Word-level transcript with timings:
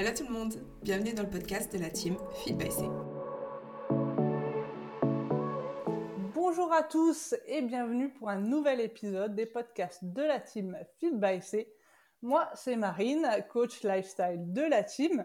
Hello 0.00 0.12
tout 0.16 0.24
le 0.24 0.32
monde, 0.32 0.54
bienvenue 0.80 1.12
dans 1.12 1.24
le 1.24 1.28
podcast 1.28 1.70
de 1.76 1.78
la 1.78 1.90
team 1.90 2.16
Feed 2.36 2.56
by 2.56 2.72
C. 2.72 2.84
Bonjour 6.32 6.72
à 6.72 6.82
tous 6.82 7.34
et 7.46 7.60
bienvenue 7.60 8.08
pour 8.08 8.30
un 8.30 8.40
nouvel 8.40 8.80
épisode 8.80 9.34
des 9.34 9.44
podcasts 9.44 10.02
de 10.02 10.22
la 10.22 10.40
team 10.40 10.74
Feed 10.98 11.20
by 11.20 11.42
C. 11.42 11.70
Moi, 12.22 12.48
c'est 12.54 12.76
Marine, 12.76 13.28
coach 13.50 13.82
lifestyle 13.82 14.50
de 14.50 14.62
la 14.62 14.84
team. 14.84 15.22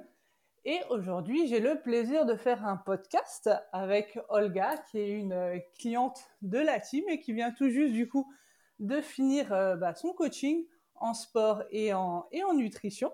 Et 0.66 0.82
aujourd'hui, 0.89 1.48
j'ai 1.48 1.62
le 1.62 1.80
plaisir 1.80 2.26
de 2.26 2.36
faire 2.36 2.66
un 2.66 2.76
podcast 2.76 3.50
avec 3.71 4.20
Olga, 4.28 4.76
qui 4.92 5.00
est 5.00 5.12
une 5.12 5.62
cliente 5.80 6.20
de 6.42 6.60
la 6.60 6.82
team 6.82 7.05
et 7.07 7.21
qui 7.21 7.32
vient 7.32 7.52
tout 7.54 7.70
juste 7.70 7.94
du 7.94 8.10
coup 8.10 8.30
de 8.80 9.00
finir 9.00 9.54
euh, 9.54 9.78
bah, 9.78 9.96
son 9.96 10.12
coaching 10.12 10.66
en 10.96 11.14
sport 11.14 11.64
et 11.71 11.94
en, 11.94 12.28
et 12.34 12.44
en 12.44 12.54
nutrition. 12.54 13.14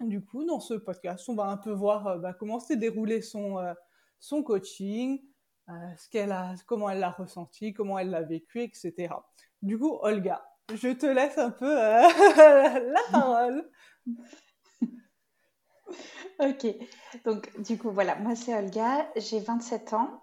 Du 0.00 0.24
coup, 0.24 0.44
dans 0.44 0.60
ce 0.60 0.72
podcast, 0.72 1.28
on 1.28 1.34
va 1.34 1.44
un 1.44 1.58
peu 1.58 1.72
voir 1.72 2.06
euh, 2.06 2.18
bah, 2.18 2.32
comment 2.32 2.58
s'est 2.58 2.76
déroulé 2.76 3.20
son, 3.20 3.58
euh, 3.58 3.74
son 4.18 4.42
coaching, 4.42 5.20
euh, 5.68 5.72
ce 5.98 6.08
qu'elle 6.08 6.32
a, 6.32 6.54
comment 6.66 6.88
elle 6.88 7.00
l'a 7.00 7.10
ressenti, 7.10 7.74
comment 7.74 7.98
elle 7.98 8.08
l'a 8.08 8.22
vécu, 8.22 8.62
etc. 8.62 9.14
Du 9.60 9.78
coup, 9.78 9.98
Olga, 10.00 10.42
je 10.72 10.88
te 10.88 11.04
laisse 11.04 11.36
un 11.36 11.50
peu 11.50 11.74
la 11.74 13.02
parole. 13.12 13.70
Ok, 16.38 16.66
donc 17.26 17.50
du 17.60 17.76
coup 17.76 17.90
voilà, 17.90 18.14
moi 18.14 18.34
c'est 18.34 18.56
Olga, 18.56 19.10
j'ai 19.16 19.40
27 19.40 19.92
ans, 19.92 20.20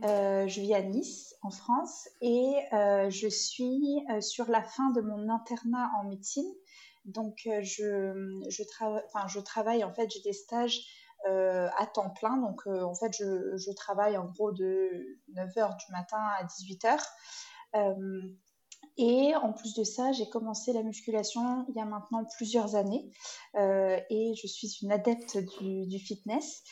je 0.00 0.60
vis 0.60 0.72
à 0.72 0.80
Nice 0.80 1.34
en 1.42 1.50
France. 1.50 2.08
Et 2.22 2.54
je 2.72 3.28
suis 3.28 4.00
sur 4.20 4.48
la 4.48 4.62
fin 4.62 4.90
de 4.92 5.02
mon 5.02 5.28
internat 5.28 5.90
en 6.00 6.08
médecine 6.08 6.50
donc, 7.08 7.40
euh, 7.46 7.60
je, 7.62 8.40
je, 8.48 8.62
je 9.28 9.40
travaille, 9.40 9.82
en 9.82 9.92
fait, 9.92 10.10
j'ai 10.10 10.20
des 10.20 10.34
stages 10.34 10.80
euh, 11.26 11.68
à 11.76 11.86
temps 11.86 12.10
plein. 12.10 12.36
Donc, 12.36 12.62
euh, 12.66 12.82
en 12.82 12.94
fait, 12.94 13.12
je, 13.18 13.56
je, 13.56 13.72
travaille 13.72 14.16
en 14.16 14.26
gros 14.26 14.52
de 14.52 15.18
9h 15.34 15.76
du 15.78 15.92
matin 15.92 16.18
à 16.38 16.44
18h. 16.44 17.00
et 18.98 19.34
en 19.36 19.52
plus 19.52 19.74
de 19.74 19.84
ça, 19.84 20.12
j'ai 20.12 20.28
commencé 20.28 20.72
la 20.72 20.82
musculation 20.82 21.64
il 21.68 21.76
y 21.76 21.80
a 21.80 21.84
maintenant 21.84 22.24
plusieurs 22.36 22.74
années. 22.74 23.10
et 23.56 24.34
je 24.40 24.46
suis 24.46 24.78
une 24.82 24.92
adepte 24.92 25.38
du, 25.60 25.86
du 25.86 25.98
fitness. 25.98 26.62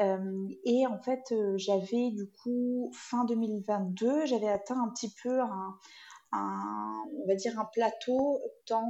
et 0.00 0.86
en 0.86 0.98
fait, 1.02 1.34
j'avais 1.56 2.10
du 2.10 2.30
coup, 2.42 2.90
fin 2.94 3.24
2022, 3.24 4.26
j'avais 4.26 4.48
atteint 4.48 4.80
un 4.82 4.90
petit 4.90 5.12
peu 5.22 5.40
un, 5.40 5.78
un, 6.32 7.04
on 7.22 7.26
va 7.26 7.34
dire 7.34 7.58
un 7.58 7.66
plateau 7.66 8.40
dans 8.68 8.86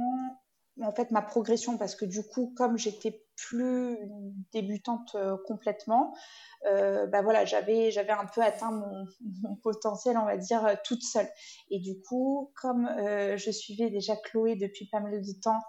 en 0.81 0.91
fait 0.91 1.11
ma 1.11 1.21
progression 1.21 1.77
parce 1.77 1.95
que 1.95 2.05
du 2.05 2.23
coup 2.23 2.53
comme 2.57 2.77
j'étais 2.77 3.23
plus 3.35 3.97
débutante 4.51 5.15
euh, 5.15 5.37
complètement 5.45 6.15
euh, 6.65 7.07
bah 7.07 7.21
voilà 7.21 7.45
j'avais 7.45 7.91
j'avais 7.91 8.11
un 8.11 8.25
peu 8.25 8.41
atteint 8.41 8.71
mon, 8.71 9.05
mon, 9.43 9.55
potentiel 9.55 10.17
on 10.17 10.25
va 10.25 10.37
dire 10.37 10.65
euh, 10.65 10.75
toute 10.83 11.03
seule 11.03 11.27
et 11.69 11.79
du 11.79 12.01
coup 12.01 12.51
comme 12.55 12.87
euh, 12.87 13.37
je 13.37 13.51
suivais 13.51 13.89
déjà 13.89 14.15
Chloé 14.15 14.55
depuis 14.55 14.87
pas 14.87 14.99
mal 14.99 15.21
de 15.21 15.41
temps 15.41 15.59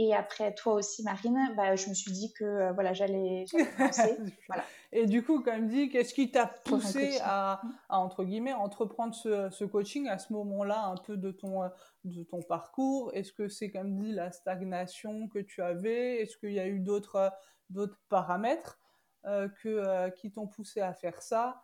et 0.00 0.14
après, 0.14 0.54
toi 0.54 0.74
aussi, 0.74 1.02
Marine, 1.02 1.36
bah, 1.56 1.74
je 1.74 1.88
me 1.88 1.94
suis 1.94 2.12
dit 2.12 2.32
que 2.32 2.72
voilà, 2.74 2.92
j'allais 2.92 3.46
lancer. 3.80 4.16
voilà. 4.46 4.64
Et 4.90 5.06
du 5.06 5.22
coup, 5.22 5.42
comme 5.42 5.68
dit, 5.68 5.90
qu'est-ce 5.90 6.14
qui 6.14 6.30
t'a 6.30 6.46
poussé 6.46 7.18
à, 7.22 7.60
à, 7.90 7.98
entre 7.98 8.24
guillemets, 8.24 8.54
entreprendre 8.54 9.14
ce, 9.14 9.50
ce 9.50 9.64
coaching 9.64 10.08
à 10.08 10.18
ce 10.18 10.32
moment-là, 10.32 10.86
un 10.86 10.96
peu 10.96 11.16
de 11.16 11.30
ton, 11.30 11.62
euh, 11.62 11.68
de 12.04 12.22
ton 12.22 12.40
parcours? 12.40 13.10
Est-ce 13.12 13.32
que 13.32 13.48
c'est, 13.48 13.70
comme 13.70 13.96
dit, 13.96 14.12
la 14.12 14.32
stagnation 14.32 15.28
que 15.28 15.40
tu 15.40 15.60
avais? 15.60 16.22
Est-ce 16.22 16.38
qu'il 16.38 16.52
y 16.52 16.60
a 16.60 16.66
eu 16.66 16.80
d'autres, 16.80 17.16
euh, 17.16 17.30
d'autres 17.68 17.98
paramètres 18.08 18.80
euh, 19.26 19.48
que, 19.62 19.68
euh, 19.68 20.10
qui 20.10 20.32
t'ont 20.32 20.46
poussé 20.46 20.80
à 20.80 20.94
faire 20.94 21.20
ça? 21.20 21.62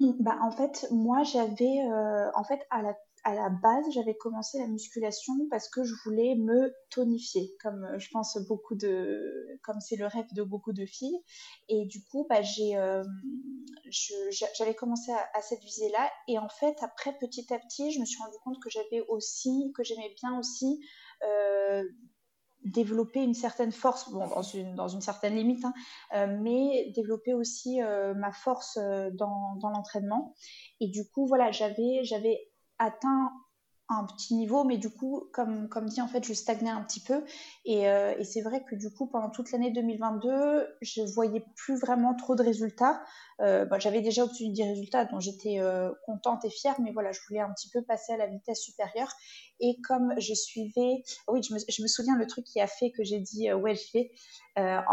Bah, 0.00 0.38
en 0.40 0.50
fait, 0.50 0.86
moi, 0.90 1.24
j'avais, 1.24 1.82
euh, 1.90 2.30
en 2.34 2.44
fait, 2.44 2.66
à 2.70 2.82
la 2.82 2.96
à 3.24 3.34
la 3.34 3.48
base, 3.48 3.84
j'avais 3.92 4.16
commencé 4.16 4.58
la 4.58 4.66
musculation 4.66 5.34
parce 5.50 5.68
que 5.68 5.84
je 5.84 5.94
voulais 6.04 6.34
me 6.36 6.74
tonifier, 6.90 7.54
comme 7.62 7.84
euh, 7.84 7.98
je 7.98 8.08
pense 8.10 8.38
beaucoup 8.46 8.74
de, 8.74 9.58
comme 9.62 9.80
c'est 9.80 9.96
le 9.96 10.06
rêve 10.06 10.26
de 10.34 10.42
beaucoup 10.42 10.72
de 10.72 10.86
filles. 10.86 11.18
Et 11.68 11.86
du 11.86 12.04
coup, 12.04 12.26
bah, 12.28 12.42
j'ai, 12.42 12.76
euh, 12.76 13.02
j'avais 14.54 14.74
commencé 14.74 15.12
à, 15.12 15.42
cette 15.42 15.62
visée-là. 15.62 16.10
Et 16.28 16.38
en 16.38 16.48
fait, 16.48 16.76
après, 16.82 17.16
petit 17.18 17.52
à 17.52 17.58
petit, 17.58 17.92
je 17.92 18.00
me 18.00 18.04
suis 18.04 18.22
rendu 18.22 18.36
compte 18.44 18.60
que 18.62 18.70
j'avais 18.70 19.04
aussi, 19.08 19.72
que 19.74 19.82
j'aimais 19.82 20.14
bien 20.20 20.38
aussi 20.38 20.80
euh, 21.24 21.84
développer 22.64 23.22
une 23.22 23.34
certaine 23.34 23.72
force, 23.72 24.10
bon, 24.10 24.26
dans, 24.26 24.42
une, 24.42 24.74
dans 24.74 24.88
une 24.88 25.00
certaine 25.00 25.36
limite, 25.36 25.64
hein, 25.64 26.26
mais 26.40 26.90
développer 26.94 27.32
aussi 27.32 27.80
ma 27.80 28.32
force 28.32 28.78
dans, 29.12 29.54
dans 29.56 29.70
l'entraînement. 29.70 30.34
Et 30.80 30.88
du 30.88 31.08
coup, 31.08 31.26
voilà, 31.26 31.52
j'avais, 31.52 32.02
j'avais 32.02 32.47
atteint 32.78 33.32
un 33.90 34.04
petit 34.04 34.34
niveau, 34.34 34.64
mais 34.64 34.76
du 34.76 34.90
coup, 34.90 35.30
comme, 35.32 35.68
comme 35.70 35.86
dit, 35.86 36.02
en 36.02 36.08
fait, 36.08 36.22
je 36.22 36.34
stagnais 36.34 36.70
un 36.70 36.82
petit 36.82 37.00
peu. 37.00 37.24
Et, 37.64 37.88
euh, 37.88 38.22
c'est 38.22 38.42
vrai 38.42 38.62
que 38.62 38.74
du 38.74 38.90
coup, 38.90 39.06
pendant 39.06 39.30
toute 39.30 39.50
l'année 39.50 39.70
2022, 39.70 40.66
je 40.82 41.02
voyais 41.14 41.42
plus 41.56 41.78
vraiment 41.78 42.14
trop 42.14 42.34
de 42.34 42.42
résultats. 42.42 43.02
Euh, 43.40 43.64
bah, 43.64 43.78
J'avais 43.78 44.02
déjà 44.02 44.24
obtenu 44.24 44.52
des 44.52 44.64
résultats 44.64 45.06
dont 45.06 45.20
j'étais 45.20 45.60
euh, 45.60 45.90
contente 46.04 46.44
et 46.44 46.50
fière, 46.50 46.78
mais 46.82 46.92
voilà, 46.92 47.12
je 47.12 47.20
voulais 47.28 47.40
un 47.40 47.50
petit 47.54 47.70
peu 47.70 47.82
passer 47.82 48.12
à 48.12 48.18
la 48.18 48.26
vitesse 48.26 48.60
supérieure. 48.60 49.10
Et 49.60 49.80
comme 49.80 50.12
je 50.18 50.34
suivais, 50.34 51.02
oui, 51.28 51.42
je 51.42 51.54
me, 51.54 51.58
je 51.66 51.82
me 51.82 51.86
souviens 51.86 52.16
le 52.16 52.26
truc 52.26 52.44
qui 52.44 52.60
a 52.60 52.66
fait 52.66 52.90
que 52.90 53.02
j'ai 53.04 53.20
dit, 53.20 53.50
ouais, 53.54 53.74
je 53.74 53.88
fais. 53.90 54.10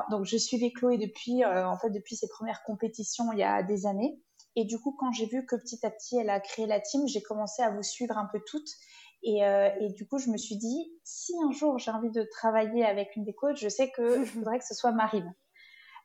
Donc, 0.10 0.26
je 0.26 0.38
suivais 0.38 0.72
Chloé 0.72 0.98
depuis, 0.98 1.44
en 1.44 1.78
fait, 1.78 1.90
depuis 1.90 2.16
ses 2.16 2.28
premières 2.30 2.64
compétitions 2.64 3.34
il 3.34 3.40
y 3.40 3.44
a 3.44 3.62
des 3.62 3.88
années. 3.88 4.22
Et 4.56 4.66
du 4.66 4.80
coup, 4.80 4.96
quand 4.98 5.12
j'ai 5.12 5.26
vu 5.26 5.46
que 5.46 5.56
petit 5.56 5.86
à 5.86 5.92
petit, 5.92 6.18
elle 6.18 6.30
a 6.30 6.40
créé 6.40 6.66
la 6.66 6.80
team, 6.80 7.08
j'ai 7.08 7.22
commencé 7.22 7.62
à 7.62 7.72
vous 7.72 7.84
suivre 7.84 8.18
un 8.18 8.26
peu 8.26 8.40
toutes. 8.46 8.70
Et, 9.24 9.44
euh, 9.44 9.70
et, 9.80 9.90
du 9.90 10.08
coup, 10.08 10.20
je 10.20 10.30
me 10.30 10.38
suis 10.38 10.56
dit, 10.56 10.92
si 11.04 11.34
un 11.44 11.52
jour 11.52 11.80
j'ai 11.80 11.92
envie 11.92 12.12
de 12.12 12.24
travailler 12.24 12.86
avec 12.86 13.16
une 13.16 13.24
des 13.26 13.34
coachs, 13.34 13.58
je 13.58 13.70
sais 13.70 13.92
que 13.92 14.24
je 14.26 14.32
voudrais 14.34 14.60
que 14.60 14.66
ce 14.66 14.76
soit 14.76 14.92
Marine. 14.92 15.34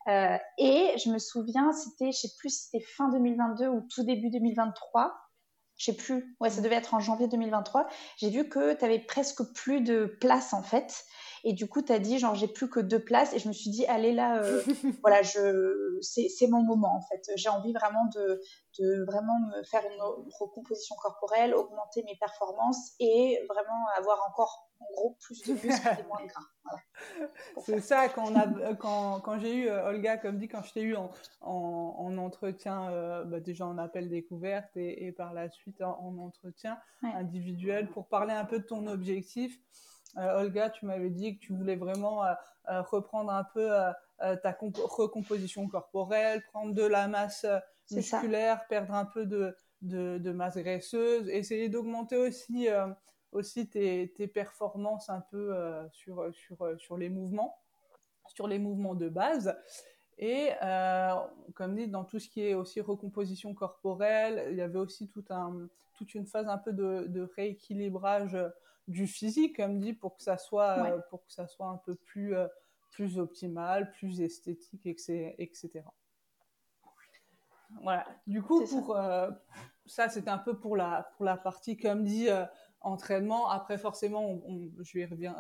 Euh, 0.09 0.39
et 0.57 0.95
je 0.97 1.11
me 1.11 1.19
souviens, 1.19 1.73
c'était, 1.73 2.13
je 2.13 2.19
sais 2.19 2.31
plus 2.39 2.49
si 2.51 2.65
c'était 2.65 2.85
fin 2.85 3.11
2022 3.11 3.69
ou 3.69 3.87
tout 3.95 4.03
début 4.03 4.31
2023. 4.31 5.15
Je 5.77 5.85
sais 5.85 5.97
plus. 5.97 6.37
Ouais, 6.41 6.51
ça 6.51 6.61
devait 6.61 6.77
être 6.77 6.95
en 6.95 7.01
janvier 7.01 7.29
2023. 7.29 7.87
J'ai 8.17 8.31
vu 8.31 8.49
que 8.49 8.75
tu 8.75 8.85
avais 8.85 8.99
presque 8.99 9.43
plus 9.55 9.81
de 9.81 10.17
place 10.21 10.53
en 10.53 10.63
fait. 10.63 11.05
Et 11.45 11.53
du 11.53 11.69
coup, 11.69 11.83
tu 11.83 11.93
as 11.93 11.99
dit, 11.99 12.19
genre, 12.19 12.35
j'ai 12.35 12.49
plus 12.49 12.69
que 12.69 12.81
deux 12.81 13.03
places. 13.03 13.33
Et 13.35 13.39
je 13.39 13.49
me 13.49 13.53
suis 13.53 13.71
dit, 13.71 13.87
allez 13.87 14.13
là, 14.13 14.43
euh, 14.43 14.63
voilà, 15.03 15.23
je, 15.23 15.99
c'est 16.01 16.47
mon 16.49 16.63
moment, 16.63 16.97
en 16.97 17.03
fait. 17.03 17.31
J'ai 17.37 17.49
envie 17.49 17.73
vraiment 17.73 18.07
de, 18.15 18.41
de 18.79 19.05
vraiment 19.05 19.39
me 19.41 19.63
faire 19.65 19.83
une 19.85 20.01
recomposition 20.39 20.95
corporelle, 20.97 21.55
augmenter 21.55 22.03
mes 22.05 22.17
performances 22.17 22.95
et 23.01 23.39
vraiment 23.49 23.87
avoir 23.97 24.19
encore, 24.29 24.71
en 24.81 24.87
gros, 24.93 25.17
plus 25.21 25.43
de 25.43 25.53
muscles 25.53 25.97
et 25.99 26.07
moins 26.07 26.23
de 26.23 26.29
gras. 26.29 26.45
Voilà. 26.65 27.33
C'est 27.65 27.81
ça, 27.81 28.09
quand, 28.09 28.31
on 28.31 28.37
a, 28.37 28.75
quand, 28.75 29.21
quand 29.21 29.39
j'ai 29.39 29.55
eu, 29.55 29.69
euh, 29.69 29.89
Olga, 29.89 30.19
comme 30.19 30.39
dit, 30.39 30.49
quand 30.49 30.63
je 30.63 30.73
t'ai 30.73 30.83
eu 30.83 30.97
en, 30.97 31.11
en, 31.41 31.95
en 31.99 32.19
entretien, 32.19 32.91
euh, 32.91 33.25
bah 33.25 33.41
déjà 33.41 33.67
en 33.67 33.79
appel 33.79 34.09
découverte 34.09 34.77
et, 34.77 35.07
et 35.07 35.13
par 35.13 35.33
la 35.33 35.49
suite 35.51 35.81
en, 35.83 35.99
en 36.01 36.19
entretien 36.19 36.79
ouais. 37.03 37.11
individuel 37.15 37.89
pour 37.89 38.09
parler 38.09 38.33
un 38.33 38.45
peu 38.45 38.59
de 38.59 38.65
ton 38.65 38.87
objectif. 38.87 39.59
Euh, 40.17 40.41
Olga, 40.41 40.71
tu 40.71 40.87
m'avais 40.87 41.11
dit 41.11 41.37
que 41.37 41.41
tu 41.41 41.53
voulais 41.53 41.77
vraiment 41.77 42.25
euh, 42.25 42.33
euh, 42.69 42.83
reprendre 42.83 43.31
un 43.33 43.45
peu 43.45 43.71
ta 44.43 44.57
recomposition 44.61 45.67
corporelle, 45.69 46.43
prendre 46.53 46.75
de 46.75 46.83
la 46.83 47.09
masse 47.09 47.47
musculaire, 47.91 48.67
perdre 48.69 48.95
un 48.95 49.07
peu 49.07 49.25
de, 49.25 49.57
de, 49.83 50.19
de 50.19 50.33
masse 50.33 50.59
graisseuse, 50.59 51.29
essayer 51.29 51.69
d'augmenter 51.71 52.17
aussi, 52.17 52.69
aussi 53.33 53.69
tes, 53.69 54.13
tes, 54.15 54.29
performances 54.29 55.09
un 55.09 55.23
peu 55.31 55.57
sur, 55.93 56.29
sur, 56.35 56.79
sur 56.79 56.99
les 56.99 57.09
mouvements, 57.09 57.57
sur 58.27 58.47
les 58.47 58.59
mouvements 58.59 58.95
de 58.95 59.09
base. 59.09 59.57
Et 60.21 60.51
euh, 60.63 61.15
comme 61.55 61.75
dit, 61.75 61.89
dans 61.89 62.05
tout 62.05 62.19
ce 62.19 62.29
qui 62.29 62.43
est 62.43 62.53
aussi 62.53 62.83
recomposition 62.83 63.55
corporelle, 63.55 64.49
il 64.51 64.57
y 64.57 64.61
avait 64.61 64.79
aussi 64.79 65.09
tout 65.09 65.25
un, 65.31 65.67
toute 65.95 66.15
une 66.15 66.27
phase 66.27 66.47
un 66.47 66.59
peu 66.59 66.75
de, 66.75 67.07
de 67.09 67.23
rééquilibrage 67.37 68.37
du 68.89 69.07
physique, 69.07 69.57
comme 69.57 69.79
dit, 69.79 69.93
pour 69.93 70.17
que 70.17 70.23
ça 70.23 70.39
soit, 70.39 70.83
ouais. 70.83 70.91
euh, 70.93 70.99
pour 71.11 71.25
que 71.25 71.33
ça 71.33 71.47
soit 71.47 71.69
un 71.69 71.77
peu 71.79 71.95
plus, 71.95 72.35
euh, 72.35 72.47
plus 72.91 73.19
optimal, 73.19 73.91
plus 73.93 74.21
esthétique, 74.21 74.87
etc. 74.87 75.85
Voilà. 77.83 78.05
Du 78.27 78.43
coup, 78.43 78.65
pour 78.67 78.97
ça, 78.97 79.41
ça 79.87 80.09
c'était 80.09 80.31
un 80.31 80.39
peu 80.39 80.59
pour 80.59 80.77
la, 80.77 81.09
pour 81.17 81.25
la 81.25 81.37
partie, 81.37 81.77
comme 81.77 82.03
dit, 82.03 82.29
entraînement. 82.81 83.49
Après, 83.49 83.79
forcément, 83.79 84.29
on, 84.29 84.43
on, 84.45 84.83
je 84.83 84.99
vais 84.99 85.05
revient, 85.07 85.33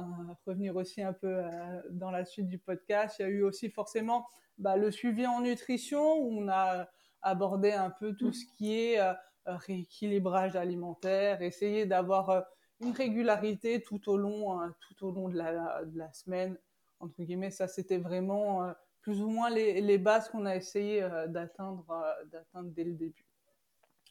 revenir 0.46 0.76
aussi 0.76 1.02
un 1.02 1.12
peu 1.12 1.42
dans 1.90 2.12
la 2.12 2.24
suite 2.24 2.46
du 2.46 2.58
podcast. 2.58 3.16
Il 3.18 3.22
y 3.22 3.24
a 3.24 3.28
eu 3.28 3.42
aussi 3.42 3.68
forcément 3.68 4.28
bah, 4.58 4.76
le 4.76 4.92
suivi 4.92 5.26
en 5.26 5.40
nutrition, 5.40 6.18
où 6.18 6.40
on 6.40 6.48
a 6.48 6.86
abordé 7.22 7.72
un 7.72 7.90
peu 7.90 8.14
tout 8.14 8.32
ce 8.32 8.44
qui 8.56 8.78
est 8.78 9.00
euh, 9.00 9.12
rééquilibrage 9.46 10.56
alimentaire, 10.56 11.42
essayer 11.42 11.86
d'avoir 11.86 12.30
euh, 12.30 12.40
une 12.80 12.92
régularité 12.92 13.82
tout 13.82 14.08
au 14.08 14.16
long, 14.16 14.60
euh, 14.60 14.68
tout 14.80 15.06
au 15.06 15.10
long 15.10 15.28
de 15.28 15.36
la, 15.36 16.12
semaine 16.12 16.58
entre 16.98 17.22
guillemets, 17.22 17.50
ça 17.50 17.66
c'était 17.66 17.98
vraiment 17.98 18.74
plus 19.00 19.22
ou 19.22 19.28
moins 19.28 19.48
les, 19.48 19.98
bases 19.98 20.28
qu'on 20.28 20.44
a 20.44 20.54
essayé 20.54 21.00
d'atteindre 21.28 21.86
d'atteindre 22.30 22.70
dès 22.72 22.84
le 22.84 22.92
début. 22.92 23.24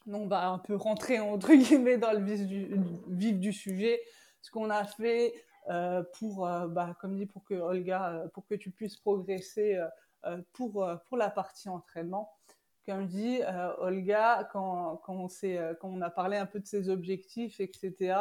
Donc, 0.06 0.22
on 0.22 0.26
va 0.26 0.48
un 0.48 0.58
peu 0.58 0.74
rentrer 0.74 1.20
entre 1.20 1.54
guillemets 1.54 1.98
dans 1.98 2.10
le 2.10 2.24
vif 2.24 2.44
du, 2.48 2.76
vif 3.06 3.38
du 3.38 3.52
sujet. 3.52 4.00
Ce 4.42 4.50
qu'on 4.50 4.70
a 4.70 4.84
fait 4.84 5.34
pour, 6.14 6.48
bah, 6.68 6.96
comme 7.00 7.14
dit, 7.14 7.26
pour 7.26 7.44
que 7.44 7.54
Olga, 7.54 8.24
pour 8.34 8.44
que 8.44 8.56
tu 8.56 8.72
puisses 8.72 8.96
progresser 8.96 9.80
pour, 10.52 10.84
pour 11.06 11.16
la 11.16 11.30
partie 11.30 11.68
entraînement 11.68 12.32
comme 12.90 13.06
dit 13.06 13.40
euh, 13.42 13.72
Olga, 13.78 14.48
quand, 14.52 14.96
quand, 15.04 15.14
on 15.14 15.28
euh, 15.44 15.74
quand, 15.80 15.88
on 15.88 16.00
a 16.00 16.10
parlé 16.10 16.36
un 16.36 16.46
peu 16.46 16.60
de 16.60 16.66
ses 16.66 16.88
objectifs, 16.88 17.60
etc., 17.60 18.14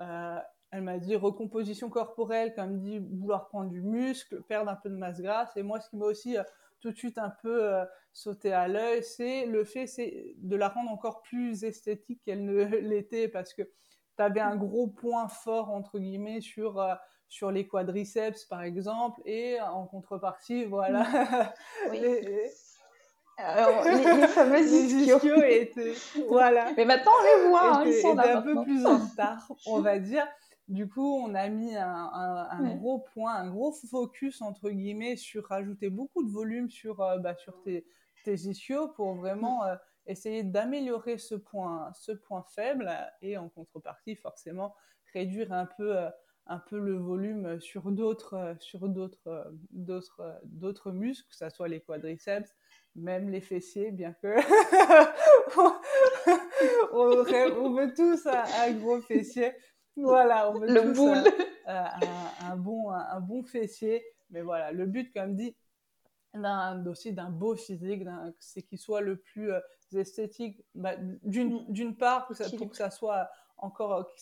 euh, 0.00 0.38
elle 0.70 0.82
m'a 0.82 0.98
dit 0.98 1.16
recomposition 1.16 1.88
corporelle, 1.88 2.54
comme 2.54 2.78
dit 2.78 2.98
vouloir 2.98 3.48
prendre 3.48 3.70
du 3.70 3.82
muscle, 3.82 4.42
perdre 4.42 4.70
un 4.70 4.76
peu 4.76 4.90
de 4.90 4.96
masse 4.96 5.20
grasse. 5.20 5.56
Et 5.56 5.62
moi, 5.62 5.80
ce 5.80 5.88
qui 5.88 5.96
m'a 5.96 6.06
aussi 6.06 6.36
tout 6.80 6.90
de 6.90 6.96
suite 6.96 7.18
un 7.18 7.32
peu 7.42 7.72
sauté 8.12 8.52
à 8.52 8.68
l'œil, 8.68 9.02
c'est 9.02 9.46
le 9.46 9.64
fait 9.64 9.86
c'est 9.86 10.34
de 10.36 10.56
la 10.56 10.68
rendre 10.68 10.90
encore 10.90 11.22
plus 11.22 11.64
esthétique 11.64 12.20
qu'elle 12.22 12.44
ne 12.44 12.64
l'était, 12.80 13.28
parce 13.28 13.54
que 13.54 13.62
tu 13.62 14.22
avais 14.22 14.40
un 14.40 14.56
gros 14.56 14.88
point 14.88 15.28
fort, 15.28 15.70
entre 15.70 15.98
guillemets, 15.98 16.42
sur 16.42 16.84
sur 17.28 17.50
les 17.50 17.66
quadriceps 17.66 18.46
par 18.46 18.62
exemple 18.62 19.20
et 19.26 19.60
en 19.60 19.86
contrepartie 19.86 20.64
voilà 20.64 21.06
oui. 21.90 22.00
Alors, 23.38 23.84
les, 23.84 24.26
fameuses 24.26 24.72
ischios. 24.72 25.42
étaient, 25.42 25.94
voilà. 26.28 26.72
Mais 26.76 26.84
maintenant, 26.84 27.12
on 27.20 27.24
les 27.24 27.48
voit, 27.48 27.76
hein, 27.76 27.84
ils 27.86 28.00
sont 28.00 28.18
un 28.18 28.42
peu 28.42 28.62
plus 28.64 28.84
en 28.84 28.98
retard, 28.98 29.48
on 29.66 29.80
va 29.80 29.98
dire. 29.98 30.26
Du 30.66 30.86
coup, 30.86 31.16
on 31.24 31.34
a 31.34 31.48
mis 31.48 31.74
un, 31.76 32.10
un, 32.12 32.74
gros 32.74 32.98
point, 32.98 33.34
un 33.34 33.48
gros 33.48 33.72
focus, 33.72 34.42
entre 34.42 34.68
guillemets, 34.70 35.16
sur 35.16 35.46
rajouter 35.46 35.88
beaucoup 35.88 36.22
de 36.22 36.30
volume 36.30 36.68
sur, 36.68 37.00
euh, 37.00 37.16
bah, 37.18 37.34
sur 37.36 37.62
tes, 37.62 37.86
tes 38.24 38.34
ischios 38.34 38.88
pour 38.88 39.14
vraiment 39.14 39.64
euh, 39.64 39.76
essayer 40.06 40.42
d'améliorer 40.42 41.16
ce 41.16 41.36
point, 41.36 41.90
ce 41.94 42.12
point 42.12 42.44
faible 42.54 42.90
et 43.22 43.38
en 43.38 43.48
contrepartie, 43.48 44.14
forcément, 44.14 44.74
réduire 45.14 45.52
un 45.54 45.64
peu, 45.64 45.96
euh, 45.96 46.10
un 46.46 46.58
peu 46.58 46.78
le 46.78 46.96
volume 46.98 47.58
sur 47.60 47.90
d'autres, 47.90 48.56
sur 48.60 48.88
d'autres, 48.90 49.50
d'autres, 49.70 50.38
d'autres 50.44 50.90
muscles, 50.90 51.28
que 51.30 51.36
ce 51.36 51.48
soit 51.48 51.68
les 51.68 51.80
quadriceps, 51.80 52.54
même 52.98 53.30
les 53.30 53.40
fessiers, 53.40 53.90
bien 53.90 54.12
que 54.12 54.36
on, 56.92 57.72
veut 57.72 57.94
tous 57.94 58.26
un, 58.26 58.72
gros 58.72 59.00
fessier. 59.00 59.52
Voilà, 59.96 60.50
on 60.50 60.58
veut 60.58 60.68
le 60.68 60.92
tous 60.92 61.16
un, 61.66 62.56
bon, 62.56 62.90
un, 62.90 63.20
bon 63.20 63.42
fessier. 63.42 64.04
Mais 64.30 64.42
voilà, 64.42 64.72
le 64.72 64.86
but, 64.86 65.12
comme 65.12 65.34
dit, 65.34 65.56
d'un, 66.34 66.84
aussi 66.86 67.12
d'un 67.12 67.30
beau 67.30 67.56
physique, 67.56 68.04
c'est 68.38 68.62
qu'il 68.62 68.78
soit 68.78 69.00
le 69.00 69.16
plus 69.16 69.52
euh, 69.52 69.60
esthétique. 69.94 70.62
Bah, 70.74 70.94
d'une, 71.22 71.54
mm. 71.54 71.72
d'une 71.72 71.96
part, 71.96 72.26
pour, 72.26 72.70
que 72.70 72.76
ça 72.76 72.90
soit 72.90 73.30
encore 73.56 74.14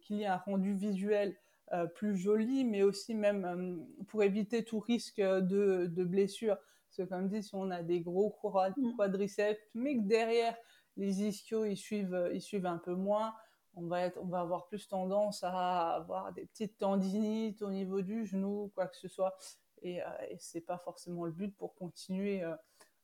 qu'il 0.00 0.16
y 0.16 0.22
ait 0.22 0.26
un 0.26 0.36
rendu 0.36 0.74
visuel 0.74 1.36
euh, 1.72 1.86
plus 1.86 2.16
joli, 2.16 2.64
mais 2.64 2.82
aussi 2.82 3.14
même 3.14 3.44
euh, 3.44 4.04
pour 4.06 4.22
éviter 4.22 4.64
tout 4.64 4.78
risque 4.78 5.20
de, 5.20 5.86
de 5.86 6.04
blessure. 6.04 6.56
Parce 6.98 7.08
que 7.08 7.14
comme 7.14 7.28
dit, 7.28 7.44
si 7.44 7.54
on 7.54 7.70
a 7.70 7.82
des 7.82 8.00
gros 8.00 8.36
mm. 8.42 8.96
quadriceps, 8.96 9.60
mais 9.74 9.96
que 9.96 10.02
derrière 10.02 10.56
les 10.96 11.22
ischios 11.22 11.64
ils 11.64 11.76
suivent, 11.76 12.14
euh, 12.14 12.34
ils 12.34 12.42
suivent 12.42 12.66
un 12.66 12.78
peu 12.78 12.94
moins, 12.94 13.34
on 13.74 13.86
va, 13.86 14.00
être, 14.00 14.18
on 14.20 14.26
va 14.26 14.40
avoir 14.40 14.66
plus 14.66 14.88
tendance 14.88 15.44
à 15.44 15.94
avoir 15.94 16.32
des 16.32 16.46
petites 16.46 16.76
tendinites 16.78 17.62
au 17.62 17.70
niveau 17.70 18.02
du 18.02 18.26
genou, 18.26 18.72
quoi 18.74 18.88
que 18.88 18.96
ce 18.96 19.06
soit. 19.06 19.36
Et, 19.82 20.02
euh, 20.02 20.06
et 20.28 20.36
c'est 20.40 20.60
pas 20.60 20.78
forcément 20.78 21.24
le 21.24 21.30
but 21.30 21.56
pour 21.56 21.76
continuer 21.76 22.42
euh, 22.42 22.56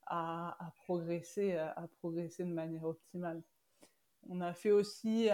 à, 0.07 0.73
progresser, 0.85 1.57
à 1.57 1.87
progresser 2.01 2.43
de 2.43 2.53
manière 2.53 2.85
optimale. 2.85 3.43
On 4.29 4.41
a 4.41 4.53
fait 4.53 4.73
aussi 4.73 5.29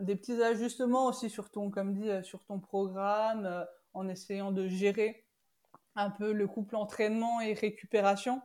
des 0.00 0.16
petits 0.16 0.42
ajustements 0.42 1.06
aussi 1.06 1.30
sur 1.30 1.50
ton, 1.50 1.70
comme 1.70 1.94
dit, 1.94 2.10
sur 2.22 2.44
ton 2.44 2.60
programme, 2.60 3.66
en 3.94 4.08
essayant 4.08 4.52
de 4.52 4.68
gérer 4.68 5.24
un 5.94 6.10
peu 6.10 6.32
le 6.32 6.46
couple 6.46 6.76
entraînement 6.76 7.40
et 7.40 7.52
récupération, 7.52 8.40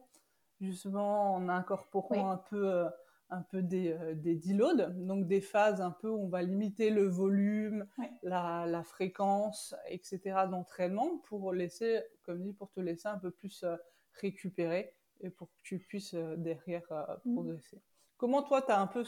justement 0.62 1.36
en 1.36 1.50
incorporant 1.50 2.32
un 2.32 2.38
peu, 2.38 2.70
euh, 2.70 2.90
un 3.30 3.42
peu 3.42 3.62
des, 3.62 3.92
euh, 3.92 4.14
des 4.16 4.36
deloads, 4.36 4.90
donc 4.96 5.28
des 5.28 5.42
phases 5.42 5.82
un 5.82 5.92
peu 5.92 6.10
où 6.10 6.26
on 6.26 6.30
va 6.30 6.42
limiter 6.42 6.90
le 6.90 7.08
volume, 7.08 7.88
la, 8.24 8.66
la, 8.68 8.84
fréquence, 8.84 9.76
etc. 9.88 10.48
d'entraînement 10.50 11.20
pour 11.26 11.54
laisser, 11.54 12.02
comme 12.24 12.42
dit, 12.42 12.54
pour 12.54 12.72
te 12.72 12.80
laisser 12.80 13.08
un 13.08 13.18
peu 13.18 13.32
plus 13.32 13.64
euh, 13.64 13.76
récupérer 14.22 14.94
et 15.22 15.30
pour 15.30 15.48
que 15.48 15.62
tu 15.64 15.80
puisses 15.80 16.16
derrière 16.38 16.86
mm. 17.26 17.34
progresser. 17.34 17.82
Comment 18.18 18.42
toi, 18.42 18.62
tu 18.62 18.72
as 18.72 18.80
un 18.80 18.88
peu 18.88 19.04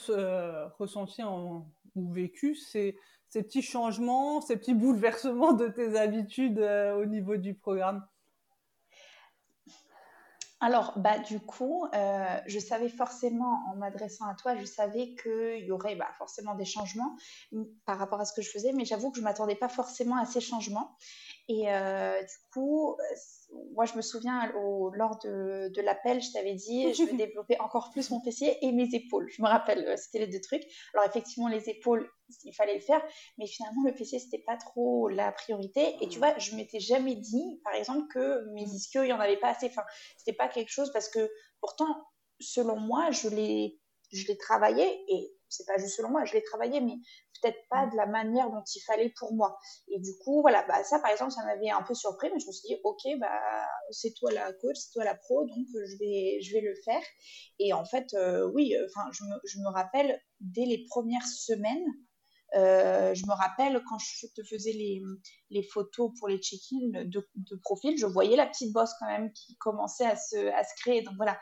ressenti 0.77 1.24
en, 1.24 1.68
ou 1.95 2.12
vécu 2.12 2.56
ces, 2.56 2.95
ces 3.27 3.41
petits 3.41 3.63
changements, 3.63 4.39
ces 4.39 4.56
petits 4.56 4.75
bouleversements 4.75 5.53
de 5.53 5.68
tes 5.68 5.97
habitudes 5.97 6.59
au 6.59 7.06
niveau 7.06 7.36
du 7.36 7.56
programme? 7.56 8.06
Alors, 10.62 10.94
bah, 10.98 11.20
du 11.20 11.40
coup, 11.40 11.86
euh, 11.96 12.38
je 12.46 12.60
savais 12.60 12.90
forcément, 12.90 13.62
en 13.72 13.78
m'adressant 13.78 14.26
à 14.26 14.36
toi, 14.36 14.58
je 14.58 14.66
savais 14.66 15.16
qu'il 15.16 15.64
y 15.64 15.72
aurait 15.72 15.96
bah, 15.96 16.10
forcément 16.18 16.54
des 16.54 16.66
changements 16.66 17.16
par 17.86 17.98
rapport 17.98 18.20
à 18.20 18.26
ce 18.26 18.34
que 18.34 18.42
je 18.42 18.50
faisais, 18.50 18.74
mais 18.74 18.84
j'avoue 18.84 19.10
que 19.10 19.18
je 19.18 19.22
ne 19.22 19.26
m'attendais 19.26 19.56
pas 19.56 19.70
forcément 19.70 20.18
à 20.18 20.26
ces 20.26 20.42
changements. 20.42 20.98
Et 21.48 21.72
euh, 21.72 22.22
du 22.22 22.36
coup, 22.54 22.98
moi, 23.74 23.86
je 23.86 23.96
me 23.96 24.02
souviens 24.02 24.54
au, 24.56 24.92
lors 24.94 25.18
de, 25.20 25.72
de 25.74 25.82
l'appel, 25.82 26.22
je 26.22 26.32
t'avais 26.34 26.56
dit, 26.56 26.94
je 26.94 27.04
vais 27.04 27.14
développer 27.28 27.58
encore 27.62 27.90
plus 27.92 28.10
mon 28.12 28.22
fessier 28.22 28.58
et 28.66 28.74
mes 28.74 28.94
épaules. 28.94 29.30
Je 29.30 29.42
me 29.42 29.48
rappelle, 29.48 29.88
euh, 29.88 29.96
c'était 29.96 30.20
les 30.20 30.28
deux 30.28 30.42
trucs. 30.42 30.64
Alors, 30.94 31.08
effectivement, 31.08 31.48
les 31.48 31.70
épaules, 31.70 32.10
il 32.44 32.54
fallait 32.54 32.76
le 32.76 32.81
faire, 32.81 33.02
mais 33.38 33.48
finalement, 33.48 33.84
le 33.86 33.94
fessier, 33.94 34.20
c'était 34.20 34.44
pas 34.46 34.58
trop 34.58 35.10
la 35.10 35.31
priorité. 35.31 35.96
Et 36.02 36.08
tu 36.08 36.20
vois, 36.20 36.38
je 36.38 36.56
m'étais 36.56 36.80
jamais 36.80 37.16
dit, 37.16 37.60
par 37.64 37.74
exemple, 37.74 38.08
que 38.14 38.46
mes 38.54 38.66
mmh. 38.66 38.76
ischios, 38.76 39.04
il 39.04 39.10
y 39.10 39.14
en 39.14 39.20
avait 39.20 39.40
pas 39.40 39.50
assez. 39.50 39.68
Enfin, 39.68 39.84
c'était 40.18 40.34
pas 40.34 40.48
quelque 40.48 40.70
chose 40.70 40.92
parce 40.92 41.10
que 41.10 41.31
pourtant, 41.62 42.06
selon 42.40 42.80
moi, 42.80 43.12
je 43.12 43.30
l'ai, 43.30 43.80
je 44.12 44.28
l'ai 44.28 44.38
travaillé 44.38 44.86
et 45.08 45.34
c'est 45.50 45.66
pas 45.66 45.78
juste 45.78 45.96
selon 45.96 46.10
moi, 46.10 46.26
je 46.26 46.34
l'ai 46.34 46.44
travaillé, 46.44 46.80
mais 46.80 46.96
peut-être 47.42 47.58
pas 47.70 47.86
mm. 47.86 47.92
de 47.92 47.96
la 47.98 48.06
manière 48.06 48.50
dont 48.50 48.64
il 48.75 48.82
fallait 48.82 49.14
pour 49.18 49.34
moi. 49.34 49.58
Et 49.90 50.00
du 50.00 50.12
coup, 50.24 50.42
voilà, 50.42 50.64
bah, 50.68 50.84
ça 50.84 51.00
par 51.00 51.12
exemple, 51.12 51.32
ça 51.32 51.44
m'avait 51.44 51.70
un 51.70 51.84
peu 51.84 51.94
surpris, 51.94 52.30
mais 52.34 52.39
je 52.39 52.48
me 52.48 52.51
suis 52.51 52.68
dit, 52.68 52.77
ok, 52.84 53.01
bah, 53.20 53.65
c'est 53.92 54.13
toi 54.13 54.32
la 54.32 54.53
coach, 54.53 54.77
c'est 54.77 54.92
toi 54.94 55.03
la 55.03 55.15
pro, 55.15 55.46
donc 55.46 55.68
euh, 55.75 55.86
je 55.86 55.98
vais, 55.98 56.39
je 56.42 56.53
vais 56.53 56.62
le 56.62 56.75
faire. 56.86 57.01
Et 57.60 57.74
en 57.74 57.86
fait, 57.86 58.13
euh, 58.13 58.50
oui, 58.53 58.75
euh, 58.75 58.88
enfin, 58.88 59.10
je, 59.12 59.24
me, 59.24 59.36
je, 59.46 59.60
me, 59.60 59.70
rappelle 59.70 60.22
dès 60.39 60.65
les 60.65 60.86
premières 60.89 61.25
semaines, 61.25 61.86
je 62.53 63.25
me 63.27 63.34
rappelle 63.34 63.82
quand 63.88 63.98
je 64.00 64.27
te 64.27 64.44
faisais 64.44 64.72
les, 64.72 65.63
photos 65.63 66.12
pour 66.18 66.27
les 66.27 66.38
check-in 66.38 67.06
de, 67.06 67.56
profil, 67.63 67.98
je 67.98 68.06
voyais 68.06 68.36
la 68.36 68.48
petite 68.48 68.74
bosse 68.74 68.91
quand 69.00 69.08
même 69.08 69.32
qui 69.34 69.56
commençait 69.58 70.06
à 70.06 70.15
se, 70.15 70.75
créer. 70.82 71.01
Donc 71.01 71.15
voilà, 71.18 71.39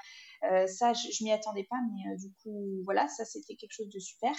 ça, 0.68 0.94
je, 0.94 1.10
je 1.12 1.24
m'y 1.24 1.32
attendais 1.32 1.66
pas, 1.70 1.78
mais 1.92 2.18
du 2.18 2.34
coup, 2.44 2.82
voilà, 2.86 3.08
ça 3.08 3.26
c'était 3.26 3.56
quelque 3.56 3.74
chose 3.74 3.90
de 3.90 4.00
super. 4.00 4.34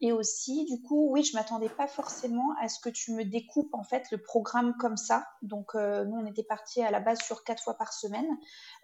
Et 0.00 0.12
aussi, 0.12 0.64
du 0.64 0.80
coup, 0.80 1.10
oui, 1.10 1.24
je 1.24 1.36
m'attendais 1.36 1.68
pas 1.68 1.88
forcément 1.88 2.54
à 2.60 2.68
ce 2.68 2.78
que 2.78 2.88
tu 2.88 3.12
me 3.12 3.24
découpes 3.24 3.74
en 3.74 3.82
fait 3.82 4.08
le 4.12 4.18
programme 4.18 4.74
comme 4.78 4.96
ça. 4.96 5.26
Donc, 5.42 5.74
euh, 5.74 6.04
nous, 6.04 6.16
on 6.16 6.26
était 6.26 6.44
parti 6.44 6.82
à 6.82 6.92
la 6.92 7.00
base 7.00 7.20
sur 7.20 7.42
quatre 7.42 7.62
fois 7.62 7.74
par 7.74 7.92
semaine 7.92 8.28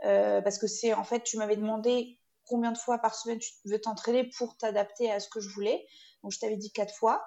euh, 0.05 0.43
parce 0.43 0.59
que 0.59 0.67
c'est 0.67 0.93
en 0.93 1.05
fait, 1.05 1.23
tu 1.23 1.37
m'avais 1.37 1.57
demandé 1.57 2.19
combien 2.47 2.73
de 2.73 2.79
fois 2.79 2.99
par 2.99 3.15
semaine 3.15 3.39
tu 3.39 3.53
veux 3.65 3.81
t'entraîner 3.81 4.31
pour 4.39 4.57
t'adapter 4.57 5.11
à 5.11 5.21
ce 5.21 5.29
que 5.29 5.41
je 5.41 5.49
voulais. 5.51 5.87
Donc, 6.23 6.33
je 6.33 6.39
t'avais 6.39 6.57
dit 6.57 6.73
quatre 6.73 6.95
fois. 6.95 7.25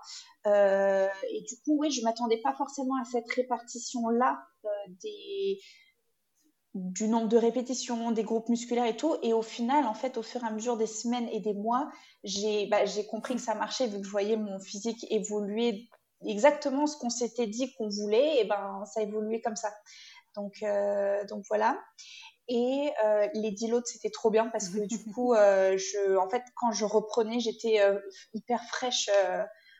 Euh, 0.47 1.07
et 1.29 1.41
du 1.41 1.55
coup, 1.61 1.77
oui, 1.79 1.91
je 1.91 2.03
m'attendais 2.03 2.37
pas 2.37 2.53
forcément 2.53 2.95
à 3.01 3.05
cette 3.05 3.31
répartition 3.31 4.09
là 4.09 4.39
des 5.03 5.59
du 6.77 7.07
nombre 7.07 7.27
de 7.27 7.37
répétitions, 7.37 8.11
des 8.11 8.23
groupes 8.23 8.49
musculaires 8.49 8.85
et 8.85 8.95
tout. 8.95 9.15
Et 9.23 9.33
au 9.33 9.41
final, 9.41 9.85
en 9.85 9.93
fait, 9.93 10.17
au 10.17 10.23
fur 10.23 10.43
et 10.43 10.47
à 10.47 10.51
mesure 10.51 10.77
des 10.77 10.87
semaines 10.87 11.27
et 11.29 11.39
des 11.39 11.53
mois, 11.53 11.89
j'ai 12.23 12.67
bah, 12.67 12.81
compris 13.09 13.35
que 13.35 13.41
ça 13.41 13.55
marchait 13.55 13.87
vu 13.87 13.99
que 13.99 14.05
je 14.05 14.11
voyais 14.11 14.37
mon 14.37 14.59
physique 14.59 15.05
évoluer 15.09 15.89
exactement 16.25 16.87
ce 16.87 16.97
qu'on 16.97 17.09
s'était 17.09 17.47
dit 17.47 17.73
qu'on 17.75 17.89
voulait. 17.89 18.41
Et 18.41 18.45
ben, 18.45 18.83
ça 18.85 19.01
évoluait 19.01 19.41
comme 19.41 19.55
ça. 19.55 19.73
Donc, 20.35 20.61
euh, 20.61 21.25
donc 21.25 21.45
voilà. 21.49 21.79
Et 22.49 22.91
euh, 23.03 23.27
les 23.33 23.51
deloads, 23.51 23.85
c'était 23.85 24.09
trop 24.09 24.29
bien 24.29 24.47
parce 24.47 24.69
que 24.69 24.79
du 24.79 24.97
coup, 25.13 25.33
euh, 25.33 25.77
je, 25.77 26.17
en 26.17 26.29
fait, 26.29 26.43
quand 26.55 26.71
je 26.71 26.85
reprenais, 26.85 27.39
j'étais 27.39 27.79
hyper 28.33 28.63
fraîche 28.65 29.09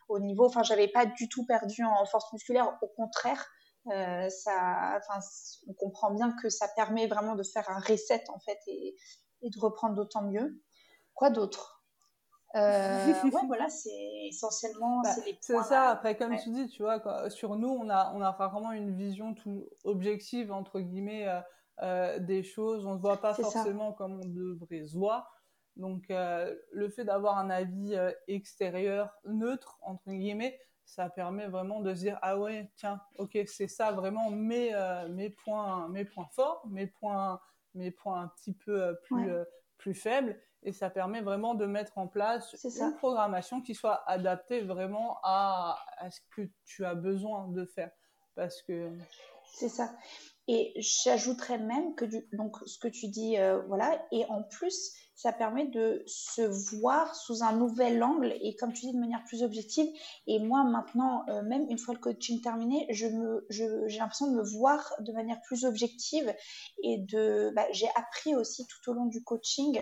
au 0.10 0.20
niveau. 0.20 0.46
Enfin, 0.46 0.64
j'avais 0.64 0.88
pas 0.88 1.06
du 1.06 1.30
tout 1.30 1.46
perdu 1.46 1.84
en 1.84 2.06
force 2.06 2.32
musculaire. 2.34 2.78
Au 2.82 2.88
contraire, 2.88 3.46
euh, 3.92 4.30
ça, 4.30 5.00
on 5.68 5.74
comprend 5.74 6.12
bien 6.12 6.36
que 6.42 6.50
ça 6.50 6.68
permet 6.76 7.08
vraiment 7.08 7.36
de 7.36 7.44
faire 7.44 7.70
un 7.70 7.80
reset 7.80 8.24
en 8.30 8.40
fait 8.40 8.60
et, 8.68 8.96
de 9.42 9.60
reprendre 9.60 9.96
d'autant 9.96 10.24
mieux. 10.24 10.62
Quoi 11.14 11.30
d'autre? 11.30 11.74
Ouais, 12.56 13.14
voilà, 13.46 13.70
c'est 13.70 13.92
essentiellement 14.30 15.02
bah, 15.02 15.14
C'est 15.42 15.64
ça. 15.64 15.90
Après, 15.90 16.18
comme 16.18 16.36
tu 16.38 16.50
dis, 16.50 16.68
tu 16.70 16.82
vois, 16.82 17.30
sur 17.30 17.56
nous, 17.56 17.68
on 17.68 17.88
a, 17.88 18.12
on 18.16 18.22
a 18.22 18.32
rarement 18.32 18.72
une 18.72 18.96
vision 18.98 19.36
tout 19.36 19.70
objective 19.84 20.52
entre 20.52 20.80
guillemets 20.80 21.28
des 21.82 22.44
choses. 22.44 22.86
On 22.86 22.96
ne 22.96 23.00
voit 23.00 23.22
pas 23.22 23.34
forcément 23.34 23.94
comme 23.94 24.20
on 24.24 24.28
devrait 24.28 24.86
se 24.86 24.98
voir. 24.98 25.32
Donc, 25.76 26.06
le 26.10 26.90
fait 26.90 27.06
d'avoir 27.06 27.38
un 27.38 27.50
avis 27.50 27.96
extérieur 28.28 29.12
neutre 29.26 29.78
entre 29.82 30.10
guillemets, 30.10 30.60
ça 30.88 31.10
permet 31.10 31.48
vraiment 31.48 31.82
de 31.82 31.94
se 31.94 32.00
dire 32.00 32.18
ah 32.22 32.40
ouais 32.40 32.72
tiens 32.78 33.02
ok 33.18 33.38
c'est 33.46 33.68
ça 33.68 33.92
vraiment 33.92 34.32
mes 34.32 34.74
euh, 34.74 35.10
mes 35.10 35.30
points 35.30 35.90
mes 35.90 36.06
points 36.06 36.30
forts 36.32 36.66
mes 36.70 36.88
points 36.88 37.42
mes 37.74 37.92
points 37.92 38.22
un 38.22 38.28
petit 38.30 38.54
peu 38.54 38.82
euh, 38.82 38.94
plus 39.04 39.30
euh, 39.30 39.44
plus 39.78 39.94
faibles. 39.94 40.42
Et 40.64 40.74
ça 40.74 40.90
permet 40.90 41.22
vraiment 41.22 41.54
de 41.54 41.66
mettre 41.68 42.00
en 42.00 42.08
place 42.08 42.56
une 42.64 42.96
programmation 42.96 43.62
qui 43.62 43.76
soit 43.76 44.04
adaptée 44.10 44.62
vraiment 44.62 45.20
à, 45.24 45.78
à 45.98 46.10
ce 46.10 46.20
que 46.36 46.50
tu 46.66 46.84
as 46.84 46.96
besoin 46.96 47.48
de 47.50 47.64
faire. 47.64 47.92
Parce 48.34 48.64
que 48.64 48.92
c'est 49.54 49.70
ça 49.70 49.96
et 50.48 50.74
j'ajouterais 50.77 51.58
même 51.58 51.96
que 51.96 52.06
du, 52.06 52.27
donc 52.34 52.56
ce 52.66 52.77
que 52.80 52.88
tu 52.88 53.08
dis 53.08 53.36
voilà 53.68 54.01
et 54.12 54.25
en 54.25 54.44
plus 54.44 54.94
ça 55.18 55.34
permet 55.34 55.66
de 55.66 56.04
se 56.06 56.44
voir 56.77 57.16
sous 57.16 57.44
un 57.44 57.54
nouvel 57.54 58.04
angle 58.04 58.36
et 58.39 58.56
comme 58.56 58.72
tu 58.72 58.86
dis 58.86 58.94
de 58.94 59.00
manière 59.00 59.24
plus 59.25 59.42
objective. 59.42 59.88
Et 60.27 60.38
moi 60.38 60.63
maintenant, 60.63 61.27
euh, 61.27 61.42
même 61.42 61.66
une 61.72 61.80
fois 61.80 61.96
le 61.96 62.00
coaching 62.00 62.39
terminé, 62.39 62.86
je 62.92 63.08
me, 63.08 63.46
j'ai 63.50 63.98
l'impression 63.98 64.32
de 64.32 64.38
me 64.38 64.44
voir 64.44 64.94
de 65.00 65.12
manière 65.12 65.42
plus 65.42 65.66
objective 65.66 66.32
et 66.84 67.00
de, 67.00 67.51
bah, 67.56 67.66
j'ai 67.72 67.89
appris 67.96 68.36
aussi 68.36 68.68
tout 68.68 68.92
au 68.92 68.94
long 68.94 69.08
du 69.08 69.24
coaching 69.24 69.82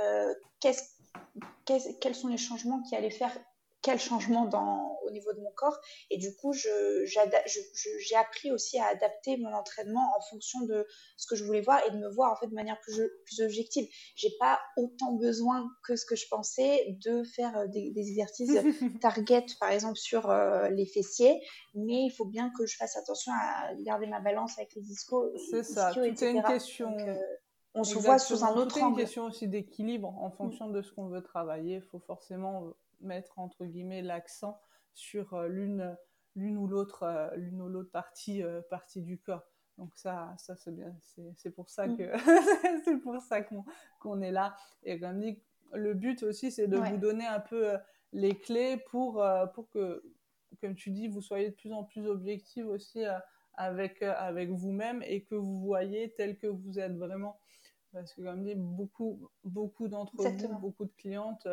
euh, 0.00 0.32
quels 0.60 2.14
sont 2.14 2.28
les 2.28 2.38
changements 2.38 2.80
qui 2.82 2.94
allaient 2.94 3.10
faire 3.10 3.36
quel 3.86 4.00
changement 4.00 4.46
dans, 4.46 4.98
au 5.04 5.12
niveau 5.12 5.32
de 5.32 5.38
mon 5.38 5.52
corps. 5.52 5.78
Et 6.10 6.18
du 6.18 6.34
coup, 6.34 6.52
j'ai 6.52 8.16
appris 8.16 8.50
aussi 8.50 8.80
à 8.80 8.86
adapter 8.86 9.36
mon 9.36 9.54
entraînement 9.54 10.12
en 10.18 10.20
fonction 10.22 10.60
de 10.62 10.84
ce 11.16 11.28
que 11.28 11.36
je 11.36 11.44
voulais 11.44 11.60
voir 11.60 11.80
et 11.86 11.92
de 11.92 11.96
me 11.96 12.08
voir 12.12 12.32
en 12.32 12.36
fait 12.36 12.48
de 12.48 12.54
manière 12.54 12.80
plus, 12.80 13.00
plus 13.24 13.42
objective. 13.42 13.86
J'ai 14.16 14.32
pas 14.40 14.58
autant 14.76 15.12
besoin 15.12 15.70
que 15.86 15.94
ce 15.94 16.04
que 16.04 16.16
je 16.16 16.26
pensais 16.28 16.98
de 17.04 17.22
faire 17.22 17.56
euh, 17.56 17.66
des, 17.68 17.92
exercices 17.96 18.50
target, 19.00 19.46
par 19.60 19.70
exemple, 19.70 19.98
sur 19.98 20.30
euh, 20.30 20.68
les 20.70 20.86
fessiers. 20.86 21.40
Mais 21.74 22.06
il 22.06 22.10
faut 22.10 22.26
bien 22.26 22.50
que 22.58 22.66
je 22.66 22.76
fasse 22.76 22.96
attention 22.96 23.30
à 23.40 23.72
garder 23.84 24.08
ma 24.08 24.18
balance 24.18 24.58
avec 24.58 24.74
les 24.74 24.82
discos. 24.82 25.30
C'est 25.48 25.62
ça, 25.62 25.92
c'est 25.94 26.32
une 26.32 26.42
question. 26.42 26.90
Euh, 26.98 27.14
on 27.74 27.84
se 27.84 27.98
voit 27.98 28.18
sous 28.18 28.42
un 28.42 28.56
autre 28.56 28.82
angle. 28.82 28.96
C'est 28.96 29.02
une 29.02 29.06
question 29.06 29.24
aussi 29.26 29.46
d'équilibre 29.46 30.12
en 30.18 30.32
fonction 30.32 30.70
de 30.70 30.82
ce 30.82 30.90
qu'on 30.90 31.06
veut 31.06 31.22
travailler. 31.22 31.76
Il 31.76 31.82
faut 31.82 32.00
forcément 32.00 32.74
mettre 33.00 33.38
entre 33.38 33.64
guillemets 33.64 34.02
l'accent 34.02 34.60
sur 34.96 35.34
euh, 35.34 35.48
l'une 35.48 35.96
l'une 36.34 36.56
ou 36.58 36.66
l'autre 36.66 37.04
euh, 37.04 37.28
l'une 37.36 37.62
ou 37.62 37.68
l'autre 37.68 37.90
partie 37.90 38.42
euh, 38.42 38.60
partie 38.68 39.02
du 39.02 39.18
corps. 39.18 39.46
Donc 39.78 39.94
ça, 39.94 40.34
ça 40.38 40.56
c'est 40.56 40.74
bien, 40.74 40.96
c'est 41.36 41.50
pour 41.50 41.68
ça 41.68 41.86
mm. 41.86 41.96
que 41.96 42.12
c'est 42.84 42.96
pour 42.96 43.20
ça 43.20 43.42
qu'on 43.42 43.64
qu'on 44.00 44.20
est 44.22 44.32
là. 44.32 44.56
Et 44.82 44.98
comme 44.98 45.20
dit, 45.20 45.38
le 45.74 45.92
but 45.92 46.22
aussi, 46.22 46.50
c'est 46.50 46.66
de 46.66 46.78
vous 46.78 46.96
donner 46.96 47.26
un 47.26 47.40
peu 47.40 47.76
les 48.12 48.38
clés 48.38 48.78
pour 48.88 49.22
pour 49.54 49.68
que, 49.68 50.02
comme 50.62 50.74
tu 50.74 50.90
dis, 50.90 51.08
vous 51.08 51.20
soyez 51.20 51.50
de 51.50 51.54
plus 51.54 51.72
en 51.74 51.84
plus 51.84 52.06
objectif 52.06 52.64
aussi 52.64 53.04
avec 53.52 54.00
avec 54.00 54.48
vous-même 54.48 55.02
et 55.02 55.24
que 55.24 55.34
vous 55.34 55.60
voyez 55.60 56.14
tel 56.14 56.38
que 56.38 56.46
vous 56.46 56.78
êtes 56.78 56.96
vraiment. 56.96 57.38
Parce 57.92 58.14
que 58.14 58.22
comme 58.22 58.44
dit, 58.44 58.54
beaucoup 58.54 59.30
beaucoup 59.44 59.88
d'entre 59.88 60.16
vous, 60.16 60.58
beaucoup 60.58 60.86
de 60.86 60.92
clientes 60.96 61.46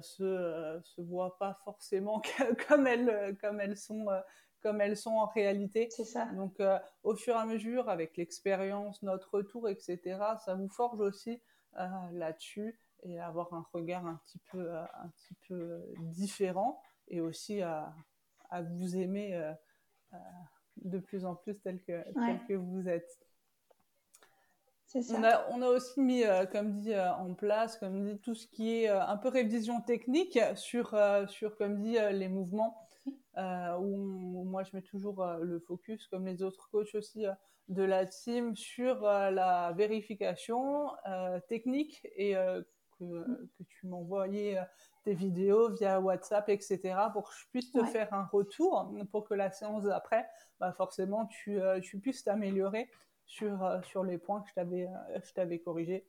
se, 0.00 0.22
euh, 0.22 0.80
se 0.82 1.00
voient 1.00 1.38
pas 1.38 1.58
forcément 1.64 2.22
comme 2.68 2.86
elles, 2.86 3.36
comme 3.40 3.60
elles 3.60 3.76
sont 3.76 4.08
euh, 4.08 4.20
comme 4.60 4.80
elles 4.80 4.96
sont 4.96 5.12
en 5.12 5.26
réalité. 5.26 5.88
C'est 5.90 6.04
ça. 6.04 6.26
Donc, 6.34 6.60
au 7.04 7.14
fur 7.14 7.36
et 7.36 7.38
à 7.38 7.46
mesure, 7.46 7.88
avec 7.88 8.16
l'expérience, 8.16 9.00
notre 9.04 9.32
retour, 9.36 9.68
etc., 9.68 10.00
ça 10.44 10.56
vous 10.56 10.68
forge 10.68 10.98
aussi 10.98 11.40
là-dessus 12.10 12.76
et 13.04 13.20
avoir 13.20 13.54
un 13.54 13.64
regard 13.72 14.04
un 14.04 14.20
petit 14.24 14.40
peu, 14.50 14.74
un 14.76 15.08
petit 15.10 15.34
peu 15.46 15.80
différent 15.98 16.82
et 17.06 17.20
aussi 17.20 17.62
à, 17.62 17.94
à 18.50 18.62
vous 18.62 18.96
aimer 18.96 19.40
de 20.76 20.98
plus 20.98 21.24
en 21.24 21.36
plus 21.36 21.60
tel 21.60 21.80
que, 21.80 22.02
tel 22.14 22.44
que 22.48 22.54
vous 22.54 22.88
êtes. 22.88 23.27
On 24.94 25.22
a, 25.22 25.46
on 25.50 25.60
a, 25.60 25.66
aussi 25.66 26.00
mis, 26.00 26.24
euh, 26.24 26.46
comme 26.46 26.72
dit, 26.72 26.94
euh, 26.94 27.12
en 27.12 27.34
place, 27.34 27.76
comme 27.76 28.02
dit, 28.04 28.18
tout 28.20 28.34
ce 28.34 28.46
qui 28.46 28.82
est 28.82 28.88
euh, 28.88 29.04
un 29.04 29.18
peu 29.18 29.28
révision 29.28 29.82
technique 29.82 30.38
sur, 30.54 30.98
sur 31.28 31.56
comme 31.56 31.78
dit, 31.78 31.98
les 32.12 32.28
mouvements, 32.28 32.76
où, 33.36 34.44
moi 34.44 34.64
je 34.64 34.70
mets 34.74 34.82
toujours 34.82 35.24
le 35.40 35.60
focus, 35.60 36.06
comme 36.08 36.26
les 36.26 36.42
autres 36.42 36.68
coachs 36.70 36.94
aussi 36.94 37.26
de 37.68 37.82
la 37.82 38.06
team, 38.06 38.56
sur 38.56 39.02
la 39.02 39.72
vérification 39.76 40.90
technique 41.48 42.06
et 42.16 42.32
que, 42.98 43.24
que, 43.58 43.62
tu 43.68 43.86
m'envoyais 43.86 44.58
tes 45.04 45.14
vidéos 45.14 45.70
via 45.70 46.00
WhatsApp, 46.00 46.48
etc., 46.48 46.80
pour 47.12 47.28
que 47.28 47.34
je 47.36 47.46
puisse 47.50 47.70
te 47.70 47.84
faire 47.84 48.12
un 48.12 48.24
retour, 48.24 48.92
pour 49.12 49.28
que 49.28 49.34
la 49.34 49.50
séance 49.50 49.84
d'après, 49.84 50.26
bah 50.58 50.72
forcément, 50.72 51.26
tu, 51.26 51.60
tu 51.82 52.00
puisses 52.00 52.24
t'améliorer 52.24 52.88
sur, 53.28 53.62
euh, 53.62 53.80
sur 53.82 54.02
les 54.02 54.18
points 54.18 54.40
que 54.40 54.48
je 54.48 54.54
t'avais, 54.54 54.86
euh, 54.86 55.20
je 55.22 55.32
t'avais 55.32 55.58
corrigés. 55.60 56.04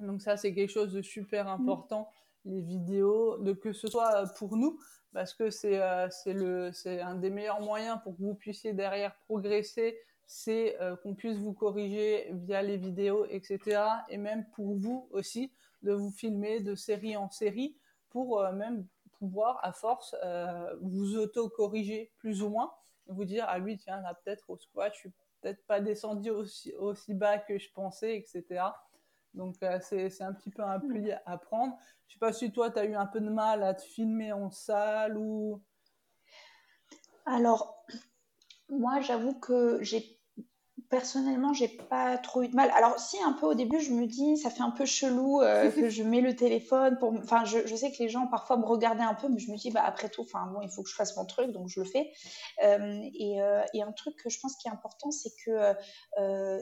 Donc 0.00 0.22
ça, 0.22 0.36
c'est 0.36 0.54
quelque 0.54 0.70
chose 0.70 0.92
de 0.92 1.02
super 1.02 1.44
mm. 1.44 1.60
important, 1.60 2.10
les 2.44 2.62
vidéos, 2.62 3.36
de 3.38 3.52
que 3.52 3.72
ce 3.72 3.88
soit 3.88 4.22
euh, 4.22 4.26
pour 4.38 4.56
nous, 4.56 4.80
parce 5.12 5.34
que 5.34 5.50
c'est, 5.50 5.80
c'est, 6.10 6.34
le, 6.34 6.70
c'est 6.72 7.00
un 7.00 7.16
des 7.16 7.30
meilleurs 7.30 7.60
moyens 7.60 7.98
pour 8.02 8.16
que 8.16 8.22
vous 8.22 8.34
puissiez 8.34 8.72
derrière 8.72 9.16
progresser, 9.26 9.98
c'est 10.26 10.76
qu'on 11.02 11.14
puisse 11.14 11.38
vous 11.38 11.54
corriger 11.54 12.28
via 12.34 12.60
les 12.60 12.76
vidéos, 12.76 13.24
etc. 13.30 13.80
Et 14.10 14.18
même 14.18 14.44
pour 14.50 14.76
vous 14.76 15.08
aussi, 15.10 15.50
de 15.82 15.92
vous 15.92 16.10
filmer 16.10 16.60
de 16.60 16.74
série 16.74 17.16
en 17.16 17.30
série, 17.30 17.74
pour 18.10 18.42
même 18.52 18.86
pouvoir, 19.18 19.58
à 19.62 19.72
force, 19.72 20.14
vous 20.82 21.16
auto-corriger 21.16 22.12
plus 22.18 22.42
ou 22.42 22.50
moins, 22.50 22.70
vous 23.06 23.24
dire, 23.24 23.46
ah 23.48 23.58
oui, 23.60 23.78
tiens, 23.78 24.02
là, 24.02 24.12
peut-être 24.22 24.50
au 24.50 24.58
squat, 24.58 24.92
je 24.92 24.98
suis 24.98 25.12
peut-être 25.40 25.64
pas 25.66 25.80
descendu 25.80 26.30
aussi, 26.30 26.72
aussi 26.76 27.14
bas 27.14 27.38
que 27.38 27.58
je 27.58 27.70
pensais, 27.72 28.16
etc. 28.16 28.64
Donc 29.34 29.56
euh, 29.62 29.78
c'est 29.80 30.22
un 30.22 30.32
petit 30.32 30.50
peu 30.50 30.62
un 30.62 30.80
pli 30.80 31.12
à 31.26 31.38
prendre. 31.38 31.76
Je 32.06 32.14
sais 32.14 32.18
pas 32.18 32.32
si 32.32 32.50
toi, 32.52 32.70
tu 32.70 32.78
as 32.78 32.84
eu 32.84 32.94
un 32.94 33.06
peu 33.06 33.20
de 33.20 33.30
mal 33.30 33.62
à 33.62 33.74
te 33.74 33.82
filmer 33.82 34.32
en 34.32 34.50
salle 34.50 35.16
ou... 35.18 35.62
Alors, 37.26 37.84
moi, 38.70 39.00
j'avoue 39.00 39.38
que 39.38 39.82
j'ai 39.82 40.17
personnellement, 40.90 41.52
j'ai 41.52 41.68
pas 41.68 42.16
trop 42.16 42.42
eu 42.42 42.48
de 42.48 42.56
mal. 42.56 42.70
Alors, 42.70 42.98
si 42.98 43.22
un 43.22 43.32
peu 43.32 43.46
au 43.46 43.54
début, 43.54 43.78
je 43.80 43.92
me 43.92 44.06
dis, 44.06 44.38
ça 44.38 44.48
fait 44.48 44.62
un 44.62 44.70
peu 44.70 44.86
chelou 44.86 45.42
euh, 45.42 45.70
que 45.72 45.88
je 45.90 46.02
mets 46.02 46.20
le 46.20 46.34
téléphone 46.34 46.96
pour. 46.98 47.12
Enfin, 47.12 47.44
je, 47.44 47.66
je, 47.66 47.76
sais 47.76 47.92
que 47.92 48.02
les 48.02 48.08
gens 48.08 48.26
parfois 48.26 48.56
me 48.56 48.64
regardaient 48.64 49.02
un 49.02 49.14
peu, 49.14 49.28
mais 49.28 49.38
je 49.38 49.50
me 49.50 49.56
dis, 49.56 49.70
bah 49.70 49.82
après 49.84 50.08
tout, 50.08 50.22
enfin 50.22 50.46
bon, 50.46 50.62
il 50.62 50.70
faut 50.70 50.82
que 50.82 50.88
je 50.88 50.94
fasse 50.94 51.16
mon 51.16 51.26
truc, 51.26 51.50
donc 51.50 51.68
je 51.68 51.80
le 51.80 51.86
fais. 51.86 52.10
Euh, 52.64 53.00
et, 53.14 53.42
euh, 53.42 53.62
et, 53.74 53.82
un 53.82 53.92
truc 53.92 54.16
que 54.16 54.30
je 54.30 54.38
pense 54.40 54.56
qui 54.56 54.68
est 54.68 54.70
important, 54.70 55.10
c'est 55.10 55.32
que 55.44 55.74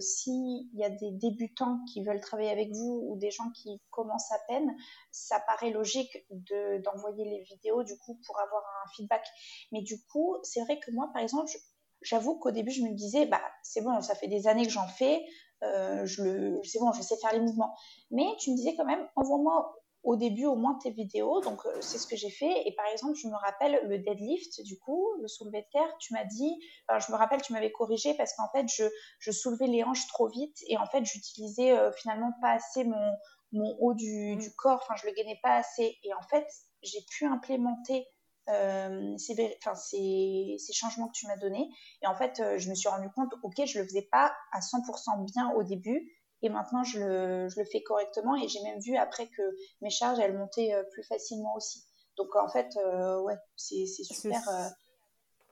s'il 0.01 0.69
y 0.75 0.85
a 0.85 0.91
des 0.91 1.13
débutants 1.13 1.81
qui 1.93 2.03
veulent 2.03 2.21
travailler 2.21 2.51
avec 2.51 2.71
vous 2.73 3.07
ou 3.09 3.17
des 3.17 3.31
gens 3.31 3.51
qui 3.51 3.81
commencent 3.91 4.33
à 4.33 4.39
peine, 4.49 4.75
ça 5.11 5.41
paraît 5.47 5.71
logique 5.71 6.27
de 6.31 6.83
d'envoyer 6.83 7.25
les 7.25 7.43
vidéos 7.43 7.83
du 7.83 7.97
coup 7.99 8.21
pour 8.27 8.39
avoir 8.41 8.63
un 8.85 8.89
feedback. 8.95 9.25
Mais 9.73 9.83
du 9.83 10.03
coup, 10.07 10.37
c'est 10.43 10.63
vrai 10.63 10.79
que 10.79 10.91
moi, 10.91 11.09
par 11.13 11.23
exemple, 11.23 11.51
je, 11.51 11.59
j'avoue 12.07 12.39
qu'au 12.39 12.53
début, 12.53 12.71
je 12.71 12.83
me 12.83 12.95
disais, 12.95 13.27
bah, 13.27 13.43
c'est 13.63 13.81
bon, 13.81 14.01
ça 14.01 14.15
fait 14.15 14.29
des 14.29 14.47
années 14.47 14.65
que 14.65 14.73
j'en 14.73 14.87
fais, 14.87 15.25
euh, 15.65 16.07
je 16.07 16.61
c'est 16.63 16.79
bon, 16.79 16.93
je 16.93 17.03
sais 17.03 17.17
faire 17.17 17.33
les 17.33 17.41
mouvements. 17.41 17.75
Mais 18.11 18.27
tu 18.39 18.51
me 18.53 18.57
disais 18.57 18.75
quand 18.77 18.85
même, 18.85 19.07
envoie-moi 19.17 19.75
au 20.05 20.15
début 20.15 20.47
au 20.47 20.55
moins 20.55 20.79
tes 20.81 20.91
vidéos. 20.91 21.41
Donc, 21.41 21.67
euh, 21.67 21.81
c'est 21.81 21.99
ce 21.99 22.07
que 22.07 22.15
j'ai 22.17 22.31
fait. 22.31 22.67
Et 22.67 22.75
par 22.77 22.87
exemple, 22.87 23.15
je 23.17 23.27
me 23.27 23.35
rappelle 23.35 23.81
le 23.89 23.99
deadlift, 23.99 24.63
du 24.63 24.79
coup, 24.79 25.05
le 25.21 25.27
soulevé 25.27 25.63
de 25.63 25.67
terre, 25.73 25.99
tu 25.99 26.15
m'as 26.15 26.25
dit, 26.25 26.61
je 26.89 27.11
me 27.11 27.17
rappelle, 27.17 27.43
tu 27.43 27.53
m'avais 27.53 27.73
corrigé 27.73 28.15
parce 28.15 28.33
qu'en 28.35 28.49
fait, 28.55 28.67
je, 28.69 28.85
je, 29.19 29.33
soulevais 29.33 29.67
les 29.67 29.83
hanches 29.83 30.07
trop 30.07 30.29
vite 30.29 30.57
et 30.69 30.77
en 30.77 30.87
fait, 30.87 31.05
j'utilisais 31.05 31.73
euh, 31.73 31.91
finalement 31.91 32.31
pas 32.41 32.53
assez 32.53 32.85
mon, 32.85 33.77
haut 33.81 33.95
du, 33.95 34.37
du 34.37 34.55
corps, 34.55 34.81
enfin, 34.83 34.95
je 35.01 35.07
le 35.09 35.13
gainais 35.13 35.41
pas 35.43 35.57
assez. 35.57 35.99
Et 36.05 36.15
en 36.15 36.23
fait, 36.23 36.47
j'ai 36.83 37.01
pu 37.11 37.27
implémenter 37.27 38.07
euh, 38.49 39.17
ces, 39.19 39.35
ces, 39.59 40.73
changements 40.73 41.09
que 41.09 41.13
tu 41.15 41.27
m'as 41.27 41.37
donnés. 41.37 41.69
Et 42.03 42.07
en 42.07 42.15
fait, 42.15 42.39
euh, 42.41 42.59
je 42.59 42.71
me 42.71 42.75
suis 42.75 42.89
rendu 42.89 43.11
compte, 43.11 43.33
ok, 43.43 43.55
je 43.67 43.81
le 43.81 43.85
faisais 43.85 44.09
pas 44.11 44.33
à 44.53 44.61
100% 44.61 45.25
bien 45.33 45.51
au 45.57 45.65
début, 45.65 46.13
et 46.43 46.49
maintenant 46.49 46.85
je 46.85 47.01
le, 47.01 47.49
je 47.49 47.59
le 47.59 47.67
fais 47.67 47.83
correctement. 47.83 48.37
Et 48.37 48.49
j'ai 48.49 48.63
même 48.63 48.79
vu 48.79 48.97
après 48.97 49.27
que 49.27 49.43
mes 49.81 49.91
charges, 49.91 50.21
elles 50.21 50.37
montaient 50.39 50.75
euh, 50.75 50.85
plus 50.93 51.03
facilement 51.03 51.55
aussi. 51.57 51.85
Donc 52.17 52.35
en 52.37 52.49
fait, 52.49 52.79
ouais, 53.25 53.37
c'est 53.57 53.85
super. 53.87 54.41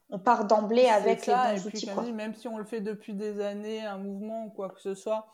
on 0.08 0.18
part 0.18 0.46
d'emblée 0.46 0.86
avec 0.86 1.26
les 1.26 1.34
bons 1.34 1.66
outils. 1.66 2.12
même 2.12 2.34
si 2.34 2.48
on 2.48 2.56
le 2.56 2.64
fait 2.64 2.80
depuis 2.80 3.12
des 3.12 3.40
années, 3.40 3.84
un 3.84 3.98
mouvement 3.98 4.46
ou 4.46 4.50
quoi 4.50 4.70
que 4.70 4.80
ce 4.80 4.94
soit, 4.94 5.26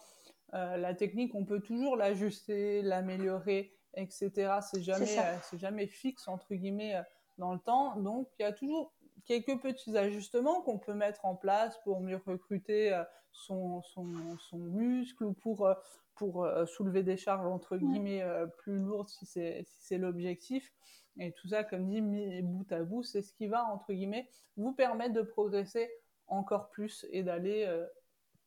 la 0.53 0.93
technique, 0.93 1.33
on 1.37 1.45
peut 1.45 1.61
toujours 1.61 1.95
l'ajuster, 1.97 2.83
l'améliorer 2.83 3.77
etc. 3.95 4.59
C'est 4.61 4.83
jamais, 4.83 5.07
c'est 5.49 5.59
jamais 5.59 5.87
fixe 5.87 6.27
entre 6.27 6.55
guillemets 6.55 7.01
dans 7.41 7.53
le 7.53 7.59
temps. 7.59 7.97
Donc 7.97 8.29
il 8.39 8.43
y 8.43 8.45
a 8.45 8.53
toujours 8.53 8.93
quelques 9.25 9.61
petits 9.61 9.97
ajustements 9.97 10.63
qu'on 10.63 10.79
peut 10.79 10.95
mettre 10.95 11.25
en 11.25 11.35
place 11.35 11.77
pour 11.83 12.01
mieux 12.01 12.21
recruter 12.25 12.97
son, 13.33 13.83
son, 13.83 14.07
son 14.39 14.59
muscle 14.59 15.25
ou 15.25 15.33
pour 15.33 15.69
pour 16.15 16.47
soulever 16.67 17.03
des 17.03 17.17
charges 17.17 17.47
entre 17.47 17.77
guillemets 17.77 18.25
plus 18.59 18.79
lourdes 18.79 19.09
si 19.09 19.27
c'est 19.27 19.65
si 19.65 19.99
l'objectif. 19.99 20.73
Et 21.19 21.33
tout 21.33 21.49
ça, 21.49 21.65
comme 21.65 21.89
dit, 21.89 22.01
mis 22.01 22.43
bout 22.43 22.71
à 22.73 22.83
bout, 22.83 23.03
c'est 23.03 23.23
ce 23.23 23.33
qui 23.35 23.47
va, 23.47 23.65
entre 23.65 23.93
guillemets, 23.93 24.29
vous 24.57 24.73
permettre 24.73 25.13
de 25.13 25.23
progresser 25.23 25.91
encore 26.27 26.71
plus 26.71 27.07
et 27.11 27.23
d'aller 27.23 27.65
euh, 27.67 27.85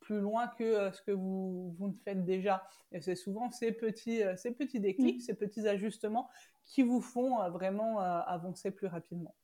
plus 0.00 0.20
loin 0.20 0.48
que 0.48 0.64
euh, 0.64 0.92
ce 0.92 1.02
que 1.02 1.10
vous, 1.10 1.74
vous 1.78 1.88
ne 1.88 1.94
faites 2.04 2.24
déjà. 2.24 2.66
Et 2.92 3.00
c'est 3.00 3.14
souvent 3.14 3.50
ces 3.50 3.72
petits, 3.72 4.22
euh, 4.22 4.36
ces 4.36 4.52
petits 4.52 4.80
déclics, 4.80 5.18
mm. 5.18 5.20
ces 5.20 5.34
petits 5.34 5.68
ajustements 5.68 6.28
qui 6.64 6.82
vous 6.82 7.00
font 7.00 7.48
vraiment 7.50 8.00
avancer 8.00 8.70
plus 8.70 8.86
rapidement. 8.86 9.34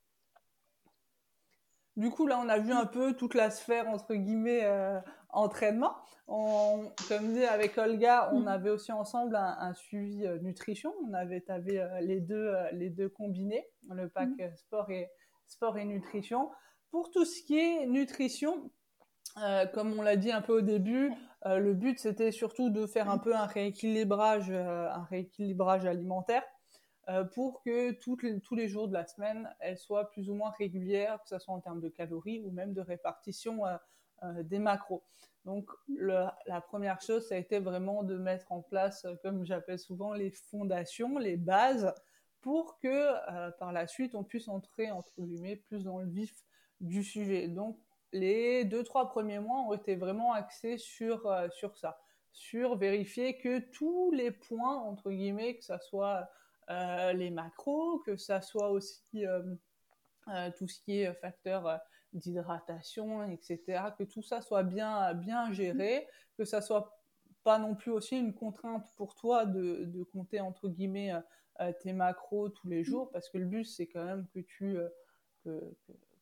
Du 1.97 2.11
coup, 2.11 2.27
là, 2.27 2.41
on 2.43 2.49
a 2.49 2.59
vu 2.59 2.73
un 2.73 2.87
peu 2.87 3.15
toute 3.15 3.35
la 3.35 3.51
sphère, 3.51 3.89
entre 3.89 4.15
guillemets, 4.15 4.67
entraînement. 5.29 5.97
On, 6.29 6.91
comme 7.09 7.35
dit 7.35 7.45
avec 7.45 7.77
Olga, 7.77 8.31
on 8.33 8.41
mm. 8.41 8.49
avait 8.49 8.71
aussi 8.71 8.93
ensemble 8.93 9.37
un, 9.37 9.75
suivi 9.75 10.27
nutrition. 10.41 10.95
On 11.07 11.13
avait, 11.13 11.45
avait 11.49 11.87
les, 12.01 12.21
deux, 12.21 12.55
les 12.73 12.89
deux 12.89 13.09
combinés, 13.09 13.67
le 13.91 14.09
pack 14.09 14.31
mm. 14.31 14.57
sport, 14.57 14.91
et, 14.91 15.11
sport 15.47 15.77
et 15.77 15.85
nutrition. 15.85 16.51
Pour 16.91 17.11
tout 17.11 17.25
ce 17.25 17.43
qui 17.43 17.59
est 17.59 17.87
nutrition, 17.87 18.71
euh, 19.39 19.67
comme 19.67 19.97
on 19.99 20.03
l'a 20.03 20.17
dit 20.17 20.33
un 20.33 20.43
peu 20.43 20.59
au 20.59 20.61
début, 20.61 21.13
euh, 21.47 21.59
le 21.59 21.73
but 21.75 21.99
c'était 21.99 22.33
surtout 22.33 22.71
de 22.71 22.87
faire 22.87 23.09
un 23.09 23.19
peu 23.19 23.35
un 23.35 23.47
rééquilibrage, 23.47 24.51
euh, 24.51 24.89
un 24.91 25.05
rééquilibrage 25.05 25.87
alimentaire 25.87 26.43
pour 27.33 27.63
que 27.63 27.93
tous 27.93 28.55
les 28.55 28.69
jours 28.69 28.89
de 28.89 28.93
la 28.93 29.07
semaine, 29.07 29.53
elles 29.61 29.79
soient 29.79 30.11
plus 30.11 30.31
ou 30.31 30.35
moins 30.35 30.51
régulières, 30.51 31.21
que 31.23 31.29
ce 31.29 31.39
soit 31.39 31.55
en 31.55 31.61
termes 31.61 31.81
de 31.81 31.89
calories 31.89 32.41
ou 32.45 32.51
même 32.51 32.73
de 32.73 32.81
répartition 32.81 33.63
des 34.23 34.59
macros. 34.59 35.03
Donc 35.45 35.71
la 35.99 36.61
première 36.69 37.01
chose, 37.01 37.27
ça 37.29 37.35
a 37.35 37.39
été 37.39 37.59
vraiment 37.59 38.03
de 38.03 38.17
mettre 38.17 38.53
en 38.53 38.61
place, 38.63 39.07
comme 39.23 39.45
j'appelle 39.45 39.79
souvent, 39.79 40.13
les 40.13 40.31
fondations, 40.31 41.19
les 41.19 41.37
bases, 41.37 41.93
pour 42.41 42.79
que 42.79 43.51
par 43.59 43.73
la 43.73 43.87
suite 43.87 44.15
on 44.15 44.23
puisse 44.23 44.49
entrer 44.49 44.91
entre 44.91 45.21
guillemets 45.21 45.57
plus 45.57 45.85
dans 45.85 45.99
le 45.99 46.07
vif 46.07 46.45
du 46.81 47.05
sujet. 47.05 47.49
Donc, 47.49 47.79
les 48.13 48.65
deux, 48.65 48.83
trois 48.83 49.09
premiers 49.09 49.39
mois 49.39 49.61
ont 49.61 49.75
été 49.75 49.95
vraiment 49.95 50.33
axés 50.33 50.79
sur, 50.79 51.27
euh, 51.27 51.49
sur 51.51 51.77
ça, 51.77 52.01
sur 52.33 52.77
vérifier 52.77 53.39
que 53.39 53.59
tous 53.59 54.11
les 54.11 54.31
points, 54.31 54.77
entre 54.77 55.11
guillemets, 55.11 55.57
que 55.57 55.65
ce 55.65 55.79
soit 55.79 56.17
euh, 56.17 56.25
les 57.15 57.31
macros, 57.31 57.99
que 58.01 58.17
ça 58.17 58.41
soit 58.41 58.71
aussi 58.71 59.27
euh, 59.27 59.43
tout 60.57 60.69
ce 60.69 60.81
qui 60.81 61.01
est 61.01 61.13
facteur 61.15 61.81
d'hydratation, 62.13 63.25
etc., 63.31 63.83
que 63.99 64.05
tout 64.05 64.23
ça 64.23 64.41
soit 64.41 64.63
bien, 64.63 65.15
bien 65.15 65.53
géré, 65.53 66.07
que 66.37 66.45
ça 66.45 66.61
soit 66.61 67.03
pas 67.43 67.59
non 67.59 67.75
plus 67.75 67.91
aussi 67.91 68.19
une 68.19 68.35
contrainte 68.35 68.87
pour 68.97 69.15
toi 69.15 69.47
de, 69.47 69.85
de 69.85 70.03
compter, 70.03 70.41
entre 70.41 70.69
guillemets, 70.69 71.13
tes 71.81 71.93
macros 71.93 72.49
tous 72.49 72.69
les 72.69 72.85
jours, 72.85 73.11
parce 73.11 73.29
que 73.29 73.39
le 73.39 73.47
but, 73.47 73.65
c'est 73.65 73.87
quand 73.87 74.05
même 74.05 74.27
que 74.35 74.41
tu... 74.41 74.79
que, 75.45 75.77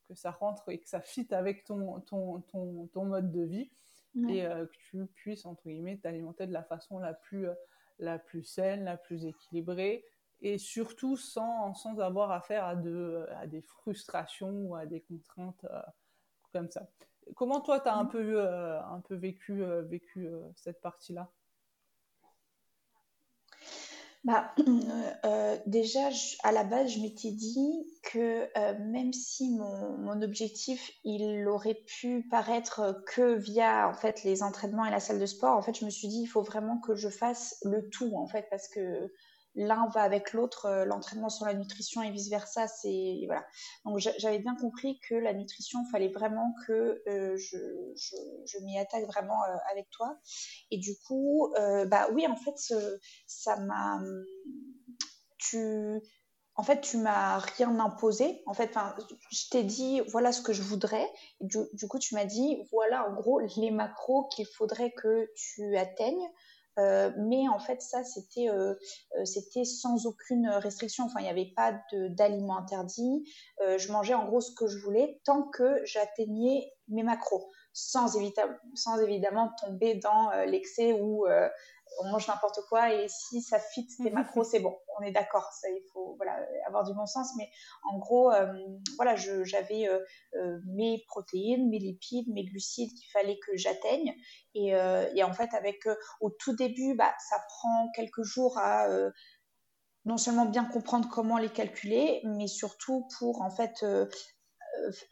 que 0.09 0.15
ça 0.15 0.31
rentre 0.31 0.69
et 0.69 0.79
que 0.79 0.89
ça 0.89 1.01
fit 1.01 1.27
avec 1.31 1.63
ton, 1.65 2.01
ton, 2.01 2.41
ton, 2.41 2.87
ton 2.87 3.05
mode 3.05 3.31
de 3.31 3.43
vie 3.43 3.71
et 4.27 4.45
euh, 4.45 4.65
que 4.65 4.77
tu 4.89 5.05
puisses, 5.05 5.45
entre 5.45 5.63
guillemets, 5.69 5.97
t'alimenter 5.97 6.47
de 6.47 6.51
la 6.51 6.63
façon 6.63 6.97
la 6.99 7.13
plus, 7.13 7.47
euh, 7.47 7.53
la 7.99 8.17
plus 8.17 8.43
saine, 8.43 8.85
la 8.85 8.97
plus 8.97 9.25
équilibrée 9.25 10.03
et 10.41 10.57
surtout 10.57 11.17
sans, 11.17 11.73
sans 11.73 11.99
avoir 11.99 12.31
affaire 12.31 12.65
à, 12.65 12.75
de, 12.75 13.25
à 13.37 13.47
des 13.47 13.61
frustrations 13.61 14.51
ou 14.51 14.75
à 14.75 14.85
des 14.85 15.01
contraintes 15.01 15.65
euh, 15.65 15.81
comme 16.53 16.69
ça. 16.71 16.87
Comment 17.35 17.61
toi, 17.61 17.79
tu 17.79 17.87
as 17.87 17.95
un 17.95 18.05
peu, 18.05 18.41
un 18.41 19.01
peu 19.01 19.13
vécu, 19.13 19.63
vécu 19.87 20.27
cette 20.55 20.81
partie-là? 20.81 21.29
Bah, 24.25 24.53
euh, 25.25 25.57
déjà, 25.65 26.09
à 26.43 26.51
la 26.51 26.65
base, 26.65 26.91
je 26.91 26.99
m'étais 26.99 27.31
dit 27.31 27.87
que 28.03 28.49
euh, 28.57 28.77
même 28.79 29.13
si 29.13 29.49
mon, 29.51 29.97
mon, 29.97 30.21
objectif, 30.21 30.91
il 31.05 31.47
aurait 31.47 31.81
pu 31.87 32.27
paraître 32.29 33.01
que 33.07 33.35
via 33.35 33.87
en 33.87 33.93
fait 33.93 34.23
les 34.25 34.43
entraînements 34.43 34.85
et 34.85 34.91
la 34.91 34.99
salle 34.99 35.19
de 35.19 35.25
sport, 35.25 35.55
en 35.55 35.61
fait, 35.61 35.77
je 35.77 35.85
me 35.85 35.89
suis 35.89 36.09
dit 36.09 36.21
il 36.21 36.27
faut 36.27 36.41
vraiment 36.41 36.79
que 36.79 36.95
je 36.95 37.07
fasse 37.07 37.57
le 37.63 37.89
tout 37.89 38.13
en 38.15 38.27
fait 38.27 38.47
parce 38.49 38.67
que 38.67 39.09
l'un 39.59 39.87
va 39.89 40.03
avec 40.03 40.31
l'autre, 40.31 40.65
euh, 40.67 40.85
l'entraînement 40.85 41.29
sur 41.29 41.45
la 41.45 41.53
nutrition 41.53 42.01
et 42.01 42.11
vice 42.11 42.29
versa. 42.29 42.67
C'est 42.67 43.21
voilà. 43.25 43.45
Donc 43.85 43.99
j'avais 43.99 44.39
bien 44.39 44.55
compris 44.55 44.99
que 45.01 45.15
la 45.15 45.33
nutrition, 45.33 45.83
fallait 45.91 46.09
vraiment 46.09 46.55
que 46.65 47.01
euh, 47.07 47.37
je, 47.37 48.63
m'y 48.63 48.79
attaque 48.79 49.05
vraiment 49.05 49.43
euh, 49.43 49.55
avec 49.71 49.89
toi. 49.91 50.17
Et 50.71 50.77
du 50.77 50.95
coup, 51.05 51.53
bah 51.87 52.07
oui, 52.13 52.25
en 52.27 52.35
fait, 52.35 52.57
ça 53.27 53.57
m'a 53.57 54.01
tu 55.37 56.01
en 56.55 56.63
fait, 56.63 56.81
tu 56.81 56.97
m'as 56.97 57.37
rien 57.37 57.79
imposé. 57.79 58.41
En 58.45 58.53
fait, 58.53 58.75
je 59.31 59.49
t'ai 59.49 59.63
dit 59.63 60.01
voilà 60.11 60.31
ce 60.31 60.41
que 60.41 60.53
je 60.53 60.61
voudrais. 60.61 61.09
Du, 61.41 61.57
du 61.73 61.87
coup, 61.87 61.99
tu 61.99 62.15
m'as 62.15 62.25
dit 62.25 62.57
voilà 62.71 63.09
en 63.09 63.13
gros 63.13 63.39
les 63.39 63.71
macros 63.71 64.27
qu'il 64.27 64.45
faudrait 64.45 64.91
que 64.91 65.29
tu 65.35 65.77
atteignes 65.77 66.29
euh, 66.79 67.11
mais 67.17 67.47
en 67.49 67.59
fait, 67.59 67.81
ça, 67.81 68.03
c'était 68.03 68.49
euh, 68.49 68.73
euh, 69.17 69.25
c'était 69.25 69.65
sans 69.65 70.05
aucune 70.05 70.47
restriction. 70.47 71.05
Enfin, 71.05 71.19
il 71.19 71.23
n'y 71.23 71.29
avait 71.29 71.51
pas 71.55 71.79
d'aliments 71.91 72.57
interdits. 72.57 73.23
je 73.59 73.91
mangeais 73.91 74.13
en 74.13 74.25
gros 74.25 74.41
ce 74.41 74.53
que 74.53 74.67
je 74.67 74.77
voulais 74.79 75.19
tant 75.25 75.43
que 75.43 75.83
j'atteignais 75.85 76.71
mes 76.87 77.03
macros, 77.03 77.51
sans, 77.73 78.17
sans 78.75 78.99
évidemment 79.01 79.51
tomber 79.61 79.95
dans 79.95 80.31
l'excès 80.45 80.93
où 80.93 81.25
on 81.99 82.09
mange 82.11 82.27
n'importe 82.27 82.59
quoi 82.69 82.93
et 82.93 83.07
si 83.07 83.41
ça 83.41 83.59
fit 83.59 83.87
tes 83.87 84.09
macros, 84.11 84.43
c'est 84.43 84.59
bon. 84.59 84.77
On 84.97 85.03
est 85.03 85.11
d'accord. 85.11 85.49
Ça, 85.53 85.69
il 85.69 85.83
faut 85.93 86.15
voilà 86.17 86.39
avoir 86.65 86.83
du 86.83 86.93
bon 86.93 87.05
sens. 87.05 87.29
Mais 87.37 87.49
en 87.91 87.97
gros, 87.97 88.31
euh, 88.31 88.53
voilà, 88.95 89.15
j'avais 89.15 89.87
euh, 89.87 89.99
euh, 90.35 90.59
mes 90.65 91.03
protéines, 91.07 91.69
mes 91.69 91.79
lipides, 91.79 92.27
mes 92.33 92.45
glucides 92.45 92.91
qu'il 92.93 93.11
fallait 93.11 93.39
que 93.45 93.55
j'atteigne. 93.55 94.13
Et, 94.55 94.69
et, 95.15 95.23
en 95.23 95.31
fait, 95.33 95.53
avec 95.53 95.87
au 96.19 96.31
tout 96.31 96.55
début, 96.55 96.95
bah, 96.95 97.13
ça 97.29 97.37
prend 97.47 97.89
quelques 97.95 98.23
jours 98.23 98.57
à 98.57 98.87
non 100.05 100.17
seulement 100.17 100.45
bien 100.45 100.65
comprendre 100.65 101.07
comment 101.09 101.37
les 101.37 101.49
calculer, 101.49 102.21
mais 102.23 102.47
surtout 102.47 103.07
pour 103.19 103.41
en 103.41 103.51
fait 103.51 103.85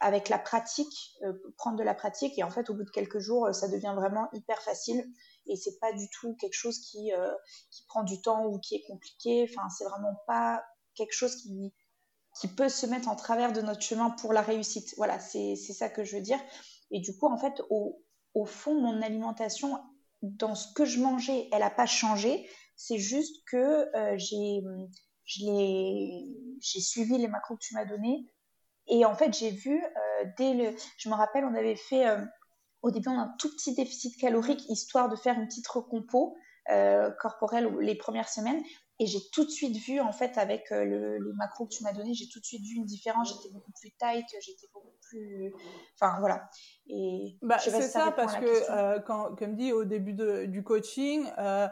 avec 0.00 0.28
la 0.28 0.38
pratique, 0.38 1.18
prendre 1.56 1.76
de 1.76 1.82
la 1.82 1.94
pratique 1.94 2.38
et 2.38 2.42
en 2.42 2.50
fait 2.50 2.70
au 2.70 2.74
bout 2.74 2.84
de 2.84 2.90
quelques 2.90 3.18
jours, 3.18 3.54
ça 3.54 3.68
devient 3.68 3.94
vraiment 3.96 4.28
hyper 4.32 4.60
facile 4.62 5.04
et 5.48 5.56
c'est 5.56 5.78
pas 5.78 5.92
du 5.92 6.08
tout 6.10 6.36
quelque 6.36 6.54
chose 6.54 6.78
qui, 6.78 7.12
euh, 7.12 7.34
qui 7.70 7.84
prend 7.86 8.04
du 8.04 8.20
temps 8.20 8.46
ou 8.46 8.58
qui 8.58 8.76
est 8.76 8.84
compliqué. 8.86 9.48
Enfin, 9.50 9.68
c'est 9.70 9.84
vraiment 9.84 10.14
pas 10.26 10.62
quelque 10.94 11.14
chose 11.14 11.36
qui, 11.36 11.72
peut 12.56 12.68
se 12.68 12.86
mettre 12.86 13.08
en 13.08 13.16
travers 13.16 13.52
de 13.52 13.60
notre 13.60 13.82
chemin 13.82 14.10
pour 14.10 14.32
la 14.32 14.42
réussite. 14.42 14.94
Voilà, 14.96 15.18
c'est 15.18 15.56
ça 15.56 15.88
que 15.88 16.04
je 16.04 16.16
veux 16.16 16.22
dire. 16.22 16.38
Et 16.90 17.00
du 17.00 17.16
coup, 17.16 17.26
en 17.26 17.36
fait, 17.36 17.60
au, 17.68 18.04
au 18.34 18.46
fond, 18.46 18.80
mon 18.80 19.02
alimentation, 19.02 19.82
dans 20.22 20.54
ce 20.54 20.72
que 20.72 20.84
je 20.84 21.00
mangeais, 21.00 21.48
elle 21.50 21.60
n'a 21.60 21.70
pas 21.70 21.86
changé. 21.86 22.48
C'est 22.76 22.98
juste 22.98 23.44
que 23.50 23.88
euh, 23.96 24.16
j'ai 24.18 24.62
suivi 26.80 27.18
les 27.18 27.26
macros 27.26 27.56
que 27.56 27.64
tu 27.64 27.74
m'as 27.74 27.86
donnés. 27.86 28.24
Et 28.88 29.04
en 29.04 29.14
fait, 29.14 29.36
j'ai 29.36 29.50
vu, 29.50 29.82
euh, 29.82 30.24
dès 30.36 30.54
le. 30.54 30.76
Je 30.96 31.08
me 31.08 31.14
rappelle, 31.14 31.44
on 31.44 31.54
avait 31.54 31.76
fait 31.76 32.06
au 32.82 32.90
début, 32.90 33.08
on 33.08 33.18
a 33.18 33.22
un 33.22 33.34
tout 33.38 33.50
petit 33.50 33.74
déficit 33.74 34.16
calorique, 34.18 34.68
histoire 34.68 35.08
de 35.08 35.16
faire 35.16 35.38
une 35.38 35.46
petite 35.46 35.66
recompo 35.66 36.36
euh, 36.70 37.10
corporelle 37.20 37.74
les 37.80 37.96
premières 37.96 38.28
semaines. 38.28 38.62
Et 39.00 39.06
j'ai 39.06 39.20
tout 39.32 39.44
de 39.44 39.50
suite 39.50 39.76
vu, 39.76 40.00
en 40.00 40.12
fait, 40.12 40.38
avec 40.38 40.72
euh, 40.72 40.84
le, 40.84 41.18
les 41.18 41.32
macros 41.34 41.66
que 41.66 41.74
tu 41.74 41.84
m'as 41.84 41.92
donné, 41.92 42.14
j'ai 42.14 42.28
tout 42.28 42.40
de 42.40 42.44
suite 42.44 42.62
vu 42.62 42.74
une 42.74 42.84
différence. 42.84 43.28
J'étais 43.28 43.52
beaucoup 43.52 43.70
plus 43.80 43.90
tight, 43.90 44.26
j'étais 44.44 44.66
beaucoup 44.72 44.96
plus. 45.08 45.54
Enfin, 45.94 46.18
voilà. 46.18 46.48
Et 46.88 47.36
bah, 47.42 47.58
c'est 47.58 47.80
ça, 47.80 48.12
parce 48.12 48.36
que, 48.36 48.70
euh, 48.70 48.98
quand, 49.00 49.36
comme 49.36 49.54
dit 49.54 49.72
au 49.72 49.84
début 49.84 50.14
du 50.48 50.64
coaching, 50.64 51.26
euh, 51.38 51.68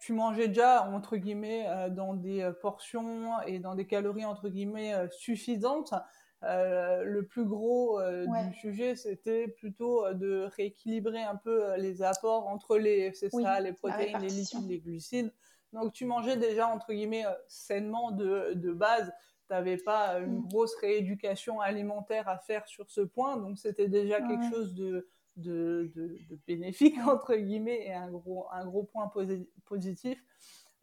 tu 0.00 0.12
mangeais 0.12 0.48
déjà, 0.48 0.84
entre 0.84 1.16
guillemets, 1.16 1.90
dans 1.90 2.14
des 2.14 2.50
portions 2.60 3.40
et 3.46 3.58
dans 3.58 3.74
des 3.74 3.86
calories, 3.86 4.24
entre 4.24 4.48
guillemets, 4.48 4.94
suffisantes. 5.10 5.94
Euh, 6.42 7.04
le 7.04 7.26
plus 7.26 7.44
gros 7.44 8.00
euh, 8.00 8.24
du 8.48 8.54
sujet, 8.54 8.96
c'était 8.96 9.46
plutôt 9.46 10.06
euh, 10.06 10.14
de 10.14 10.48
rééquilibrer 10.56 11.22
un 11.22 11.36
peu 11.36 11.76
les 11.76 12.00
apports 12.02 12.46
entre 12.46 12.78
les, 12.78 13.12
c'est 13.12 13.28
ça, 13.28 13.60
les 13.60 13.74
protéines, 13.74 14.18
les 14.20 14.28
lipides, 14.28 14.66
les 14.66 14.78
glucides. 14.78 15.34
Donc 15.74 15.92
tu 15.92 16.06
mangeais 16.06 16.36
déjà 16.36 16.66
entre 16.66 16.92
guillemets 16.92 17.26
sainement 17.46 18.10
de, 18.10 18.54
de 18.54 18.72
base. 18.72 19.12
Tu 19.48 19.52
n'avais 19.52 19.76
pas 19.76 20.18
une 20.18 20.38
mm. 20.38 20.48
grosse 20.48 20.74
rééducation 20.76 21.60
alimentaire 21.60 22.26
à 22.26 22.38
faire 22.38 22.66
sur 22.66 22.90
ce 22.90 23.02
point, 23.02 23.36
donc 23.36 23.58
c'était 23.58 23.88
déjà 23.88 24.20
quelque 24.20 24.48
chose 24.48 24.74
de, 24.74 25.08
de, 25.40 25.90
de, 25.94 26.18
bénéfique 26.46 26.96
entre 27.06 27.34
guillemets 27.34 27.86
et 27.86 27.92
un 27.92 28.10
gros, 28.10 28.46
un 28.52 28.64
gros 28.66 28.84
point 28.84 29.10
positif. 29.64 30.18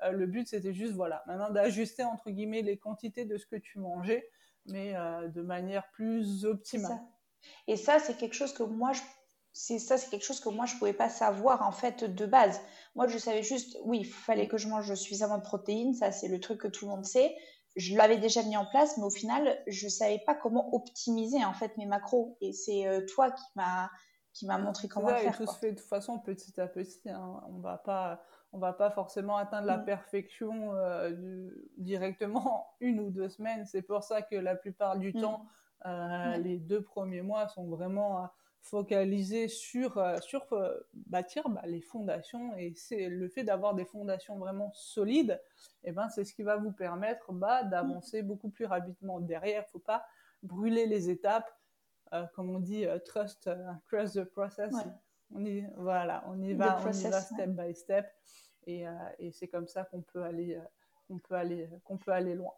le 0.02 0.26
but, 0.26 0.48
c'était 0.48 0.74
juste, 0.74 0.94
voilà, 0.94 1.24
maintenant 1.28 1.50
d'ajuster, 1.50 2.04
entre 2.04 2.30
guillemets, 2.30 2.62
les 2.62 2.78
quantités 2.78 3.26
de 3.26 3.38
ce 3.38 3.46
que 3.46 3.56
tu 3.56 3.80
mangeais, 3.80 4.30
mais 4.66 4.94
de 5.34 5.42
manière 5.42 5.90
plus 5.92 6.46
optimale. 6.46 7.00
Et 7.68 7.78
ça, 7.78 8.00
c'est 8.00 8.18
quelque 8.18 8.36
chose 8.36 8.54
que 8.54 8.64
moi, 8.64 8.92
je 8.94 9.02
c'est 9.58 9.80
ça, 9.80 9.98
c'est 9.98 10.12
quelque 10.12 10.24
chose 10.24 10.40
que 10.40 10.50
moi 10.50 10.68
je 10.68 10.76
pouvais 10.76 10.94
pas 10.94 11.10
savoir 11.10 11.64
en 11.64 11.72
fait 11.72 12.04
de 12.04 12.26
base. 12.28 12.62
Moi, 12.96 13.08
je 13.08 13.18
savais 13.18 13.42
juste, 13.42 13.78
oui, 13.84 14.00
il 14.02 14.06
fallait 14.06 14.48
que 14.48 14.58
je 14.58 14.68
mange 14.68 14.94
suffisamment 14.94 15.40
de 15.40 15.44
protéines, 15.44 15.96
ça 15.96 16.12
c'est 16.12 16.28
le 16.28 16.40
truc 16.40 16.62
que 16.62 16.68
tout 16.68 16.86
le 16.86 16.92
monde 16.92 17.06
sait. 17.06 17.36
Je 17.76 17.96
l'avais 17.98 18.18
déjà 18.18 18.44
mis 18.44 18.56
en 18.56 18.68
place, 18.68 18.98
mais 18.98 19.04
au 19.04 19.10
final, 19.10 19.60
je 19.66 19.88
savais 19.88 20.20
pas 20.26 20.36
comment 20.36 20.74
optimiser 20.76 21.44
en 21.44 21.54
fait 21.54 21.76
mes 21.78 21.88
macros. 21.88 22.38
Et 22.40 22.54
c'est 22.54 22.88
euh, 22.88 23.04
toi 23.08 23.32
qui 23.32 23.46
m'a 23.56 23.90
qui 24.38 24.46
m'a 24.46 24.58
montré 24.58 24.88
comment 24.88 25.08
faire. 25.08 25.36
tout 25.36 25.48
se 25.48 25.58
fait 25.58 25.72
de 25.72 25.78
toute 25.78 25.88
façon 25.88 26.20
petit 26.20 26.60
à 26.60 26.68
petit. 26.68 27.10
Hein. 27.10 27.42
On 27.48 27.60
va 27.60 27.78
pas 27.78 28.22
on 28.54 28.60
va 28.60 28.72
pas 28.72 28.90
forcément 28.92 29.38
atteindre 29.38 29.68
la 29.68 29.78
mm. 29.78 29.86
perfection 29.86 30.74
euh, 30.76 31.50
directement 31.78 32.68
une 32.80 33.00
ou 33.00 33.10
deux 33.10 33.30
semaines. 33.30 33.66
C'est 33.66 33.82
pour 33.82 34.04
ça 34.04 34.22
que 34.22 34.36
la 34.36 34.56
plupart 34.56 34.98
du 34.98 35.10
mm. 35.10 35.22
temps, 35.22 35.46
euh, 35.86 36.38
les 36.38 36.58
deux 36.58 36.82
premiers 36.82 37.22
mois 37.22 37.48
sont 37.48 37.68
vraiment 37.68 38.30
sur, 39.48 39.98
euh, 39.98 40.18
sur 40.22 40.52
euh, 40.52 40.78
bâtir 40.94 41.48
bah, 41.50 41.62
les 41.66 41.82
fondations 41.82 42.56
et 42.58 42.74
c'est 42.76 43.08
le 43.08 43.30
fait 43.30 43.44
d'avoir 43.44 43.76
des 43.76 43.86
fondations 43.86 44.38
vraiment 44.38 44.72
solides 44.74 45.42
et 45.84 45.90
eh 45.90 45.92
ben 45.92 46.10
c'est 46.10 46.26
ce 46.26 46.34
qui 46.34 46.44
va 46.44 46.58
vous 46.58 46.72
permettre 46.72 47.32
bah, 47.32 47.64
d'avancer 47.64 48.22
beaucoup 48.24 48.50
plus 48.50 48.66
rapidement 48.66 49.20
derrière 49.20 49.66
faut 49.68 49.80
pas 49.80 50.06
brûler 50.44 50.86
les 50.86 51.10
étapes 51.10 51.50
comme 52.34 52.50
on 52.50 52.60
dit 52.60 52.86
trust 53.06 53.50
trust 53.88 54.16
the 54.16 54.24
process. 54.24 54.74
On 55.34 55.44
y 55.46 55.66
voilà 55.76 56.24
on 56.28 56.42
y 56.42 56.54
va 56.54 56.80
on 56.86 56.92
y 56.92 57.10
va 57.10 57.22
step 57.22 57.50
by 57.50 57.74
step. 57.76 58.08
Et, 58.66 58.86
et 59.20 59.32
c'est 59.32 59.48
comme 59.48 59.68
ça 59.68 59.84
qu'on 59.86 60.02
peut 60.02 60.24
aller 60.24 60.60
qu'on 61.08 61.20
peut 61.20 61.36
aller 61.36 61.70
qu'on 61.84 61.98
peut 61.98 62.12
aller 62.12 62.36
loin. 62.36 62.54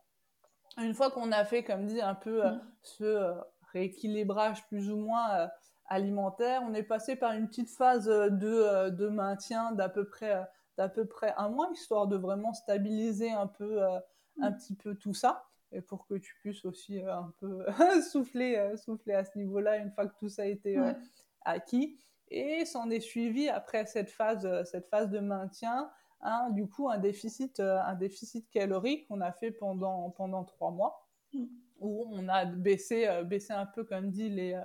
Une 0.78 0.94
fois 0.94 1.12
qu'on 1.12 1.32
a 1.32 1.46
fait 1.46 1.64
comme 1.64 1.86
dit 1.88 2.02
un 2.02 2.16
peu 2.16 2.44
mm. 2.44 2.62
ce 2.82 3.34
rééquilibrage 3.74 4.66
plus 4.68 4.92
ou 4.92 4.98
moins 4.98 5.50
alimentaire. 5.90 6.62
On 6.64 6.74
est 6.74 6.84
passé 6.84 7.16
par 7.16 7.34
une 7.34 7.48
petite 7.48 7.70
phase 7.70 8.06
de, 8.06 8.32
euh, 8.42 8.90
de 8.90 9.08
maintien 9.08 9.72
d'à 9.74 9.90
peu 9.90 10.06
près 10.06 10.36
euh, 10.36 10.44
d'à 10.78 10.88
peu 10.88 11.06
près 11.06 11.34
un 11.36 11.50
mois, 11.50 11.70
histoire 11.74 12.08
de 12.08 12.16
vraiment 12.16 12.54
stabiliser 12.54 13.32
un 13.32 13.48
peu 13.48 13.84
euh, 13.84 14.00
un 14.42 14.54
petit 14.54 14.76
peu 14.76 14.96
tout 14.96 15.14
ça 15.14 15.49
et 15.72 15.82
pour 15.82 16.08
que 16.08 16.16
tu 16.16 16.36
puisses 16.42 16.66
aussi 16.66 17.00
un 17.02 17.34
peu 17.40 17.66
souffler 18.12 18.76
souffler 18.78 19.14
à 19.14 19.24
ce 19.24 19.38
niveau-là 19.38 19.78
une 19.78 19.92
fois 19.92 20.08
que 20.08 20.18
tout 20.18 20.30
ça 20.30 20.44
a 20.44 20.46
été 20.46 20.78
acquis. 21.42 21.98
Et 22.32 22.66
s'en 22.66 22.90
est 22.90 23.00
suivi 23.00 23.50
après 23.50 23.86
cette 23.86 24.10
phase 24.10 24.48
cette 24.66 24.88
phase 24.88 25.10
de 25.10 25.20
maintien. 25.20 25.90
Hein, 26.22 26.50
du 26.52 26.68
coup, 26.68 26.90
un 26.90 26.98
déficit, 26.98 27.60
un 27.60 27.96
déficit 27.96 28.50
calorique 28.52 29.08
qu'on 29.08 29.22
a 29.22 29.32
fait 29.32 29.52
pendant, 29.52 30.10
pendant 30.10 30.44
trois 30.44 30.70
mois, 30.70 31.08
mm. 31.34 31.46
où 31.80 32.06
on 32.12 32.28
a 32.28 32.46
baissé, 32.46 33.08
baissé 33.26 33.54
un 33.54 33.66
peu, 33.66 33.86
comme 33.86 34.12
dit, 34.12 34.30
les, 34.30 34.62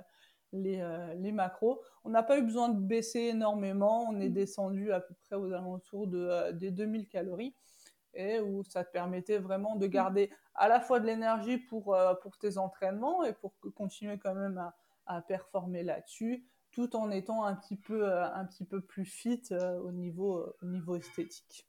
les, 0.55 0.79
euh, 0.81 1.13
les 1.15 1.31
macros. 1.31 1.81
On 2.03 2.09
n'a 2.09 2.23
pas 2.23 2.37
eu 2.37 2.41
besoin 2.41 2.69
de 2.69 2.79
baisser 2.79 3.19
énormément. 3.19 4.07
On 4.09 4.19
est 4.19 4.29
mm. 4.29 4.33
descendu 4.33 4.91
à 4.91 4.99
peu 4.99 5.13
près 5.25 5.35
aux 5.35 5.51
alentours 5.51 6.07
de, 6.07 6.19
euh, 6.19 6.51
des 6.51 6.71
2000 6.71 7.07
calories 7.07 7.55
et 8.15 8.39
où 8.39 8.63
ça 8.63 8.83
te 8.83 8.91
permettait 8.91 9.37
vraiment 9.37 9.75
de 9.75 9.87
mm. 9.87 9.89
garder 9.89 10.31
à 10.55 10.67
la 10.67 10.79
fois 10.79 10.99
de 10.99 11.05
l'énergie 11.05 11.57
pour, 11.57 11.93
euh, 11.93 12.13
pour 12.15 12.37
tes 12.37 12.57
entraînements 12.57 13.23
et 13.23 13.33
pour 13.33 13.53
continuer 13.75 14.17
quand 14.17 14.35
même 14.35 14.57
à, 14.57 14.75
à 15.05 15.21
performer 15.21 15.83
là-dessus, 15.83 16.45
tout 16.71 16.95
en 16.95 17.11
étant 17.11 17.43
un 17.43 17.55
petit 17.55 17.77
peu, 17.77 18.11
un 18.11 18.45
petit 18.45 18.65
peu 18.65 18.81
plus 18.81 19.05
fit 19.05 19.43
au, 19.83 19.91
niveau, 19.91 20.45
au 20.61 20.65
niveau 20.65 20.95
esthétique. 20.95 21.67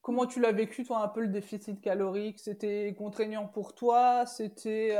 Comment 0.00 0.26
tu 0.26 0.40
l'as 0.40 0.52
vécu, 0.52 0.84
toi, 0.84 1.02
un 1.02 1.08
peu 1.08 1.20
le 1.20 1.28
déficit 1.28 1.80
calorique? 1.80 2.40
C'était 2.40 2.94
contraignant 2.96 3.46
pour 3.46 3.74
toi? 3.74 4.24
C'était 4.26 4.96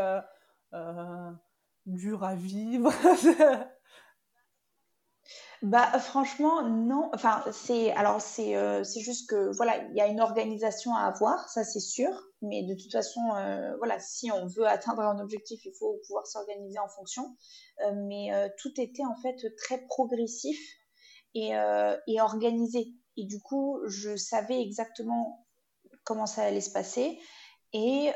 dur 1.86 2.22
à 2.22 2.34
vivre? 2.34 2.92
Bah 5.62 5.98
franchement 5.98 6.62
non. 6.62 7.10
Enfin 7.12 7.44
c'est 7.52 7.92
alors 7.92 8.22
c'est 8.22 8.56
euh, 8.56 8.82
c'est 8.82 9.00
juste 9.00 9.28
que 9.28 9.54
voilà 9.56 9.76
il 9.90 9.96
y 9.96 10.00
a 10.00 10.06
une 10.06 10.20
organisation 10.20 10.94
à 10.94 11.02
avoir 11.02 11.50
ça 11.50 11.64
c'est 11.64 11.80
sûr. 11.80 12.10
Mais 12.40 12.62
de 12.62 12.74
toute 12.74 12.90
façon 12.90 13.20
euh, 13.36 13.76
voilà 13.76 13.98
si 14.00 14.32
on 14.32 14.46
veut 14.46 14.66
atteindre 14.66 15.02
un 15.02 15.18
objectif 15.20 15.62
il 15.66 15.74
faut 15.78 16.00
pouvoir 16.06 16.26
s'organiser 16.26 16.78
en 16.78 16.88
fonction. 16.88 17.36
Euh, 17.84 17.92
mais 17.94 18.30
tout 18.58 18.80
était 18.80 19.04
en 19.04 19.16
fait 19.20 19.36
très 19.58 19.84
progressif 19.86 20.58
et, 21.34 21.50
et 22.06 22.20
organisé. 22.20 22.94
Et 23.18 23.26
du 23.26 23.38
coup 23.40 23.80
je 23.86 24.16
savais 24.16 24.62
exactement 24.62 25.46
comment 26.04 26.26
ça 26.26 26.42
allait 26.42 26.62
se 26.62 26.70
passer 26.70 27.18
et 27.74 28.12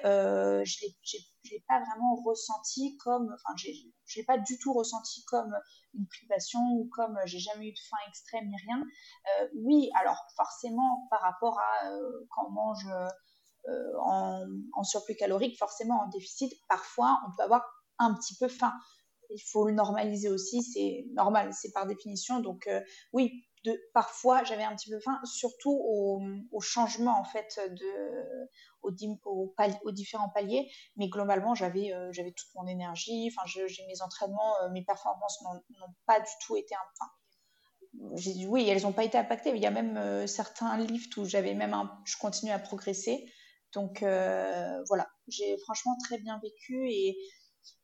je 1.45 1.51
l'ai 1.51 1.65
pas 1.69 1.81
vraiment 1.81 2.15
ressenti 2.25 2.97
comme, 2.97 3.35
enfin, 3.35 3.55
je 3.57 4.19
l'ai 4.19 4.25
pas 4.25 4.39
du 4.39 4.59
tout 4.59 4.73
ressenti 4.73 5.25
comme 5.27 5.55
une 5.95 6.07
privation 6.07 6.61
ou 6.73 6.89
comme 6.93 7.19
j'ai 7.27 7.39
jamais 7.39 7.69
eu 7.69 7.73
de 7.73 7.79
faim 7.79 7.97
extrême 8.09 8.49
ni 8.49 8.57
rien. 8.57 8.81
Euh, 8.81 9.49
oui, 9.57 9.91
alors 10.01 10.19
forcément, 10.37 11.07
par 11.11 11.21
rapport 11.21 11.59
à 11.59 11.91
euh, 11.91 12.27
quand 12.31 12.47
on 12.49 12.51
mange 12.51 12.89
euh, 13.69 13.93
en, 14.01 14.83
surplus 14.83 15.17
calorique, 15.17 15.59
forcément 15.59 16.03
en 16.03 16.09
déficit, 16.09 16.53
parfois 16.69 17.21
on 17.29 17.37
peut 17.37 17.43
avoir 17.43 17.65
un 17.99 18.15
petit 18.15 18.37
peu 18.37 18.49
faim. 18.49 18.73
Il 19.31 19.41
faut 19.41 19.67
le 19.67 19.75
normaliser 19.75 20.29
aussi, 20.29 20.63
c'est 20.63 21.07
normal, 21.15 21.53
c'est 21.53 21.73
par 21.73 21.87
définition. 21.87 22.41
Donc 22.41 22.69
oui, 23.13 23.47
parfois 23.95 24.45
j'avais 24.45 24.65
un 24.65 24.77
petit 24.77 24.91
peu 24.91 25.01
faim, 25.01 25.19
surtout 25.25 25.73
au 26.53 26.61
changement 26.61 27.19
en 27.19 27.25
fait 27.25 27.59
de, 27.71 28.49
aux, 28.85 29.93
différents 29.93 30.29
paliers, 30.29 30.71
mais 30.97 31.09
globalement 31.09 31.55
j'avais 31.55 31.93
euh, 31.93 32.13
toute 32.13 32.55
mon 32.55 32.67
énergie, 32.67 33.31
enfin 33.33 33.47
j'ai 33.47 33.87
mes 33.87 34.03
entraînements, 34.03 34.61
euh, 34.63 34.71
mes 34.71 34.83
performances 34.83 35.43
n'ont 35.43 35.95
pas 36.07 36.21
du 36.21 36.31
tout 36.45 36.57
été 36.57 36.75
enfin, 36.77 37.11
j'ai 38.15 38.47
oui 38.47 38.69
elles 38.69 38.83
n'ont 38.83 38.93
pas 38.93 39.05
été 39.05 39.19
impactées, 39.19 39.51
il 39.51 39.63
y 39.63 39.67
a 39.67 39.71
même 39.71 39.97
euh, 39.97 40.27
certains 40.27 40.77
lifts 40.79 41.17
où 41.17 41.25
j'avais 41.25 41.55
même 41.55 41.75
je 42.05 42.17
continue 42.19 42.53
à 42.53 42.59
progresser, 42.59 43.31
donc 43.73 44.01
voilà. 44.01 45.09
J'ai 45.27 45.57
franchement 45.59 45.97
très 46.05 46.19
bien 46.19 46.39
vécu 46.39 46.89
et 46.91 47.19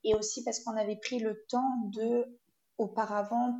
et 0.03 0.13
aussi 0.15 0.43
parce 0.43 0.59
qu'on 0.59 0.77
avait 0.77 0.95
pris 0.95 1.19
le 1.19 1.43
temps 1.49 1.73
de 1.91 2.39
auparavant 2.77 3.55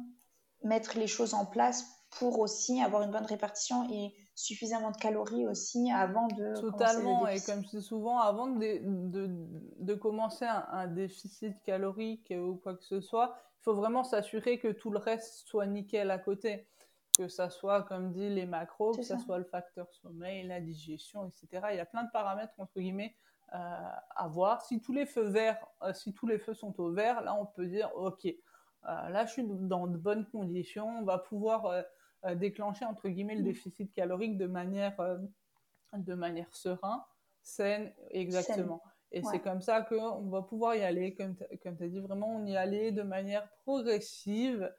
mettre 0.63 0.97
les 0.97 1.07
choses 1.07 1.33
en 1.33 1.45
place 1.45 1.85
pour 2.11 2.39
aussi 2.39 2.81
avoir 2.81 3.03
une 3.03 3.11
bonne 3.11 3.25
répartition 3.25 3.89
et 3.91 4.13
suffisamment 4.41 4.91
de 4.91 4.97
calories 4.97 5.47
aussi 5.47 5.91
avant 5.91 6.27
de 6.27 6.59
totalement 6.59 7.27
et 7.27 7.39
comme 7.41 7.63
je 7.63 7.77
dis 7.77 7.81
souvent 7.81 8.19
avant 8.19 8.47
de, 8.47 8.79
de, 9.09 9.29
de 9.79 9.93
commencer 9.93 10.45
un, 10.45 10.87
déficit 10.87 11.55
calorique 11.63 12.33
ou 12.35 12.55
quoi 12.55 12.75
que 12.75 12.83
ce 12.83 13.01
soit 13.01 13.35
il 13.59 13.63
faut 13.63 13.73
vraiment 13.73 14.03
s'assurer 14.03 14.57
que 14.57 14.69
tout 14.69 14.89
le 14.89 14.97
reste 14.97 15.47
soit 15.47 15.67
nickel 15.67 16.09
à 16.09 16.17
côté. 16.17 16.67
Que 17.15 17.27
ça 17.27 17.49
soit 17.49 17.83
comme 17.83 18.11
dit 18.11 18.29
les 18.29 18.45
macros 18.45 18.93
que 18.93 19.03
ça. 19.03 19.19
soit 19.19 19.37
le 19.37 19.43
facteur 19.43 19.87
sommeil 19.93 20.47
la 20.47 20.59
digestion 20.61 21.27
etc 21.27 21.67
il 21.71 21.75
y 21.75 21.79
a 21.79 21.85
plein 21.85 22.03
de 22.03 22.11
paramètres 22.11 22.53
entre 22.57 22.79
guillemets 22.79 23.15
euh, 23.53 23.57
à 24.15 24.27
voir. 24.29 24.61
Si 24.61 24.79
tous 24.79 24.93
les 24.93 25.05
feux 25.05 25.27
verts 25.27 25.63
euh, 25.83 25.93
si 25.93 26.13
tous 26.13 26.25
les 26.25 26.39
feux 26.39 26.53
sont 26.53 26.79
au 26.79 26.91
vert 26.91 27.21
là 27.21 27.35
on 27.35 27.45
peut 27.45 27.67
dire 27.67 27.91
ok 27.95 28.25
euh, 28.25 28.35
là 28.85 29.25
je 29.25 29.33
suis 29.33 29.43
dans 29.45 29.87
de 29.87 29.97
bonnes 29.97 30.25
conditions 30.25 30.87
on 30.99 31.03
va 31.03 31.19
pouvoir 31.19 31.83
euh, 32.25 32.35
déclencher 32.35 32.85
entre 32.85 33.09
guillemets 33.09 33.35
le 33.35 33.41
mm. 33.41 33.45
déficit 33.45 33.93
calorique 33.93 34.37
de 34.37 34.47
manière 34.47 34.99
euh, 34.99 35.17
de 35.93 36.13
manière 36.13 36.53
serein, 36.53 37.05
saine, 37.41 37.91
exactement. 38.11 38.81
Et 39.11 39.23
c'est 39.23 39.39
comme 39.39 39.61
ça 39.61 39.81
qu'on 39.81 40.29
va 40.29 40.41
pouvoir 40.41 40.75
y 40.75 40.83
aller, 40.83 41.15
comme 41.15 41.35
tu 41.35 41.83
as 41.83 41.87
dit, 41.89 41.99
vraiment 41.99 42.33
on 42.35 42.45
y 42.45 42.55
aller 42.55 42.93
de 42.93 43.01
manière 43.01 43.49
progressive 43.65 44.73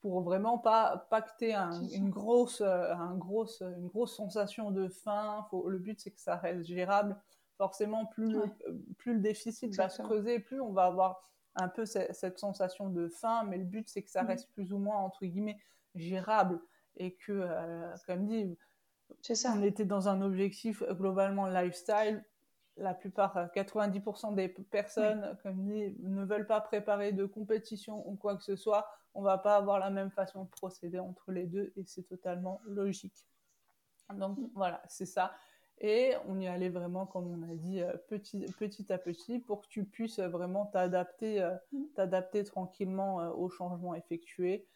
pour 0.00 0.20
vraiment 0.20 0.58
pas 0.58 1.08
pacter 1.10 1.54
une, 1.54 2.10
grosse, 2.10 2.60
euh, 2.60 2.92
un 2.94 3.16
grosse, 3.16 3.62
une 3.62 3.88
grosse 3.88 4.14
sensation 4.14 4.70
de 4.70 4.86
faim. 4.86 5.44
Faut, 5.50 5.68
le 5.68 5.78
but, 5.78 5.98
c'est 5.98 6.12
que 6.12 6.20
ça 6.20 6.36
reste 6.36 6.64
gérable. 6.64 7.16
Forcément, 7.56 8.06
plus, 8.06 8.32
le, 8.32 8.44
plus 8.98 9.14
le 9.14 9.20
déficit 9.20 9.74
va 9.76 9.88
se 9.88 10.02
creuser, 10.02 10.38
plus 10.38 10.60
on 10.60 10.72
va 10.72 10.84
avoir 10.84 11.20
un 11.56 11.68
peu 11.68 11.86
cette, 11.86 12.38
sensation 12.38 12.90
de 12.90 13.08
faim, 13.08 13.44
mais 13.48 13.58
le 13.58 13.64
but, 13.64 13.88
c'est 13.88 14.02
que 14.02 14.10
ça 14.10 14.22
mm. 14.22 14.26
reste 14.26 14.52
plus 14.52 14.72
ou 14.72 14.78
moins, 14.78 14.98
entre 14.98 15.24
guillemets, 15.24 15.58
gérable 15.94 16.60
et 16.96 17.14
que, 17.14 17.32
euh, 17.32 17.94
comme 18.06 18.26
dit, 18.26 18.56
on 19.46 19.62
était 19.62 19.84
dans 19.84 20.08
un 20.08 20.22
objectif 20.22 20.82
euh, 20.82 20.94
globalement 20.94 21.46
lifestyle. 21.46 22.24
La 22.76 22.92
plupart, 22.92 23.36
90% 23.54 24.32
euh, 24.32 24.34
des 24.34 24.48
personnes, 24.48 25.36
comme 25.42 25.64
dit, 25.64 25.94
ne 26.00 26.24
veulent 26.24 26.46
pas 26.46 26.60
préparer 26.60 27.12
de 27.12 27.24
compétition 27.24 28.08
ou 28.08 28.16
quoi 28.16 28.36
que 28.36 28.42
ce 28.42 28.56
soit. 28.56 28.88
On 29.14 29.22
va 29.22 29.38
pas 29.38 29.56
avoir 29.56 29.78
la 29.78 29.90
même 29.90 30.10
façon 30.10 30.44
de 30.44 30.48
procéder 30.48 30.98
entre 30.98 31.30
les 31.30 31.46
deux 31.46 31.72
et 31.76 31.84
c'est 31.86 32.02
totalement 32.02 32.60
logique. 32.66 33.26
Donc 34.12 34.38
mm. 34.38 34.50
voilà, 34.54 34.82
c'est 34.88 35.06
ça. 35.06 35.32
Et 35.78 36.14
on 36.26 36.40
y 36.40 36.48
allait 36.48 36.68
vraiment, 36.68 37.06
comme 37.06 37.26
on 37.26 37.42
a 37.42 37.54
dit, 37.54 37.80
petit, 38.08 38.44
petit 38.58 38.92
à 38.92 38.98
petit 38.98 39.38
pour 39.38 39.62
que 39.62 39.68
tu 39.68 39.84
puisses 39.84 40.20
vraiment 40.20 40.66
t'adapter, 40.66 41.48
mm. 41.72 41.84
t'adapter 41.94 42.42
tranquillement 42.42 43.16
aux 43.36 43.48
changements 43.48 43.94
effectués 43.94 44.66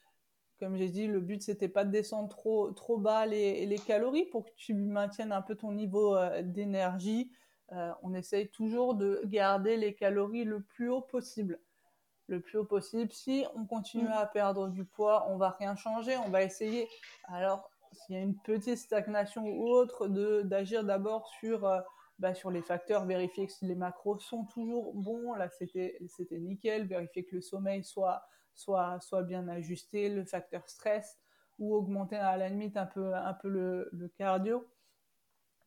comme 0.59 0.77
j'ai 0.77 0.89
dit, 0.89 1.07
le 1.07 1.21
but 1.21 1.43
c'était 1.43 1.69
pas 1.69 1.85
de 1.85 1.91
descendre 1.91 2.29
trop, 2.29 2.71
trop 2.73 2.99
bas 2.99 3.27
les, 3.27 3.65
les 3.67 3.79
calories 3.79 4.27
pour 4.27 4.45
que 4.45 4.51
tu 4.57 4.75
maintiennes 4.75 5.33
un 5.33 5.43
peu 5.43 5.55
ton 5.55 5.73
niveau 5.73 6.17
euh, 6.17 6.43
d'énergie. 6.43 7.31
Euh, 7.73 7.93
on 8.03 8.15
essaye 8.15 8.49
toujours 8.49 8.95
de 8.95 9.21
garder 9.25 9.77
les 9.77 9.95
calories 9.95 10.45
le 10.45 10.63
plus 10.63 10.89
haut 10.89 11.03
possible. 11.03 11.61
Le 12.27 12.41
plus 12.41 12.59
haut 12.59 12.65
possible. 12.65 13.13
Si 13.13 13.45
on 13.55 13.67
continue 13.67 14.09
mm. 14.09 14.13
à 14.13 14.27
perdre 14.27 14.69
du 14.69 14.85
poids, 14.85 15.27
on 15.31 15.37
va 15.37 15.51
rien 15.51 15.77
changer, 15.77 16.17
on 16.17 16.31
va 16.31 16.43
essayer. 16.43 16.89
Alors, 17.25 17.71
s'il 17.93 18.17
y 18.17 18.19
a 18.19 18.23
une 18.23 18.37
petite 18.37 18.79
stagnation 18.79 19.45
ou 19.45 19.69
autre, 19.69 20.09
d'agir 20.43 20.83
d'abord 20.85 21.29
sur, 21.41 21.65
euh, 21.67 21.81
bah, 22.19 22.35
sur 22.35 22.51
les 22.51 22.63
facteurs, 22.63 23.05
vérifier 23.05 23.47
que 23.47 23.53
les 23.63 23.75
macros 23.75 24.19
sont 24.19 24.45
toujours 24.45 24.95
bons. 24.95 25.35
Là, 25.35 25.49
c'était 25.51 26.39
nickel. 26.39 26.87
Vérifier 26.87 27.25
que 27.25 27.37
le 27.37 27.43
sommeil 27.43 27.85
soit 27.85 28.23
soit, 28.59 29.23
bien 29.23 29.49
ajusté, 29.49 30.09
le 30.09 30.25
facteur 30.25 30.69
stress, 30.69 31.19
ou 31.59 31.75
augmenter 31.75 32.17
à 32.17 32.37
la 32.37 32.49
limite 32.49 32.77
un 32.77 32.87
peu, 32.87 33.15
un 33.15 33.35
peu 33.35 33.49
le, 33.49 34.13
cardio. 34.17 34.67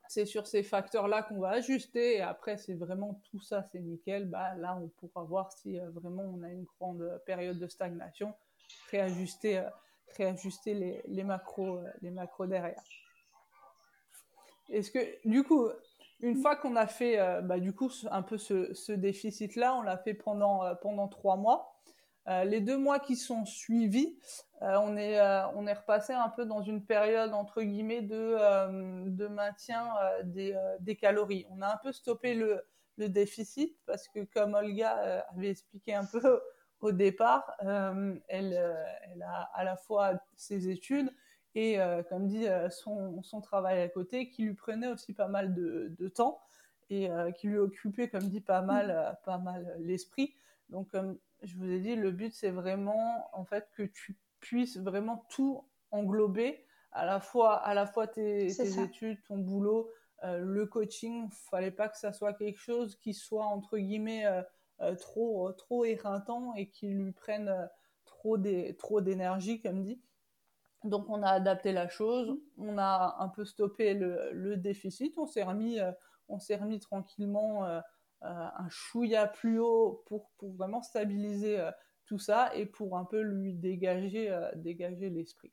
C'est 0.08 0.26
sur 0.26 0.46
ces 0.46 0.62
facteurs-là 0.62 1.24
qu'on 1.24 1.40
va 1.40 1.52
ajuster 1.52 2.18
et 2.18 2.22
après, 2.22 2.58
c'est 2.58 2.74
vraiment 2.74 3.22
tout 3.32 3.40
ça, 3.40 3.64
c'est 3.72 3.80
nickel. 3.80 4.30
Bah, 4.30 4.56
là, 4.56 4.78
on 4.78 4.90
pourra 4.90 5.24
voir 5.24 5.54
si 5.54 5.80
euh, 5.80 5.90
vraiment 5.92 6.24
on 6.24 6.44
a 6.44 6.50
une 6.50 6.66
grande 6.66 7.22
période 7.26 7.58
de 7.58 7.68
stagnation, 7.68 8.34
réajuster, 8.90 9.60
euh, 9.60 9.70
réajuster 10.18 10.74
les, 10.74 11.02
les, 11.08 11.24
macros, 11.24 11.78
euh, 11.78 11.90
les 12.02 12.12
macros 12.12 12.46
derrière. 12.46 12.84
Est-ce 14.68 14.92
que, 14.92 15.00
du 15.28 15.44
coup, 15.44 15.70
une 16.20 16.36
fois 16.42 16.58
qu'on 16.58 16.76
a 16.76 16.88
fait 16.88 17.18
bah, 17.44 17.60
du 17.60 17.74
coup, 17.74 17.90
un 18.10 18.22
peu 18.22 18.38
ce, 18.38 18.74
ce 18.74 18.92
déficit-là, 18.92 19.76
on 19.76 19.82
l'a 19.82 19.98
fait 19.98 20.14
pendant, 20.14 20.76
pendant 20.76 21.08
trois 21.08 21.38
mois. 21.38 21.72
Euh, 22.28 22.44
les 22.44 22.62
deux 22.62 22.78
mois 22.78 23.00
qui 23.00 23.16
sont 23.16 23.46
suivis, 23.46 24.16
euh, 24.62 24.78
on, 24.84 24.96
est, 24.96 25.20
euh, 25.20 25.48
on 25.56 25.66
est 25.66 25.74
repassé 25.74 26.14
un 26.14 26.30
peu 26.30 26.46
dans 26.46 26.62
une 26.62 26.86
période 26.86 27.34
entre 27.34 27.64
guillemets 27.64 28.04
de, 28.04 29.08
de 29.10 29.28
maintien 29.28 29.88
des, 30.24 30.56
des, 30.80 30.96
calories. 30.96 31.46
On 31.50 31.62
a 31.62 31.74
un 31.74 31.78
peu 31.78 31.92
stoppé 31.92 32.36
le, 32.36 32.62
le 32.98 33.10
déficit 33.10 33.76
parce 33.86 34.08
que 34.08 34.24
comme 34.24 34.54
Olga 34.54 35.26
avait 35.36 35.50
expliqué 35.50 35.96
un 35.96 36.06
peu 36.06 36.42
au 36.80 36.92
départ, 36.92 37.56
elle, 37.60 38.22
elle, 38.28 39.24
a 39.24 39.50
à 39.54 39.64
la 39.64 39.76
fois 39.76 40.14
ses 40.36 40.70
études 40.70 41.12
et, 41.56 41.80
comme 42.10 42.28
dit, 42.28 42.46
son, 42.70 43.24
son, 43.24 43.42
travail 43.42 43.82
à 43.82 43.90
côté 43.90 44.30
qui 44.30 44.44
lui 44.44 44.54
prenait 44.54 44.88
aussi 44.88 45.14
pas 45.14 45.28
mal 45.28 45.56
de, 45.56 45.92
de 45.98 46.08
temps 46.08 46.40
et 46.92 47.10
qui 47.38 47.48
lui 47.48 47.58
occupait, 47.58 48.10
comme 48.10 48.30
dit, 48.30 48.42
pas 48.42 48.62
mal, 48.62 49.18
pas 49.26 49.40
mal 49.40 49.76
l'esprit. 49.80 50.36
Donc, 50.70 50.94
je 51.42 51.56
vous 51.58 51.70
ai 51.70 51.80
dit, 51.80 51.96
le 51.96 52.12
but, 52.12 52.34
c'est 52.34 52.52
vraiment, 52.52 53.30
en 53.34 53.46
fait, 53.46 53.70
que 53.76 53.84
tu 53.84 54.18
puisses 54.40 54.78
vraiment 54.78 55.26
tout 55.30 55.66
englober, 55.92 56.66
à 56.92 57.06
la 57.06 57.20
fois, 57.20 57.56
à 57.56 57.74
la 57.74 57.86
fois 57.86 58.08
tes, 58.08 58.48
études, 58.82 59.24
ton 59.24 59.38
boulot, 59.38 59.92
euh, 60.24 60.40
le 60.40 60.66
coaching. 60.66 61.30
Fallait 61.32 61.72
pas 61.72 61.90
que 61.90 61.98
ça 61.98 62.14
soit 62.14 62.34
quelque 62.34 62.60
chose 62.60 62.96
qui 62.96 63.14
soit, 63.14 63.46
entre 63.46 63.78
guillemets, 63.78 64.26
euh, 64.26 64.42
euh, 64.82 64.96
trop, 64.96 65.52
trop 65.54 65.86
éreintant 65.86 66.54
et 66.56 66.70
qui 66.70 66.90
lui 66.90 67.12
prenne 67.12 67.70
trop 68.06 68.38
d'énergie, 68.38 69.62
comme 69.62 69.84
dit. 69.84 70.02
Donc, 70.84 71.10
on 71.10 71.22
a 71.24 71.30
adapté 71.30 71.72
la 71.72 71.88
chose, 71.88 72.40
on 72.58 72.78
a 72.78 73.16
un 73.20 73.30
peu 73.30 73.46
stoppé 73.46 73.94
le, 73.94 74.32
le 74.34 74.58
déficit, 74.58 75.18
on 75.18 75.28
s'est 75.28 75.44
remis, 75.44 75.80
on 76.32 76.40
s'est 76.40 76.56
remis 76.56 76.80
tranquillement 76.80 77.66
euh, 77.66 77.82
un 78.22 78.70
chouïa 78.70 79.28
plus 79.28 79.60
haut 79.60 80.04
pour, 80.08 80.32
pour 80.38 80.54
vraiment 80.54 80.82
stabiliser 80.82 81.60
euh, 81.60 81.72
tout 82.06 82.20
ça 82.20 82.56
et 82.56 82.66
pour 82.66 82.98
un 82.98 83.06
peu 83.06 83.22
lui 83.22 83.54
dégager, 83.54 84.32
euh, 84.32 84.50
dégager 84.56 85.10
l'esprit. 85.10 85.52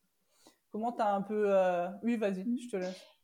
Comment 0.70 0.92
tu 0.92 1.02
as 1.02 1.14
un 1.14 1.22
peu... 1.22 1.50
Oui, 2.02 2.16
vas-y, 2.16 2.58
je 2.60 2.68
te 2.68 2.76
laisse. 2.76 3.17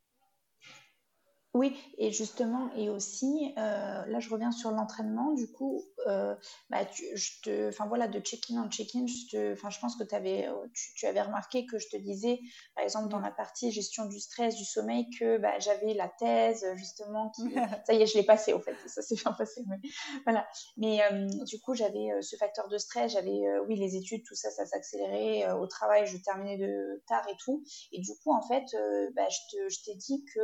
Oui, 1.54 1.76
et 1.98 2.10
justement, 2.10 2.68
et 2.74 2.90
aussi, 2.90 3.54
euh, 3.58 4.04
là 4.06 4.18
je 4.18 4.28
reviens 4.28 4.50
sur 4.50 4.72
l'entraînement, 4.72 5.30
du 5.34 5.46
coup, 5.46 5.84
euh, 6.08 6.34
bah, 6.68 6.84
tu, 6.84 7.04
je 7.16 7.40
te, 7.44 7.68
enfin 7.68 7.86
voilà, 7.86 8.08
de 8.08 8.18
check-in 8.18 8.60
en 8.60 8.68
check-in, 8.68 9.06
je, 9.06 9.52
enfin, 9.52 9.70
je 9.70 9.78
pense 9.78 9.94
que 9.94 10.02
avais, 10.16 10.48
tu, 10.74 10.94
tu, 10.96 11.06
avais 11.06 11.22
remarqué 11.22 11.64
que 11.64 11.78
je 11.78 11.86
te 11.88 11.96
disais, 11.96 12.40
par 12.74 12.82
exemple, 12.82 13.08
dans 13.08 13.20
la 13.20 13.30
partie 13.30 13.70
gestion 13.70 14.06
du 14.06 14.18
stress, 14.18 14.56
du 14.56 14.64
sommeil, 14.64 15.08
que 15.10 15.38
bah, 15.38 15.60
j'avais 15.60 15.94
la 15.94 16.08
thèse, 16.08 16.66
justement, 16.74 17.30
qui, 17.30 17.42
ça 17.86 17.92
y 17.94 18.02
est, 18.02 18.06
je 18.06 18.18
l'ai 18.18 18.24
passé 18.24 18.52
au 18.52 18.58
fait, 18.58 18.74
ça 18.88 19.00
s'est 19.00 19.14
bien 19.14 19.32
passé, 19.32 19.62
mais 19.68 19.76
voilà. 20.24 20.48
Mais 20.76 21.04
euh, 21.04 21.28
du 21.44 21.60
coup, 21.60 21.74
j'avais 21.74 22.20
ce 22.20 22.34
facteur 22.34 22.68
de 22.68 22.78
stress, 22.78 23.12
j'avais, 23.12 23.44
oui, 23.68 23.76
les 23.76 23.94
études, 23.94 24.24
tout 24.26 24.34
ça, 24.34 24.50
ça 24.50 24.66
s'accélérait, 24.66 25.52
au 25.52 25.68
travail, 25.68 26.04
je 26.08 26.16
terminais 26.16 26.58
de 26.58 27.00
tard 27.06 27.24
et 27.28 27.36
tout, 27.38 27.62
et 27.92 28.00
du 28.00 28.10
coup, 28.24 28.34
en 28.34 28.42
fait, 28.42 28.64
bah, 29.14 29.28
je 29.28 29.84
t'ai 29.84 29.94
dit 29.94 30.24
que 30.34 30.40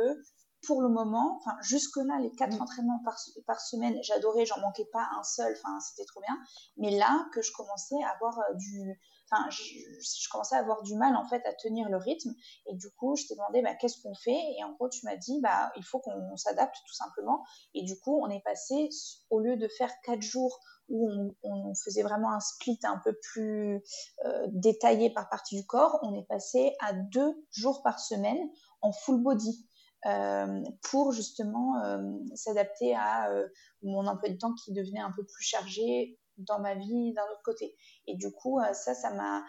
pour 0.63 0.81
le 0.81 0.89
moment, 0.89 1.37
enfin 1.39 1.57
jusque-là, 1.61 2.19
les 2.21 2.31
quatre 2.31 2.57
mm. 2.57 2.61
entraînements 2.61 3.01
par, 3.03 3.17
par 3.47 3.59
semaine, 3.59 3.97
j'adorais, 4.03 4.45
j'en 4.45 4.59
manquais 4.59 4.87
pas 4.91 5.07
un 5.17 5.23
seul, 5.23 5.53
enfin 5.57 5.79
c'était 5.79 6.05
trop 6.05 6.21
bien. 6.21 6.37
Mais 6.77 6.91
là, 6.91 7.27
que 7.33 7.41
je 7.41 7.51
commençais 7.51 8.01
à 8.03 8.09
avoir 8.09 8.39
euh, 8.39 8.53
du, 8.55 8.99
enfin 9.29 9.49
je, 9.49 9.63
je, 9.63 10.29
commençais 10.29 10.55
à 10.55 10.59
avoir 10.59 10.83
du 10.83 10.95
mal 10.95 11.15
en 11.15 11.27
fait 11.27 11.43
à 11.45 11.53
tenir 11.53 11.89
le 11.89 11.97
rythme. 11.97 12.33
Et 12.67 12.75
du 12.75 12.91
coup, 12.91 13.15
je 13.15 13.25
t'ai 13.27 13.35
demandé 13.35 13.61
bah, 13.61 13.73
qu'est-ce 13.75 14.01
qu'on 14.01 14.13
fait? 14.13 14.39
Et 14.57 14.63
en 14.63 14.73
gros, 14.73 14.89
tu 14.89 15.05
m'as 15.05 15.15
dit 15.15 15.39
bah 15.41 15.71
il 15.77 15.83
faut 15.83 15.99
qu'on 15.99 16.35
s'adapte 16.37 16.75
tout 16.85 16.93
simplement. 16.93 17.43
Et 17.73 17.83
du 17.83 17.99
coup, 17.99 18.19
on 18.21 18.29
est 18.29 18.43
passé 18.43 18.89
au 19.29 19.39
lieu 19.39 19.57
de 19.57 19.67
faire 19.67 19.91
quatre 20.03 20.21
jours 20.21 20.59
où 20.89 21.09
on, 21.09 21.33
on, 21.43 21.73
faisait 21.73 22.03
vraiment 22.03 22.33
un 22.33 22.41
split 22.41 22.79
un 22.83 22.99
peu 23.03 23.17
plus 23.31 23.81
euh, 24.25 24.47
détaillé 24.51 25.09
par 25.09 25.29
partie 25.29 25.55
du 25.55 25.65
corps, 25.65 25.99
on 26.03 26.19
est 26.19 26.27
passé 26.27 26.75
à 26.81 26.91
deux 26.93 27.33
jours 27.51 27.81
par 27.81 27.99
semaine 27.99 28.49
en 28.81 28.91
full 28.91 29.21
body. 29.21 29.67
Euh, 30.07 30.63
pour 30.81 31.11
justement 31.11 31.79
euh, 31.83 31.99
s'adapter 32.33 32.95
à 32.95 33.29
euh, 33.29 33.47
mon 33.83 34.07
emploi 34.07 34.29
de 34.29 34.37
temps 34.37 34.55
qui 34.55 34.73
devenait 34.73 34.99
un 34.99 35.11
peu 35.11 35.23
plus 35.23 35.43
chargé 35.43 36.19
dans 36.37 36.59
ma 36.59 36.73
vie 36.73 37.13
d'un 37.13 37.23
autre 37.25 37.43
côté. 37.43 37.75
Et 38.07 38.15
du 38.15 38.31
coup, 38.31 38.59
ça, 38.73 38.95
ça 38.95 39.13
m'a, 39.13 39.45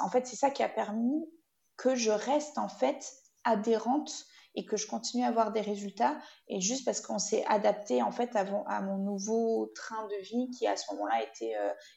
en 0.00 0.10
fait, 0.10 0.26
c'est 0.26 0.34
ça 0.34 0.50
qui 0.50 0.64
a 0.64 0.68
permis 0.68 1.24
que 1.76 1.94
je 1.94 2.10
reste 2.10 2.58
en 2.58 2.68
fait 2.68 3.12
adhérente 3.44 4.24
et 4.54 4.66
que 4.66 4.76
je 4.76 4.86
continue 4.86 5.24
à 5.24 5.28
avoir 5.28 5.52
des 5.52 5.60
résultats. 5.60 6.18
Et 6.48 6.60
juste 6.60 6.84
parce 6.84 7.00
qu'on 7.00 7.18
s'est 7.18 7.44
adapté 7.46 8.02
en 8.02 8.10
fait 8.10 8.34
à, 8.34 8.40
à, 8.66 8.80
mon 8.82 8.98
nouveau 8.98 9.70
train 9.74 10.06
de 10.08 10.22
vie 10.22 10.50
qui 10.50 10.66
à 10.66 10.76
ce 10.76 10.92
moment-là 10.92 11.22
était 11.22 11.54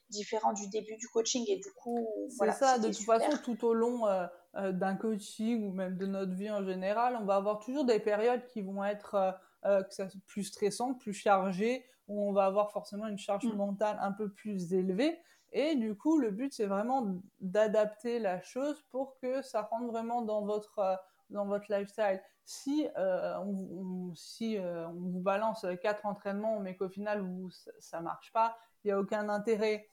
différent 0.09 0.53
du 0.53 0.69
début 0.69 0.95
du 0.97 1.07
coaching. 1.07 1.43
Et 1.47 1.57
du 1.57 1.71
coup 1.73 2.07
c'est 2.29 2.51
ça 2.51 2.79
de 2.79 2.87
toute 2.87 3.05
façon 3.05 3.37
tout 3.43 3.65
au 3.65 3.73
long 3.73 4.07
euh, 4.07 4.25
d'un 4.55 4.95
coaching 4.95 5.67
ou 5.67 5.73
même 5.73 5.97
de 5.97 6.05
notre 6.05 6.33
vie 6.33 6.49
en 6.49 6.63
général, 6.63 7.17
on 7.21 7.25
va 7.25 7.35
avoir 7.35 7.59
toujours 7.59 7.85
des 7.85 7.99
périodes 7.99 8.45
qui 8.45 8.61
vont 8.61 8.83
être 8.83 9.15
euh, 9.15 9.31
euh, 9.65 9.83
plus 10.27 10.45
stressantes, 10.45 10.99
plus 10.99 11.13
chargées, 11.13 11.85
où 12.07 12.29
on 12.29 12.31
va 12.31 12.45
avoir 12.45 12.71
forcément 12.71 13.07
une 13.07 13.17
charge 13.17 13.45
mm. 13.45 13.55
mentale 13.55 13.97
un 14.01 14.11
peu 14.11 14.29
plus 14.29 14.73
élevée. 14.73 15.19
Et 15.51 15.75
du 15.75 15.95
coup, 15.95 16.17
le 16.19 16.31
but, 16.31 16.53
c'est 16.53 16.65
vraiment 16.65 17.21
d'adapter 17.39 18.19
la 18.19 18.41
chose 18.41 18.81
pour 18.91 19.17
que 19.19 19.41
ça 19.41 19.63
rentre 19.63 19.87
vraiment 19.87 20.21
dans 20.21 20.43
votre, 20.45 20.99
dans 21.29 21.45
votre 21.45 21.71
lifestyle. 21.71 22.21
Si, 22.43 22.87
on, 22.97 24.13
si 24.15 24.57
on 24.59 24.91
vous 24.91 25.21
balance 25.21 25.65
quatre 25.81 26.05
entraînements, 26.05 26.59
mais 26.59 26.75
qu'au 26.75 26.89
final, 26.89 27.21
vous, 27.21 27.49
ça 27.79 27.99
ne 27.99 28.03
marche 28.03 28.33
pas, 28.33 28.57
il 28.83 28.87
n'y 28.87 28.91
a 28.91 28.99
aucun 28.99 29.29
intérêt. 29.29 29.89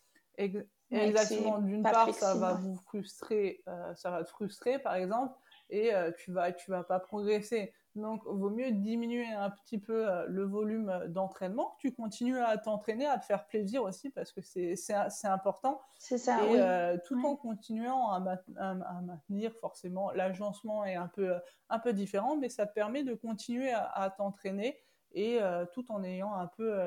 Exactement. 0.92 1.58
D'une 1.58 1.82
part, 1.82 2.12
ça 2.14 2.34
va 2.34 2.54
vous 2.54 2.76
frustrer, 2.76 3.62
euh, 3.68 3.94
ça 3.94 4.10
va 4.10 4.24
te 4.24 4.30
frustrer, 4.30 4.78
par 4.78 4.94
exemple, 4.94 5.34
et 5.70 5.94
euh, 5.94 6.10
tu 6.18 6.32
vas, 6.32 6.52
tu 6.52 6.70
vas 6.70 6.84
pas 6.84 7.00
progresser. 7.00 7.72
Donc, 7.94 8.22
vaut 8.24 8.50
mieux 8.50 8.72
diminuer 8.72 9.26
un 9.26 9.50
petit 9.50 9.78
peu 9.78 10.08
euh, 10.08 10.26
le 10.26 10.44
volume 10.44 11.06
d'entraînement, 11.08 11.76
que 11.76 11.88
tu 11.88 11.94
continues 11.94 12.40
à 12.40 12.56
t'entraîner, 12.56 13.06
à 13.06 13.18
te 13.18 13.24
faire 13.24 13.46
plaisir 13.46 13.82
aussi, 13.82 14.10
parce 14.10 14.32
que 14.32 14.40
c'est, 14.40 14.76
c'est, 14.76 15.26
important. 15.26 15.80
C'est 15.98 16.18
ça. 16.18 16.38
Et 16.44 16.98
tout 17.04 17.22
en 17.24 17.36
continuant 17.36 18.10
à, 18.10 18.20
maintenir, 18.20 19.52
forcément, 19.60 20.10
l'agencement 20.12 20.84
est 20.84 20.94
un 20.94 21.08
peu, 21.08 21.34
un 21.68 21.78
peu 21.78 21.92
différent, 21.92 22.36
mais 22.36 22.48
ça 22.48 22.66
te 22.66 22.72
permet 22.72 23.02
de 23.02 23.14
continuer 23.14 23.72
à, 23.72 23.84
à 23.86 24.10
t'entraîner 24.10 24.78
et 25.14 25.38
tout 25.74 25.90
en 25.92 26.02
ayant 26.02 26.32
un 26.32 26.46
peu, 26.46 26.80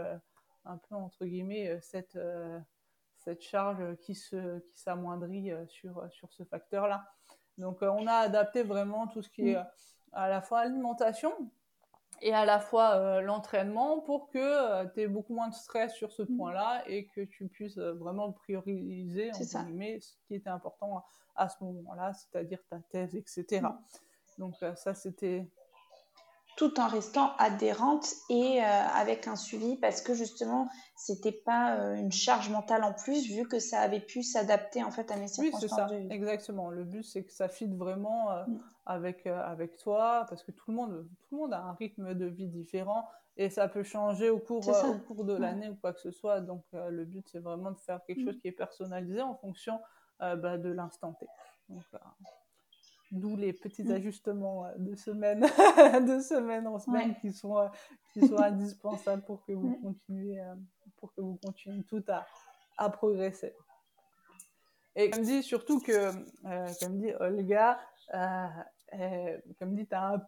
un 0.66 0.78
peu 0.78 0.96
entre 0.96 1.26
guillemets, 1.26 1.80
cette 1.82 2.18
cette 3.26 3.42
charge 3.42 3.96
qui 4.02 4.14
se 4.14 4.60
qui 4.60 4.80
s'amoindrit 4.80 5.52
euh, 5.52 5.66
sur 5.68 5.98
euh, 5.98 6.10
sur 6.10 6.32
ce 6.32 6.44
facteur 6.44 6.88
là 6.88 7.04
donc 7.58 7.82
euh, 7.82 7.90
on 7.90 8.06
a 8.08 8.14
adapté 8.14 8.62
vraiment 8.64 9.08
tout 9.08 9.24
ce 9.24 9.30
qui 9.30 9.50
est 9.50 9.56
mm. 9.56 9.68
à 10.14 10.30
la 10.30 10.42
fois 10.42 10.60
alimentation 10.60 11.34
et 12.22 12.34
à 12.34 12.46
la 12.46 12.60
fois 12.60 13.22
l'entraînement 13.22 14.00
pour 14.00 14.30
que 14.30 14.86
tu 14.94 15.02
aies 15.02 15.08
beaucoup 15.08 15.34
moins 15.34 15.50
de 15.50 15.54
stress 15.54 15.94
sur 15.94 16.14
ce 16.14 16.22
mm. 16.22 16.38
point-là 16.38 16.84
et 16.88 17.08
que 17.08 17.22
tu 17.22 17.48
puisses 17.48 17.78
vraiment 17.78 18.32
prioriser 18.32 19.34
ce 19.34 20.16
qui 20.28 20.36
était 20.36 20.50
important 20.50 21.04
à, 21.36 21.50
ce 21.50 21.62
moment-là, 21.66 22.14
c'est-à-dire 22.14 22.60
ta 22.70 22.80
thèse, 22.80 23.16
etc. 23.16 23.64
Mm. 23.64 23.78
Donc 24.38 24.56
ça, 24.76 24.94
c'était 24.94 25.46
tout 26.56 26.80
en 26.80 26.88
restant 26.88 27.36
adhérente 27.38 28.08
et 28.30 28.62
euh, 28.62 28.66
avec 28.66 29.28
un 29.28 29.36
suivi 29.36 29.76
parce 29.78 30.02
que 30.02 30.14
justement 30.14 30.70
c'était 30.96 31.34
pas 31.34 31.78
euh, 31.78 31.96
une 31.96 32.12
charge 32.12 32.50
mentale 32.50 32.84
en 32.84 32.94
plus 32.94 33.28
vu 33.30 33.48
que 33.48 33.60
ça 33.60 33.80
avait 33.80 34.00
pu 34.00 34.24
s'adapter 34.24 34.84
en 34.84 34.92
fait 34.92 35.12
à 35.12 35.18
mes 35.18 35.28
circonstances 35.28 35.92
oui, 35.92 35.98
c'est 36.00 36.08
ça, 36.08 36.16
exactement. 36.16 36.70
Le 36.70 36.86
but 36.86 37.04
c'est 37.04 37.24
que 37.24 37.34
ça 37.34 37.50
fit 37.50 37.68
vraiment 37.68 38.32
euh, 38.32 38.46
mm. 38.48 38.60
avec 38.86 39.28
avec 39.28 39.76
toi 39.78 40.26
parce 40.30 40.44
que 40.44 40.52
tout 40.52 40.72
le 40.72 40.76
monde 40.76 41.08
tout 41.28 41.36
le 41.36 41.42
monde 41.42 41.54
a 41.54 41.62
un 41.62 41.74
rythme 41.74 42.14
de 42.14 42.26
vie 42.26 42.48
différent 42.48 43.08
et 43.38 43.50
ça 43.50 43.68
peut 43.68 43.84
changer 43.84 44.30
au 44.30 44.40
cours 44.40 44.66
au 44.68 45.00
cours 45.00 45.26
de 45.26 45.34
l'année 45.34 45.68
ou 45.68 45.76
quoi 45.76 45.92
que 45.92 46.00
ce 46.00 46.12
soit. 46.12 46.40
Donc 46.40 46.64
le 46.72 47.04
but 47.04 47.28
c'est 47.30 47.40
vraiment 47.40 47.72
de 47.72 47.80
faire 47.80 48.00
quelque 48.08 48.22
mm. 48.22 48.26
chose 48.26 48.40
qui 48.40 48.48
est 48.48 48.54
personnalisé 48.54 49.22
en 49.22 49.36
fonction 49.36 49.80
bah, 50.20 50.58
de 50.58 50.70
l'instant 50.70 51.14
T. 51.14 51.28
Donc, 51.68 51.84
D'où 53.12 53.36
les 53.36 53.54
petits 53.54 53.84
mm. 53.84 53.92
ajustements 53.92 54.66
euh, 54.66 54.72
de 54.78 54.96
semaine, 54.96 55.42
de 56.08 56.20
semaine 56.20 56.68
en 56.68 56.80
semaine 56.80 57.16
qui, 57.22 57.32
sont, 57.32 57.58
euh, 57.58 57.68
qui 58.14 58.28
sont 58.28 58.38
indispensables 58.42 59.24
pour 59.24 59.44
que 59.46 59.52
vous 59.52 59.76
continuez, 59.82 60.40
euh, 60.40 60.56
pour 60.98 61.14
que 61.14 61.22
vous 61.22 61.40
continuez 61.44 61.84
tout 61.84 62.04
à, 62.08 62.26
à 62.78 62.90
progresser. 62.90 63.56
Et 64.96 65.10
comme 65.10 65.24
dit, 65.24 65.44
surtout 65.44 65.82
que, 65.82 66.12
comme 66.80 66.98
dit 66.98 67.12
Olga, 67.20 67.78
comme 69.60 69.76
dit, 69.76 69.86
tu 69.86 69.94
as, 69.94 70.26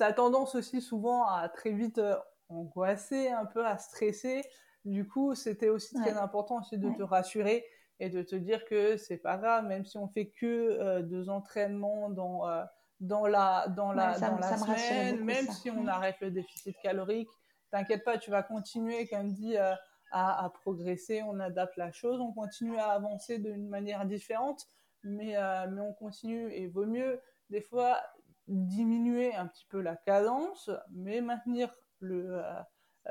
as, 0.00 0.12
tendance 0.12 0.54
aussi 0.54 0.80
souvent 0.80 1.26
à 1.26 1.48
très 1.48 1.72
vite 1.72 2.00
angoisser, 2.48 3.28
un 3.28 3.44
peu 3.44 3.66
à 3.66 3.76
stresser. 3.76 4.42
Du 4.84 5.04
coup, 5.04 5.34
c'était 5.34 5.68
aussi 5.68 5.96
très 5.96 6.12
important 6.12 6.60
aussi 6.60 6.78
de 6.78 6.90
te 6.92 7.02
rassurer 7.02 7.64
et 8.00 8.10
de 8.10 8.22
te 8.22 8.36
dire 8.36 8.64
que 8.64 8.96
c'est 8.96 9.16
pas 9.16 9.38
grave, 9.38 9.64
même 9.66 9.84
si 9.84 9.96
on 9.98 10.08
fait 10.08 10.28
que 10.28 10.46
euh, 10.46 11.02
deux 11.02 11.28
entraînements 11.30 12.10
dans, 12.10 12.48
euh, 12.48 12.64
dans 13.00 13.26
la, 13.26 13.68
dans 13.68 13.92
la, 13.92 14.18
dans 14.18 14.38
la 14.38 14.56
semaine, 14.58 15.24
même 15.24 15.46
si 15.46 15.70
on 15.70 15.86
arrête 15.86 16.16
le 16.20 16.30
déficit 16.30 16.76
calorique, 16.82 17.30
t'inquiète 17.70 18.04
pas, 18.04 18.18
tu 18.18 18.30
vas 18.30 18.42
continuer, 18.42 19.08
comme 19.08 19.32
dit, 19.32 19.56
euh, 19.56 19.74
à, 20.12 20.44
à, 20.44 20.50
progresser, 20.50 21.22
on 21.22 21.40
adapte 21.40 21.76
la 21.76 21.90
chose, 21.90 22.20
on 22.20 22.32
continue 22.32 22.78
à 22.78 22.90
avancer 22.90 23.38
d'une 23.38 23.68
manière 23.68 24.04
différente, 24.06 24.66
mais, 25.02 25.36
mais 25.70 25.80
on 25.80 25.92
continue 25.94 26.52
et 26.52 26.68
vaut 26.68 26.86
mieux 26.86 27.20
des 27.50 27.60
fois 27.60 28.00
diminuer 28.46 29.34
un 29.34 29.46
petit 29.46 29.66
peu 29.68 29.80
la 29.80 29.96
cadence, 29.96 30.70
mais 30.90 31.20
maintenir 31.20 31.72
le, 32.00 32.40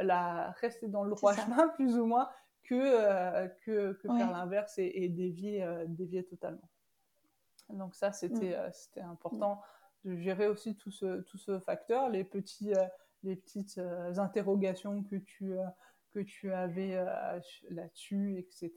la, 0.01 0.51
rester 0.61 0.87
dans 0.87 1.03
le 1.03 1.11
droit 1.11 1.33
chemin 1.33 1.67
plus 1.75 1.97
ou 1.97 2.05
moins 2.05 2.29
que, 2.65 2.75
euh, 2.75 3.47
que, 3.63 3.93
que 3.93 4.07
faire 4.07 4.31
l'inverse 4.31 4.77
et, 4.77 5.09
dévier, 5.09 5.63
euh, 5.63 5.85
dévier 5.87 6.23
totalement. 6.25 6.69
Donc 7.69 7.95
ça, 7.95 8.11
c'était 8.11 8.51
mm. 8.51 8.59
euh, 8.59 8.69
c'était 8.73 9.01
important 9.01 9.61
de 10.03 10.15
gérer 10.17 10.47
aussi 10.47 10.75
tout 10.75 10.91
ce, 10.91 11.21
tout 11.21 11.37
ce 11.37 11.59
facteur, 11.59 12.09
les, 12.09 12.23
petits, 12.23 12.73
les 13.23 13.35
petites 13.35 13.79
interrogations 14.17 15.01
que 15.03 15.15
tu, 15.15 15.55
que 16.13 16.19
tu 16.19 16.53
avais 16.53 17.03
là-dessus, 17.71 18.37
etc. 18.37 18.71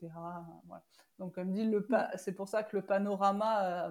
Donc, 1.18 1.34
comme 1.34 1.52
dit, 1.52 1.66
le 1.66 1.80
mm. 1.86 2.16
c'est 2.16 2.32
pour 2.32 2.48
ça 2.48 2.62
que 2.62 2.74
le 2.76 2.82
panorama 2.82 3.90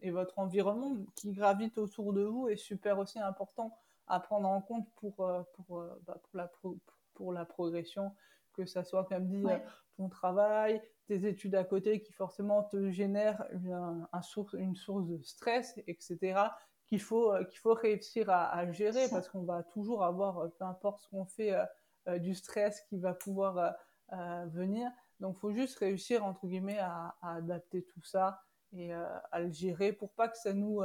et 0.00 0.10
votre 0.10 0.40
environnement 0.40 0.96
qui 1.14 1.30
gravite 1.30 1.78
autour 1.78 2.12
de 2.12 2.22
vous 2.22 2.48
est 2.48 2.56
super 2.56 2.98
aussi 2.98 3.20
important 3.20 3.78
à 4.08 4.18
prendre 4.18 4.48
en 4.48 4.60
compte 4.60 4.90
pour, 4.96 5.14
pour, 5.54 5.84
bah, 6.04 6.20
pour, 6.20 6.36
la, 6.36 6.50
pour 7.14 7.32
la 7.32 7.44
progression 7.44 8.12
que 8.52 8.66
ça 8.66 8.84
soit, 8.84 9.04
comme 9.04 9.26
dit, 9.26 9.44
euh, 9.46 9.58
ton 9.96 10.08
travail, 10.08 10.82
tes 11.06 11.26
études 11.26 11.54
à 11.54 11.64
côté 11.64 12.02
qui 12.02 12.12
forcément 12.12 12.62
te 12.64 12.90
génèrent 12.90 13.44
une, 13.52 14.06
un 14.12 14.22
source, 14.22 14.54
une 14.54 14.76
source 14.76 15.06
de 15.06 15.20
stress, 15.22 15.78
etc., 15.86 16.40
qu'il 16.86 17.00
faut, 17.00 17.32
euh, 17.32 17.44
qu'il 17.44 17.58
faut 17.58 17.74
réussir 17.74 18.28
à, 18.30 18.70
gérer 18.72 19.08
parce 19.10 19.28
qu'on 19.28 19.42
va 19.42 19.62
toujours 19.62 20.04
avoir, 20.04 20.38
euh, 20.38 20.48
peu 20.48 20.64
importe 20.64 21.00
ce 21.00 21.08
qu'on 21.08 21.24
fait, 21.24 21.56
du 22.18 22.34
stress 22.34 22.80
qui 22.88 22.98
va 22.98 23.14
pouvoir 23.14 23.76
venir. 24.10 24.90
Donc, 25.20 25.36
il 25.36 25.38
faut 25.38 25.52
juste 25.52 25.78
réussir, 25.78 26.24
entre 26.24 26.48
guillemets, 26.48 26.80
à, 26.80 27.14
adapter 27.22 27.84
tout 27.84 28.02
ça 28.02 28.42
et 28.72 28.92
à 28.92 29.38
le 29.38 29.52
gérer 29.52 29.92
pour 29.92 30.12
pas 30.12 30.28
que 30.28 30.36
ça 30.36 30.52
nous 30.52 30.80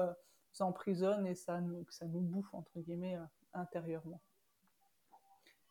emprisonne 0.59 1.25
et 1.25 1.33
ça 1.33 1.59
nous, 1.59 1.83
que 1.85 1.93
ça 1.95 2.05
nous 2.05 2.21
bouffe, 2.21 2.53
entre 2.53 2.79
guillemets, 2.81 3.17
intérieurement. 3.51 4.21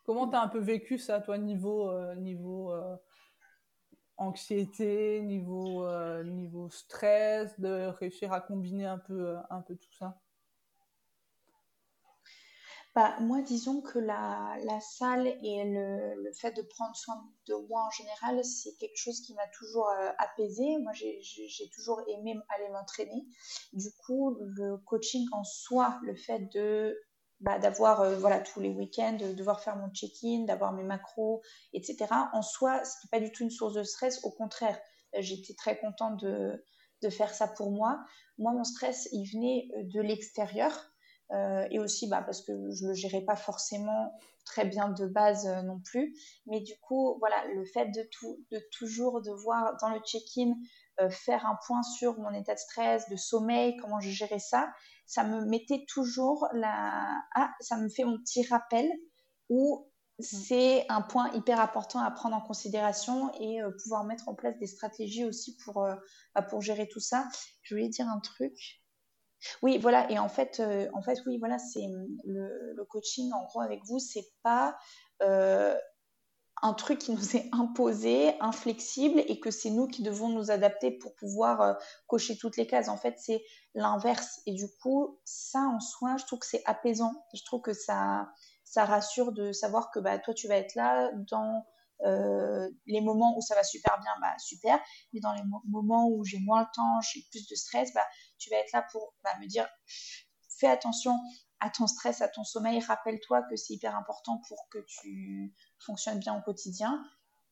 Comment 0.06 0.28
tu 0.28 0.36
as 0.36 0.40
un 0.40 0.48
peu 0.48 0.60
vécu 0.60 0.98
ça, 0.98 1.20
toi, 1.20 1.36
niveau, 1.36 1.90
euh, 1.90 2.14
niveau 2.14 2.70
euh, 2.70 2.96
anxiété, 4.16 5.20
niveau, 5.20 5.84
euh, 5.84 6.22
niveau 6.22 6.70
stress, 6.70 7.58
de 7.58 7.88
réussir 7.88 8.32
à 8.32 8.40
combiner 8.40 8.86
un 8.86 8.98
peu, 8.98 9.36
un 9.50 9.60
peu 9.62 9.74
tout 9.74 9.92
ça? 9.98 10.16
Bah, 12.94 13.16
moi, 13.18 13.42
disons 13.42 13.82
que 13.82 13.98
la, 13.98 14.56
salle 14.80 15.26
et 15.26 15.64
le, 15.64 16.22
le, 16.22 16.32
fait 16.32 16.52
de 16.52 16.62
prendre 16.62 16.94
soin 16.94 17.28
de 17.48 17.54
moi 17.68 17.82
en 17.82 17.90
général, 17.90 18.44
c'est 18.44 18.74
quelque 18.76 18.96
chose 18.96 19.20
qui 19.22 19.34
m'a 19.34 19.46
toujours 19.48 19.90
apaisé. 20.18 20.78
Moi, 20.78 20.92
j'ai 20.94 21.70
toujours 21.74 22.00
aimé 22.06 22.38
aller 22.48 22.68
m'entraîner. 22.70 23.26
Du 23.72 23.90
coup, 24.06 24.38
le 24.40 24.76
coaching 24.78 25.26
en 25.32 25.42
soi, 25.42 25.98
le 26.04 26.14
fait 26.14 26.48
de 26.54 26.96
bah, 27.40 27.59
d'avoir 27.59 28.01
euh, 28.01 28.16
voilà 28.16 28.40
tous 28.40 28.61
les 28.61 28.70
week-ends, 28.70 29.12
de 29.12 29.33
devoir 29.33 29.61
faire 29.61 29.77
mon 29.77 29.90
check-in, 29.90 30.44
d'avoir 30.44 30.72
mes 30.72 30.85
macros, 30.85 31.42
etc. 31.75 32.07
En 32.33 32.42
soi, 32.42 32.83
ce 32.85 32.94
n'est 33.05 33.11
pas 33.11 33.20
du 33.20 33.31
tout 33.31 33.42
une 33.42 33.51
source 33.51 33.75
de 33.75 33.83
stress. 33.83 34.25
Au 34.25 34.31
contraire, 34.31 34.79
euh, 35.14 35.18
j'étais 35.20 35.55
très 35.55 35.79
contente 35.79 36.18
de, 36.20 36.62
faire 37.11 37.33
ça 37.33 37.46
pour 37.46 37.70
moi. 37.70 38.01
Moi, 38.37 38.53
mon 38.53 38.64
stress, 38.64 39.09
il 39.12 39.25
venait 39.33 39.68
euh, 39.77 39.83
de 39.85 40.01
l'extérieur. 40.01 40.72
Et 41.72 41.81
aussi 41.81 42.09
bah, 42.09 42.22
parce 42.22 42.40
que 42.40 42.53
je 42.70 42.87
le 42.87 42.94
gérais 42.94 43.22
pas 43.22 43.35
forcément 43.35 44.12
très 44.44 44.64
bien 44.64 44.90
de 44.90 45.07
base 45.07 45.44
non 45.64 45.81
plus. 45.81 46.14
Mais 46.46 46.61
du 46.61 46.79
coup, 46.79 47.16
voilà, 47.18 47.35
le 47.53 47.64
fait 47.64 47.87
de, 47.87 48.09
tout, 48.12 48.44
de 48.53 48.61
toujours 48.70 49.20
devoir 49.20 49.77
dans 49.81 49.88
le 49.88 49.99
check-in 50.07 50.55
faire 51.11 51.44
un 51.44 51.59
point 51.66 51.83
sur 51.83 52.16
mon 52.20 52.33
état 52.33 52.55
de 52.55 52.61
stress, 52.61 53.09
de 53.09 53.16
sommeil, 53.16 53.77
comment 53.79 53.99
je 53.99 54.11
gérais 54.11 54.38
ça, 54.38 54.72
ça 55.06 55.24
me 55.24 55.44
mettait 55.44 55.84
toujours 55.88 56.48
la... 56.52 57.22
Ah, 57.34 57.52
ça 57.60 57.76
me 57.76 57.88
fait 57.88 58.04
mon 58.04 58.18
petit 58.18 58.46
rappel 58.46 58.90
où 59.48 59.86
mm. 60.18 60.22
c'est 60.22 60.86
un 60.88 61.02
point 61.02 61.32
hyper 61.32 61.60
important 61.60 62.00
à 62.00 62.10
prendre 62.10 62.36
en 62.36 62.40
considération 62.40 63.32
et 63.40 63.62
euh, 63.62 63.70
pouvoir 63.82 64.04
mettre 64.04 64.28
en 64.28 64.34
place 64.34 64.58
des 64.58 64.66
stratégies 64.66 65.24
aussi 65.24 65.56
pour, 65.64 65.84
euh, 65.84 65.94
bah, 66.34 66.42
pour 66.42 66.60
gérer 66.60 66.88
tout 66.88 67.00
ça. 67.00 67.28
Je 67.62 67.74
voulais 67.74 67.88
dire 67.88 68.08
un 68.08 68.20
truc. 68.20 68.82
Oui, 69.62 69.78
voilà, 69.78 70.10
et 70.10 70.18
en 70.18 70.28
fait, 70.28 70.60
euh, 70.60 70.88
en 70.94 71.02
fait 71.02 71.20
oui, 71.26 71.38
voilà, 71.38 71.58
c'est 71.58 71.86
le, 72.24 72.72
le, 72.74 72.84
coaching, 72.86 73.30
en 73.32 73.44
gros, 73.44 73.60
avec 73.60 73.84
vous, 73.84 73.98
c'est 73.98 74.26
pas 74.42 74.76
un 76.62 76.72
truc 76.72 76.98
qui 76.98 77.12
nous 77.12 77.36
est 77.36 77.48
imposé, 77.52 78.38
inflexible, 78.40 79.22
et 79.26 79.40
que 79.40 79.50
c'est 79.50 79.70
nous 79.70 79.86
qui 79.86 80.02
devons 80.02 80.28
nous 80.28 80.50
adapter 80.50 80.90
pour 80.90 81.14
pouvoir 81.14 81.60
euh, 81.60 81.74
cocher 82.06 82.36
toutes 82.36 82.56
les 82.56 82.66
cases. 82.66 82.88
En 82.88 82.96
fait, 82.96 83.14
c'est 83.18 83.44
l'inverse. 83.74 84.40
Et 84.46 84.52
du 84.52 84.66
coup, 84.80 85.18
ça 85.24 85.60
en 85.60 85.80
soi, 85.80 86.16
je 86.18 86.24
trouve 86.24 86.38
que 86.38 86.46
c'est 86.46 86.62
apaisant. 86.64 87.12
Je 87.34 87.44
trouve 87.44 87.60
que 87.60 87.72
ça, 87.74 88.30
ça 88.64 88.84
rassure 88.84 89.32
de 89.32 89.52
savoir 89.52 89.90
que 89.90 90.00
bah, 90.00 90.18
toi, 90.18 90.32
tu 90.34 90.48
vas 90.48 90.56
être 90.56 90.74
là 90.74 91.10
dans 91.30 91.66
euh, 92.04 92.68
les 92.86 93.00
moments 93.00 93.36
où 93.36 93.40
ça 93.40 93.54
va 93.54 93.62
super 93.62 93.98
bien, 94.00 94.12
bah, 94.20 94.34
super. 94.38 94.78
Mais 95.12 95.20
dans 95.20 95.32
les 95.32 95.42
moments 95.68 96.08
où 96.08 96.24
j'ai 96.24 96.38
moins 96.38 96.60
le 96.60 96.68
temps, 96.74 97.00
j'ai 97.12 97.20
plus 97.30 97.46
de 97.48 97.54
stress, 97.54 97.92
bah, 97.92 98.06
tu 98.38 98.50
vas 98.50 98.56
être 98.56 98.72
là 98.72 98.86
pour 98.92 99.14
bah, 99.22 99.30
me 99.40 99.46
dire 99.46 99.68
fais 100.58 100.68
attention 100.68 101.18
à 101.60 101.70
ton 101.70 101.86
stress, 101.86 102.22
à 102.22 102.28
ton 102.28 102.44
sommeil. 102.44 102.80
Rappelle-toi 102.80 103.42
que 103.42 103.56
c'est 103.56 103.74
hyper 103.74 103.96
important 103.96 104.40
pour 104.48 104.68
que 104.70 104.78
tu 104.86 105.54
fonctionnes 105.78 106.18
bien 106.18 106.36
au 106.36 106.42
quotidien. 106.42 107.02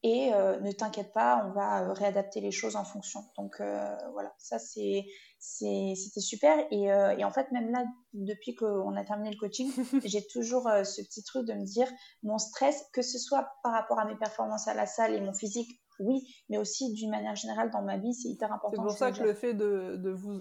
Et 0.07 0.35
euh, 0.35 0.61
ne 0.61 0.71
t'inquiète 0.71 1.15
pas, 1.15 1.47
on 1.47 1.53
va 1.53 1.83
euh, 1.83 1.93
réadapter 1.95 2.43
les 2.43 2.51
choses 2.51 2.77
en 2.77 2.85
fonction. 2.85 3.25
Donc 3.39 3.59
euh, 3.61 3.97
voilà, 4.13 4.35
ça 4.37 4.59
c'est, 4.59 5.07
c'était 5.39 6.21
super. 6.21 6.59
Et, 6.71 6.85
et, 6.85 7.25
en 7.25 7.31
fait, 7.31 7.51
même 7.53 7.71
là, 7.71 7.87
depuis 8.13 8.55
qu'on 8.55 8.95
a 8.97 9.05
terminé 9.05 9.31
le 9.31 9.39
coaching, 9.39 9.73
j'ai 10.05 10.27
toujours 10.27 10.69
ce 10.85 11.01
petit 11.01 11.25
truc 11.25 11.47
de 11.47 11.55
me 11.55 11.65
dire, 11.65 11.89
mon 12.23 12.37
stress, 12.37 12.85
que 12.93 13.01
ce 13.01 13.19
soit 13.19 13.49
par 13.63 13.73
rapport 13.73 13.99
à 13.99 14.05
mes 14.05 14.17
performances 14.17 14.69
à 14.69 14.75
la 14.75 14.85
salle 14.85 15.15
et 15.15 15.23
mon 15.23 15.33
physique, 15.33 15.71
oui, 15.99 16.23
mais 16.51 16.59
aussi 16.59 16.93
d'une 16.93 17.11
manière 17.11 17.37
générale 17.37 17.71
dans 17.71 17.83
ma 17.83 17.97
vie, 17.97 18.13
c'est 18.13 18.29
hyper 18.29 18.53
important. 18.53 18.83
C'est 18.83 18.83
pour 18.83 18.99
ça 18.99 19.11
que 19.11 19.23
le 19.23 19.33
fait 19.33 19.55
de, 19.55 19.97
de 19.97 20.11
vous 20.11 20.41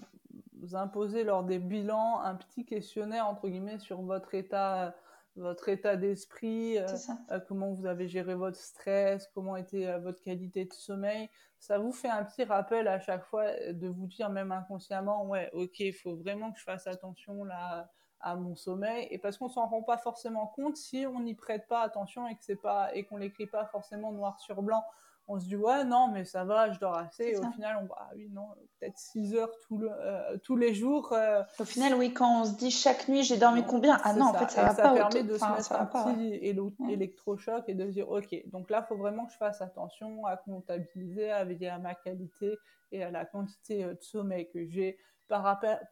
imposer 0.72 1.24
lors 1.24 1.42
des 1.42 1.58
bilans 1.58 2.20
un 2.20 2.34
petit 2.34 2.66
questionnaire 2.66 3.26
entre 3.26 3.48
guillemets 3.48 3.78
sur 3.78 4.02
votre 4.02 4.34
état 4.34 4.94
votre 5.36 5.68
état 5.68 5.96
d'esprit, 5.96 6.78
euh, 6.78 6.86
euh, 7.30 7.40
comment 7.40 7.72
vous 7.72 7.86
avez 7.86 8.08
géré 8.08 8.34
votre 8.34 8.58
stress, 8.58 9.28
comment 9.34 9.56
était 9.56 9.86
euh, 9.86 9.98
votre 9.98 10.22
qualité 10.22 10.64
de 10.64 10.72
sommeil. 10.72 11.28
Ça 11.58 11.78
vous 11.78 11.92
fait 11.92 12.08
un 12.08 12.24
petit 12.24 12.44
rappel 12.44 12.86
à 12.88 13.00
chaque 13.00 13.24
fois 13.24 13.46
de 13.72 13.88
vous 13.88 14.06
dire 14.06 14.30
même 14.30 14.52
inconsciemment, 14.52 15.26
ouais, 15.26 15.50
ok, 15.52 15.80
il 15.80 15.92
faut 15.92 16.14
vraiment 16.16 16.52
que 16.52 16.58
je 16.58 16.64
fasse 16.64 16.86
attention 16.86 17.44
là 17.44 17.90
à 18.20 18.36
mon 18.36 18.54
sommeil. 18.54 19.08
Et 19.10 19.18
parce 19.18 19.38
qu'on 19.38 19.48
s'en 19.48 19.66
rend 19.66 19.82
pas 19.82 19.98
forcément 19.98 20.46
compte 20.46 20.76
si 20.76 21.06
on 21.06 21.20
n'y 21.20 21.34
prête 21.34 21.66
pas 21.66 21.82
attention 21.82 22.28
et 22.28 22.36
que 22.36 22.44
c'est 22.44 22.56
pas 22.60 22.94
et 22.94 23.04
qu'on 23.04 23.16
l'écrit 23.16 23.46
pas 23.46 23.66
forcément 23.66 24.12
noir 24.12 24.38
sur 24.40 24.62
blanc 24.62 24.84
on 25.26 25.40
se 25.40 25.46
dit 25.46 25.56
ouais 25.56 25.84
non 25.84 26.08
mais 26.08 26.24
ça 26.24 26.44
va 26.44 26.70
je 26.72 26.78
dors 26.78 26.96
assez. 26.96 27.24
Et 27.24 27.38
au 27.38 27.50
final 27.52 27.78
on 27.82 27.86
va 27.86 27.96
ah 27.98 28.10
oui 28.14 28.28
non 28.30 28.48
peut-être 28.78 28.98
6 28.98 29.34
heures 29.34 29.50
euh, 29.72 30.36
tous 30.42 30.56
les 30.56 30.74
jours 30.74 31.12
euh. 31.12 31.42
au 31.58 31.64
final 31.64 31.94
oui 31.94 32.12
quand 32.12 32.42
on 32.42 32.44
se 32.44 32.56
dit 32.56 32.70
chaque 32.70 33.08
nuit 33.08 33.22
j'ai 33.22 33.36
dormi 33.36 33.64
combien? 33.64 33.98
Ah 34.04 34.12
non 34.12 34.26
en 34.26 34.34
fait 34.34 34.50
ça 34.50 34.64
va 34.64 34.74
ça 34.74 34.90
permet 34.90 35.22
de 35.22 35.36
se 35.36 35.44
mettre 35.44 35.72
un 35.72 35.86
petit 35.86 36.92
électrochoc 36.92 37.64
et 37.68 37.74
de 37.74 37.86
se 37.86 37.92
dire 37.92 38.08
ok 38.08 38.34
donc 38.46 38.70
là 38.70 38.84
il 38.84 38.88
faut 38.88 38.96
vraiment 38.96 39.26
que 39.26 39.32
je 39.32 39.38
fasse 39.38 39.62
attention 39.62 40.26
à 40.26 40.36
comptabiliser 40.36 41.30
à 41.30 41.44
veiller 41.44 41.68
à 41.68 41.78
ma 41.78 41.94
qualité 41.94 42.56
et 42.92 43.02
à 43.02 43.10
la 43.10 43.24
quantité 43.24 43.84
euh, 43.84 43.94
de 43.94 44.02
sommeil 44.02 44.48
que 44.50 44.66
j'ai. 44.66 44.98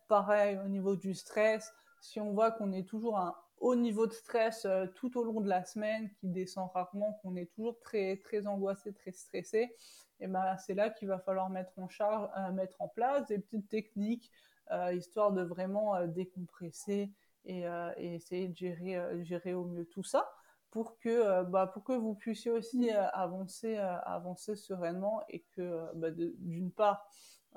Pareil 0.08 0.58
au 0.62 0.68
niveau 0.68 0.94
du 0.94 1.14
stress 1.14 1.72
si 2.02 2.20
on 2.20 2.32
voit 2.32 2.50
qu'on 2.50 2.72
est 2.72 2.86
toujours 2.86 3.18
un 3.18 3.34
haut 3.62 3.76
niveau 3.76 4.08
de 4.08 4.12
stress 4.12 4.64
euh, 4.64 4.86
tout 4.96 5.16
au 5.16 5.22
long 5.22 5.40
de 5.40 5.48
la 5.48 5.64
semaine, 5.64 6.10
qui 6.18 6.26
descend 6.28 6.68
rarement, 6.74 7.18
qu'on 7.22 7.36
est 7.36 7.46
toujours 7.46 7.78
très, 7.78 8.16
très 8.16 8.46
angoissé, 8.46 8.92
très 8.92 9.12
stressé, 9.12 9.74
et 10.20 10.26
ben 10.26 10.56
c'est 10.58 10.74
là 10.74 10.90
qu'il 10.90 11.08
va 11.08 11.20
falloir 11.20 11.48
mettre 11.48 11.72
en 11.78 11.88
charge, 11.88 12.28
euh, 12.36 12.52
mettre 12.52 12.82
en 12.82 12.88
place 12.88 13.26
des 13.28 13.38
petites 13.38 13.68
techniques, 13.68 14.30
euh, 14.72 14.92
histoire 14.92 15.32
de 15.32 15.42
vraiment 15.42 16.06
décompresser 16.06 17.12
et, 17.44 17.64
essayer 17.96 18.48
de 18.48 18.56
gérer, 18.56 19.24
gérer 19.24 19.52
au 19.52 19.64
mieux 19.64 19.84
tout 19.84 20.04
ça 20.04 20.32
pour 20.70 20.98
que, 21.00 21.42
bah, 21.42 21.66
pour 21.66 21.82
que 21.82 21.92
vous 21.92 22.14
puissiez 22.14 22.52
aussi 22.52 22.88
avancer, 22.90 23.76
avancer 23.78 24.54
sereinement 24.54 25.22
et 25.28 25.44
que, 25.56 25.92
bah, 25.96 26.10
d'une 26.12 26.70
part, 26.70 27.10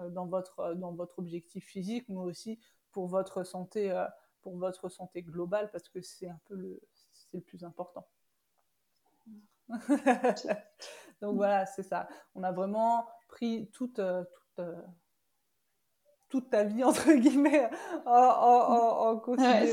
dans, 0.09 0.25
votre, 0.25 0.73
dans 0.73 0.91
votre 0.91 1.19
objectif 1.19 1.65
physique, 1.65 2.09
mais 2.09 2.19
aussi 2.19 2.59
pour 2.91 3.07
votre 3.07 3.43
santé 3.43 3.91
pour 4.45 4.57
votre 4.57 4.89
santé 4.89 5.23
globale 5.23 5.71
parce 5.71 5.89
que 5.89 6.01
c'est 6.01 6.29
un 6.29 6.39
peu 6.45 6.53
le, 6.53 6.79
c'est 7.11 7.33
le 7.33 7.41
plus 7.41 7.63
important. 7.63 8.07
Donc 11.19 11.37
voilà, 11.37 11.65
c'est 11.65 11.81
ça. 11.81 12.07
On 12.35 12.43
a 12.43 12.51
vraiment 12.51 13.07
pris 13.27 13.71
toute, 13.73 13.97
euh, 13.97 14.23
toute, 14.23 14.59
euh, 14.59 14.79
toute 16.29 16.51
ta 16.51 16.63
vie, 16.63 16.83
entre 16.83 17.11
guillemets, 17.11 17.67
en, 18.05 18.11
en, 18.11 19.09
en 19.09 19.17
considération, 19.17 19.71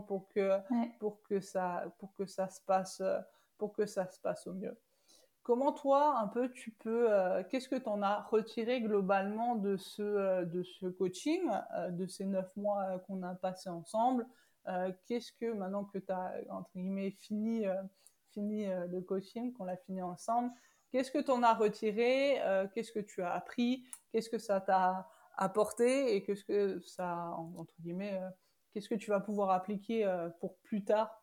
pour, 0.00 0.26
que, 0.30 0.58
pour, 0.98 1.22
que 1.24 1.40
ça, 1.40 1.84
pour 1.98 2.14
que 2.14 2.24
ça 2.24 2.48
se 2.48 2.62
passe 2.62 3.02
pour 3.58 3.74
que 3.74 3.84
ça 3.84 4.10
se 4.10 4.18
passe 4.18 4.46
au 4.46 4.54
mieux. 4.54 4.76
Comment 5.44 5.72
toi, 5.72 6.18
un 6.20 6.26
peu, 6.26 6.50
tu 6.50 6.70
peux, 6.70 7.12
euh, 7.12 7.42
qu'est-ce 7.50 7.68
que 7.68 7.76
tu 7.76 7.86
en 7.86 8.02
as 8.02 8.22
retiré 8.22 8.80
globalement 8.80 9.56
de 9.56 9.76
ce, 9.76 10.00
euh, 10.00 10.44
de 10.46 10.62
ce 10.62 10.86
coaching, 10.86 11.42
euh, 11.76 11.90
de 11.90 12.06
ces 12.06 12.24
neuf 12.24 12.50
mois 12.56 12.98
qu'on 13.00 13.22
a 13.22 13.34
passé 13.34 13.68
ensemble 13.68 14.26
Qu'est-ce 15.04 15.30
que, 15.32 15.52
maintenant 15.52 15.84
que 15.84 15.98
tu 15.98 16.10
as, 16.10 16.32
entre 16.48 16.70
guillemets, 16.74 17.10
fini, 17.10 17.66
fini 18.30 18.64
le 18.66 19.02
coaching, 19.02 19.52
qu'on 19.52 19.64
l'a 19.64 19.76
fini 19.76 20.00
ensemble, 20.00 20.50
qu'est-ce 20.90 21.10
que 21.10 21.18
tu 21.18 21.30
en 21.30 21.42
as 21.42 21.52
retiré 21.52 22.40
Qu'est-ce 22.72 22.90
que 22.90 23.00
tu 23.00 23.20
as 23.20 23.34
appris 23.34 23.84
Qu'est-ce 24.10 24.30
que 24.30 24.38
ça 24.38 24.62
t'a 24.62 25.06
apporté 25.36 26.16
Et 26.16 26.24
qu'est-ce 26.24 26.46
que 26.46 26.80
ça, 26.80 27.36
entre 27.58 27.74
guillemets, 27.78 28.18
qu'est-ce 28.72 28.88
que 28.88 28.94
tu 28.94 29.10
vas 29.10 29.20
pouvoir 29.20 29.50
appliquer 29.50 30.10
pour 30.40 30.56
plus 30.60 30.82
tard 30.82 31.22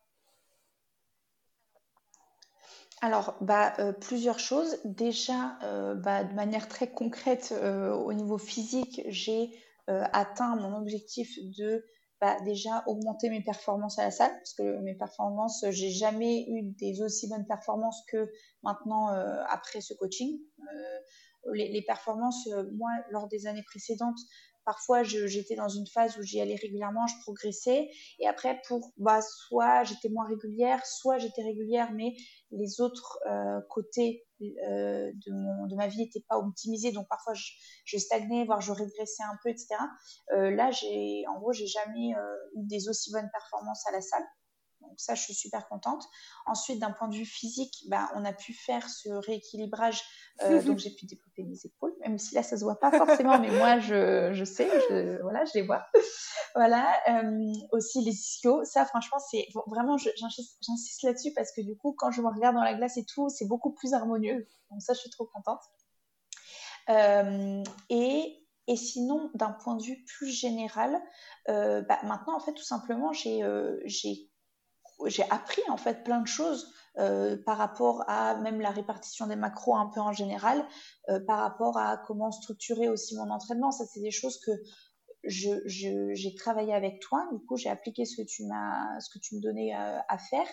alors, 3.02 3.36
bah, 3.40 3.74
euh, 3.80 3.92
plusieurs 3.92 4.38
choses. 4.38 4.78
Déjà, 4.84 5.58
euh, 5.64 5.96
bah, 5.96 6.22
de 6.22 6.32
manière 6.34 6.68
très 6.68 6.86
concrète, 6.86 7.52
euh, 7.52 7.92
au 7.92 8.12
niveau 8.12 8.38
physique, 8.38 9.02
j'ai 9.08 9.50
atteint 9.88 10.56
mon 10.56 10.76
objectif 10.78 11.36
de 11.58 11.84
bah, 12.20 12.38
déjà 12.44 12.84
augmenter 12.86 13.28
mes 13.28 13.42
performances 13.42 13.98
à 13.98 14.04
la 14.04 14.10
salle, 14.12 14.30
parce 14.30 14.54
que 14.54 14.80
mes 14.80 14.94
performances, 14.94 15.64
j'ai 15.70 15.90
jamais 15.90 16.46
eu 16.48 16.62
des 16.62 17.02
aussi 17.02 17.28
bonnes 17.28 17.46
performances 17.46 18.00
que 18.08 18.30
maintenant 18.62 19.08
après 19.50 19.80
ce 19.80 19.92
coaching. 19.92 20.38
les, 21.52 21.82
performances, 21.84 22.48
moi, 22.74 22.90
lors 23.10 23.26
des 23.26 23.48
années 23.48 23.64
précédentes, 23.64 24.20
Parfois, 24.64 25.02
j'étais 25.02 25.56
dans 25.56 25.68
une 25.68 25.86
phase 25.86 26.16
où 26.18 26.22
j'y 26.22 26.40
allais 26.40 26.54
régulièrement, 26.54 27.06
je 27.06 27.14
progressais. 27.22 27.90
Et 28.18 28.28
après, 28.28 28.60
pour 28.68 28.92
bah, 28.96 29.20
soit 29.22 29.82
j'étais 29.84 30.08
moins 30.08 30.26
régulière, 30.26 30.84
soit 30.86 31.18
j'étais 31.18 31.42
régulière, 31.42 31.92
mais 31.92 32.14
les 32.52 32.80
autres 32.80 33.18
euh, 33.28 33.60
côtés 33.70 34.24
euh, 34.40 35.10
de, 35.26 35.32
mon, 35.32 35.66
de 35.66 35.74
ma 35.74 35.88
vie 35.88 35.98
n'étaient 35.98 36.24
pas 36.28 36.38
optimisés. 36.38 36.92
Donc 36.92 37.08
parfois, 37.08 37.34
je, 37.34 37.98
stagnais, 37.98 38.44
voire 38.44 38.60
je 38.60 38.72
régressais 38.72 39.22
un 39.24 39.36
peu, 39.42 39.50
etc. 39.50 39.68
Euh, 40.32 40.50
là, 40.50 40.70
j'ai, 40.70 41.24
en 41.28 41.40
gros, 41.40 41.52
j'ai 41.52 41.66
jamais 41.66 42.10
eu 42.10 42.66
des 42.66 42.88
aussi 42.88 43.10
bonnes 43.12 43.30
performances 43.32 43.86
à 43.88 43.92
la 43.92 44.00
salle. 44.00 44.24
Donc 44.82 45.00
ça, 45.00 45.14
je 45.14 45.22
suis 45.22 45.34
super 45.34 45.68
contente. 45.68 46.04
Ensuite, 46.46 46.78
d'un 46.78 46.90
point 46.90 47.08
de 47.08 47.14
vue 47.14 47.24
physique, 47.24 47.84
ben, 47.88 48.08
on 48.14 48.24
a 48.24 48.32
pu 48.32 48.52
faire 48.52 48.88
ce 48.88 49.08
rééquilibrage. 49.08 50.02
Euh, 50.42 50.62
donc 50.62 50.78
j'ai 50.78 50.90
pu 50.90 51.06
développer 51.06 51.44
mes 51.44 51.58
épaules, 51.64 51.94
même 52.00 52.18
si 52.18 52.34
là, 52.34 52.42
ça 52.42 52.56
se 52.56 52.64
voit 52.64 52.78
pas 52.78 52.90
forcément, 52.90 53.38
mais 53.38 53.50
moi, 53.50 53.78
je, 53.78 54.32
je 54.32 54.44
sais, 54.44 54.68
je, 54.88 55.20
voilà, 55.22 55.44
je 55.44 55.52
les 55.54 55.62
vois. 55.62 55.86
voilà. 56.54 56.92
Euh, 57.08 57.52
aussi 57.72 58.02
les 58.02 58.12
ischios. 58.12 58.64
Ça, 58.64 58.84
franchement, 58.84 59.18
c'est 59.30 59.46
vraiment, 59.66 59.96
j'insiste 59.96 61.02
là-dessus 61.02 61.32
parce 61.34 61.52
que 61.52 61.60
du 61.62 61.76
coup, 61.76 61.94
quand 61.96 62.10
je 62.10 62.20
me 62.20 62.28
regarde 62.28 62.54
dans 62.54 62.64
la 62.64 62.74
glace 62.74 62.96
et 62.96 63.04
tout, 63.04 63.28
c'est 63.28 63.46
beaucoup 63.46 63.72
plus 63.72 63.94
harmonieux. 63.94 64.46
Donc 64.70 64.82
ça, 64.82 64.94
je 64.94 65.00
suis 65.00 65.10
trop 65.10 65.26
contente. 65.26 65.62
Euh, 66.88 67.62
et 67.88 68.42
et 68.68 68.76
sinon, 68.76 69.30
d'un 69.34 69.50
point 69.50 69.76
de 69.76 69.82
vue 69.82 70.04
plus 70.04 70.28
général, 70.28 71.00
euh, 71.48 71.82
bah, 71.82 71.98
maintenant, 72.04 72.36
en 72.36 72.40
fait, 72.40 72.52
tout 72.52 72.62
simplement, 72.62 73.12
j'ai 73.12 73.42
euh, 73.42 73.80
j'ai 75.06 75.28
appris 75.30 75.62
en 75.68 75.76
fait 75.76 76.04
plein 76.04 76.20
de 76.20 76.26
choses 76.26 76.72
euh, 76.98 77.38
par 77.46 77.56
rapport 77.56 78.04
à 78.06 78.36
même 78.36 78.60
la 78.60 78.70
répartition 78.70 79.26
des 79.26 79.36
macros 79.36 79.74
un 79.76 79.86
peu 79.86 80.00
en 80.00 80.12
général, 80.12 80.62
euh, 81.08 81.20
par 81.20 81.38
rapport 81.38 81.78
à 81.78 81.96
comment 81.96 82.30
structurer 82.30 82.90
aussi 82.90 83.16
mon 83.16 83.30
entraînement. 83.30 83.70
Ça, 83.70 83.84
c'est 83.86 84.00
des 84.00 84.10
choses 84.10 84.38
que 84.38 84.52
j'ai 85.24 86.34
travaillé 86.34 86.74
avec 86.74 87.00
toi. 87.00 87.26
Du 87.32 87.38
coup, 87.46 87.56
j'ai 87.56 87.70
appliqué 87.70 88.04
ce 88.04 88.20
que 88.20 88.26
tu 88.26 88.44
m'as, 88.44 89.00
ce 89.00 89.08
que 89.08 89.18
tu 89.18 89.36
me 89.36 89.40
donnais 89.40 89.74
euh, 89.74 89.98
à 90.06 90.18
faire. 90.18 90.46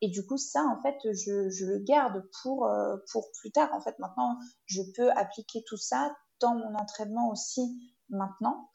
Et 0.00 0.08
du 0.08 0.24
coup, 0.24 0.38
ça, 0.38 0.64
en 0.64 0.80
fait, 0.80 0.96
je, 1.12 1.64
le 1.66 1.78
garde 1.80 2.24
pour 2.42 2.70
pour 3.12 3.30
plus 3.38 3.52
tard. 3.52 3.68
En 3.74 3.80
fait, 3.82 3.98
maintenant, 3.98 4.38
je 4.64 4.80
peux 4.96 5.10
appliquer 5.10 5.62
tout 5.66 5.76
ça 5.76 6.16
dans 6.40 6.54
mon 6.54 6.74
entraînement 6.74 7.30
aussi 7.30 7.92
maintenant. 8.08 8.70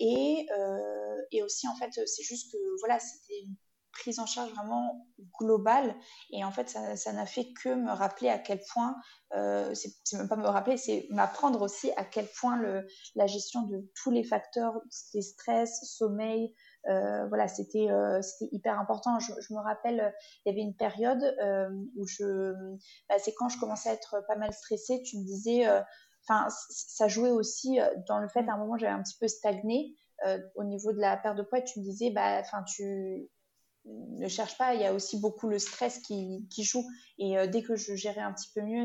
et, 0.00 0.48
et 1.30 1.42
aussi, 1.44 1.68
en 1.68 1.76
fait, 1.76 1.92
c'est 2.06 2.24
juste 2.24 2.50
que 2.50 2.58
voilà, 2.80 2.98
c'était 2.98 3.46
prise 3.98 4.18
en 4.18 4.26
charge 4.26 4.52
vraiment 4.52 5.06
globale. 5.40 5.94
Et 6.30 6.44
en 6.44 6.50
fait, 6.50 6.68
ça 6.68 7.12
n'a 7.12 7.26
fait 7.26 7.52
que 7.62 7.68
me 7.70 7.90
rappeler 7.90 8.28
à 8.28 8.38
quel 8.38 8.60
point, 8.72 8.96
euh, 9.34 9.74
c'est 9.74 10.16
même 10.16 10.28
pas 10.28 10.36
me 10.36 10.46
rappeler, 10.46 10.76
c'est 10.76 11.06
m'apprendre 11.10 11.62
aussi 11.62 11.90
à 11.96 12.04
quel 12.04 12.26
point 12.40 12.56
le, 12.56 12.86
la 13.14 13.26
gestion 13.26 13.62
de 13.62 13.90
tous 14.02 14.10
les 14.10 14.24
facteurs, 14.24 14.80
des 15.12 15.22
stress, 15.22 15.80
sommeil, 15.84 16.54
euh, 16.88 17.26
voilà, 17.26 17.48
c'était 17.48 17.90
euh, 17.90 18.22
c'était 18.22 18.54
hyper 18.54 18.78
important. 18.78 19.18
Je, 19.18 19.32
me 19.54 19.60
rappelle, 19.60 20.14
il 20.44 20.50
y 20.50 20.52
avait 20.52 20.62
une 20.62 20.76
période 20.76 21.22
euh, 21.42 21.68
où 21.96 22.06
je, 22.06 22.52
bah, 23.08 23.16
c'est 23.18 23.34
quand 23.34 23.48
je 23.48 23.58
commençais 23.58 23.90
à 23.90 23.92
être 23.92 24.24
pas 24.28 24.36
mal 24.36 24.52
stressée, 24.52 25.02
tu 25.02 25.18
me 25.18 25.24
disais, 25.24 25.66
enfin, 26.24 26.48
ça 26.68 27.08
jouait 27.08 27.30
aussi 27.30 27.78
dans 28.08 28.18
le 28.18 28.28
fait, 28.28 28.48
à 28.48 28.54
un 28.54 28.58
moment, 28.58 28.76
j'avais 28.76 28.92
un 28.92 29.02
petit 29.02 29.18
peu 29.18 29.28
stagné. 29.28 29.94
au 30.54 30.64
niveau 30.64 30.92
de 30.92 31.00
la 31.00 31.16
perte 31.16 31.36
de 31.36 31.42
poids, 31.42 31.60
tu 31.60 31.80
me 31.80 31.84
disais, 31.84 32.10
bah, 32.10 32.40
enfin, 32.40 32.62
tu, 32.64 33.28
ne 33.86 34.28
cherche 34.28 34.58
pas, 34.58 34.74
il 34.74 34.80
y 34.80 34.86
a 34.86 34.92
aussi 34.92 35.18
beaucoup 35.20 35.48
le 35.48 35.58
stress 35.58 35.98
qui, 36.00 36.46
joue. 36.58 36.84
Et 37.18 37.38
euh, 37.38 37.46
dès 37.46 37.62
que 37.62 37.76
je 37.76 37.94
gérais 37.94 38.20
un 38.20 38.32
petit 38.32 38.50
peu 38.54 38.62
mieux, 38.62 38.84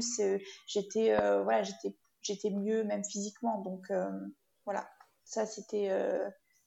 j'étais 0.68 1.12
euh, 1.12 1.44
voilà, 1.44 1.64
j'étais 2.22 2.50
mieux 2.50 2.84
même 2.84 3.04
physiquement. 3.04 3.62
Donc 3.62 3.90
euh, 3.90 4.10
voilà, 4.66 4.88
ça 5.24 5.46
c'était 5.46 5.90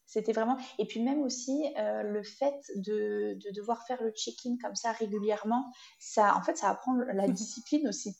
c'était 0.06 0.32
vraiment. 0.32 0.56
Et 0.78 0.86
puis 0.86 1.00
même 1.00 1.22
aussi 1.22 1.72
le 1.76 2.22
fait 2.22 2.60
de, 2.76 3.38
devoir 3.52 3.86
faire 3.86 4.02
le 4.02 4.10
check-in 4.10 4.56
comme 4.60 4.74
ça 4.74 4.92
régulièrement, 4.92 5.72
ça 5.98 6.36
en 6.36 6.42
fait 6.42 6.56
ça 6.56 6.70
apprend 6.70 6.94
la 6.94 7.28
discipline 7.28 7.88
aussi. 7.88 8.16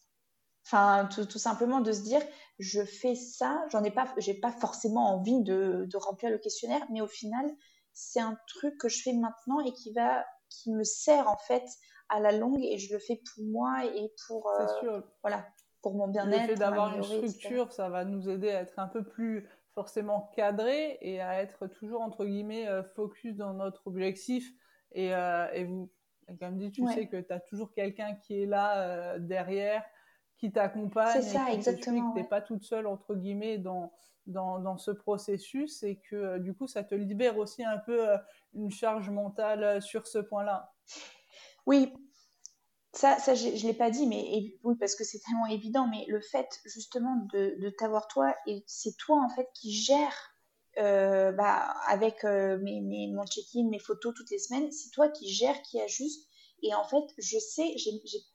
Enfin, 0.67 1.11
tout, 1.13 1.39
simplement 1.39 1.83
de 1.83 1.93
se 1.93 2.01
dire, 2.01 2.23
je 2.59 2.83
fais 2.87 3.15
ça, 3.15 3.67
j'en 3.71 3.85
ai 3.85 3.91
pas, 3.91 4.15
j'ai 4.17 4.33
pas 4.33 4.51
forcément 4.51 5.15
envie 5.15 5.43
de, 5.43 5.87
de, 5.91 5.97
remplir 5.99 6.31
le 6.31 6.39
questionnaire, 6.39 6.81
mais 6.91 7.03
au 7.03 7.07
final, 7.07 7.55
c'est 7.95 8.21
un 8.21 8.37
truc 8.49 8.77
que 8.79 8.89
je 8.89 9.03
fais 9.03 9.13
maintenant 9.13 9.61
et 9.61 9.73
qui 9.73 9.93
va 9.93 10.25
qui 10.51 10.73
me 10.73 10.85
sert 10.85 11.29
en 11.29 11.37
fait 11.37 11.65
à 12.09 12.21
la 12.21 12.33
longue 12.33 12.63
et 12.63 12.79
je 12.79 12.93
le 12.93 12.99
fais 12.99 13.21
pour 13.35 13.45
moi 13.45 13.85
et 13.87 14.13
pour 14.27 14.49
euh, 14.51 15.01
voilà 15.23 15.47
pour 15.81 15.95
mon 15.95 16.09
bien-être. 16.09 16.43
Le 16.43 16.49
fait 16.49 16.55
d'avoir 16.55 16.97
une 16.97 17.03
structure, 17.03 17.73
ça 17.73 17.89
va 17.89 18.05
nous 18.05 18.29
aider 18.29 18.51
à 18.51 18.61
être 18.61 18.79
un 18.79 18.89
peu 18.89 19.05
plus 19.05 19.49
forcément 19.75 20.31
cadré 20.35 20.99
et 21.01 21.21
à 21.21 21.43
être 21.43 21.67
toujours 21.67 22.01
entre 22.01 22.25
guillemets 22.25 22.69
euh, 22.69 22.83
focus 22.83 23.37
dans 23.37 23.55
notre 23.55 23.87
objectif. 23.87 24.51
Et, 24.93 25.15
euh, 25.15 25.51
et 25.53 25.65
vous 25.65 25.91
comme 26.41 26.57
dit 26.57 26.71
tu 26.71 26.87
sais 26.89 27.07
que 27.07 27.21
tu 27.21 27.33
as 27.33 27.41
toujours 27.41 27.73
quelqu'un 27.75 28.15
qui 28.15 28.43
est 28.43 28.47
là 28.47 29.19
derrière 29.19 29.85
qui 30.39 30.53
t'accompagne 30.53 31.23
c'est 31.23 31.23
ça 31.23 31.53
exactement 31.53 32.11
que 32.11 32.17
tu 32.17 32.23
n'es 32.23 32.29
pas 32.29 32.41
toute 32.41 32.65
seule 32.65 32.87
entre 32.87 33.15
guillemets 33.15 33.59
dans 33.59 33.93
dans, 34.27 34.59
dans, 34.59 34.79
ce 34.79 34.91
processus 34.91 35.83
et 35.83 35.97
que 35.97 36.17
euh, 36.17 36.39
du 36.39 36.55
coup, 36.55 36.67
ça 36.67 36.83
te 36.83 36.95
libère 36.95 37.39
aussi 37.39 37.65
un 37.65 37.79
peu 37.79 38.09
euh, 38.09 38.17
une 38.55 38.71
charge 38.71 39.11
mentale 39.11 39.65
euh, 39.65 39.81
sur 39.81 40.07
ce 40.07 40.19
point-là. 40.19 40.73
Oui, 41.67 41.93
ça, 42.93 43.19
ça 43.19 43.35
je, 43.35 43.49
ne 43.49 43.67
l'ai 43.67 43.75
pas 43.75 43.91
dit, 43.91 44.07
mais 44.07 44.57
oui, 44.63 44.77
parce 44.79 44.95
que 44.95 45.05
c'est 45.05 45.19
tellement 45.19 45.47
évident, 45.47 45.89
mais 45.89 46.05
le 46.09 46.21
fait 46.21 46.49
justement 46.65 47.17
de, 47.33 47.57
de 47.61 47.71
t'avoir 47.71 48.07
toi, 48.09 48.35
et 48.47 48.63
c'est 48.67 48.97
toi 48.97 49.23
en 49.23 49.35
fait 49.35 49.49
qui 49.55 49.73
gère 49.73 50.31
euh, 50.79 51.33
bah, 51.33 51.75
avec 51.89 52.25
mes, 52.25 52.81
mes, 52.81 53.13
mon 53.13 53.27
check-in, 53.27 53.69
mes 53.69 53.79
photos 53.79 54.15
toutes 54.15 54.31
les 54.31 54.39
semaines, 54.39 54.71
c'est 54.73 54.91
toi 54.91 55.09
qui 55.09 55.29
gères, 55.29 55.61
qui 55.63 55.81
ajuste. 55.81 56.29
Et 56.63 56.75
en 56.75 56.85
fait, 56.85 57.05
je 57.19 57.39
sais, 57.39 57.75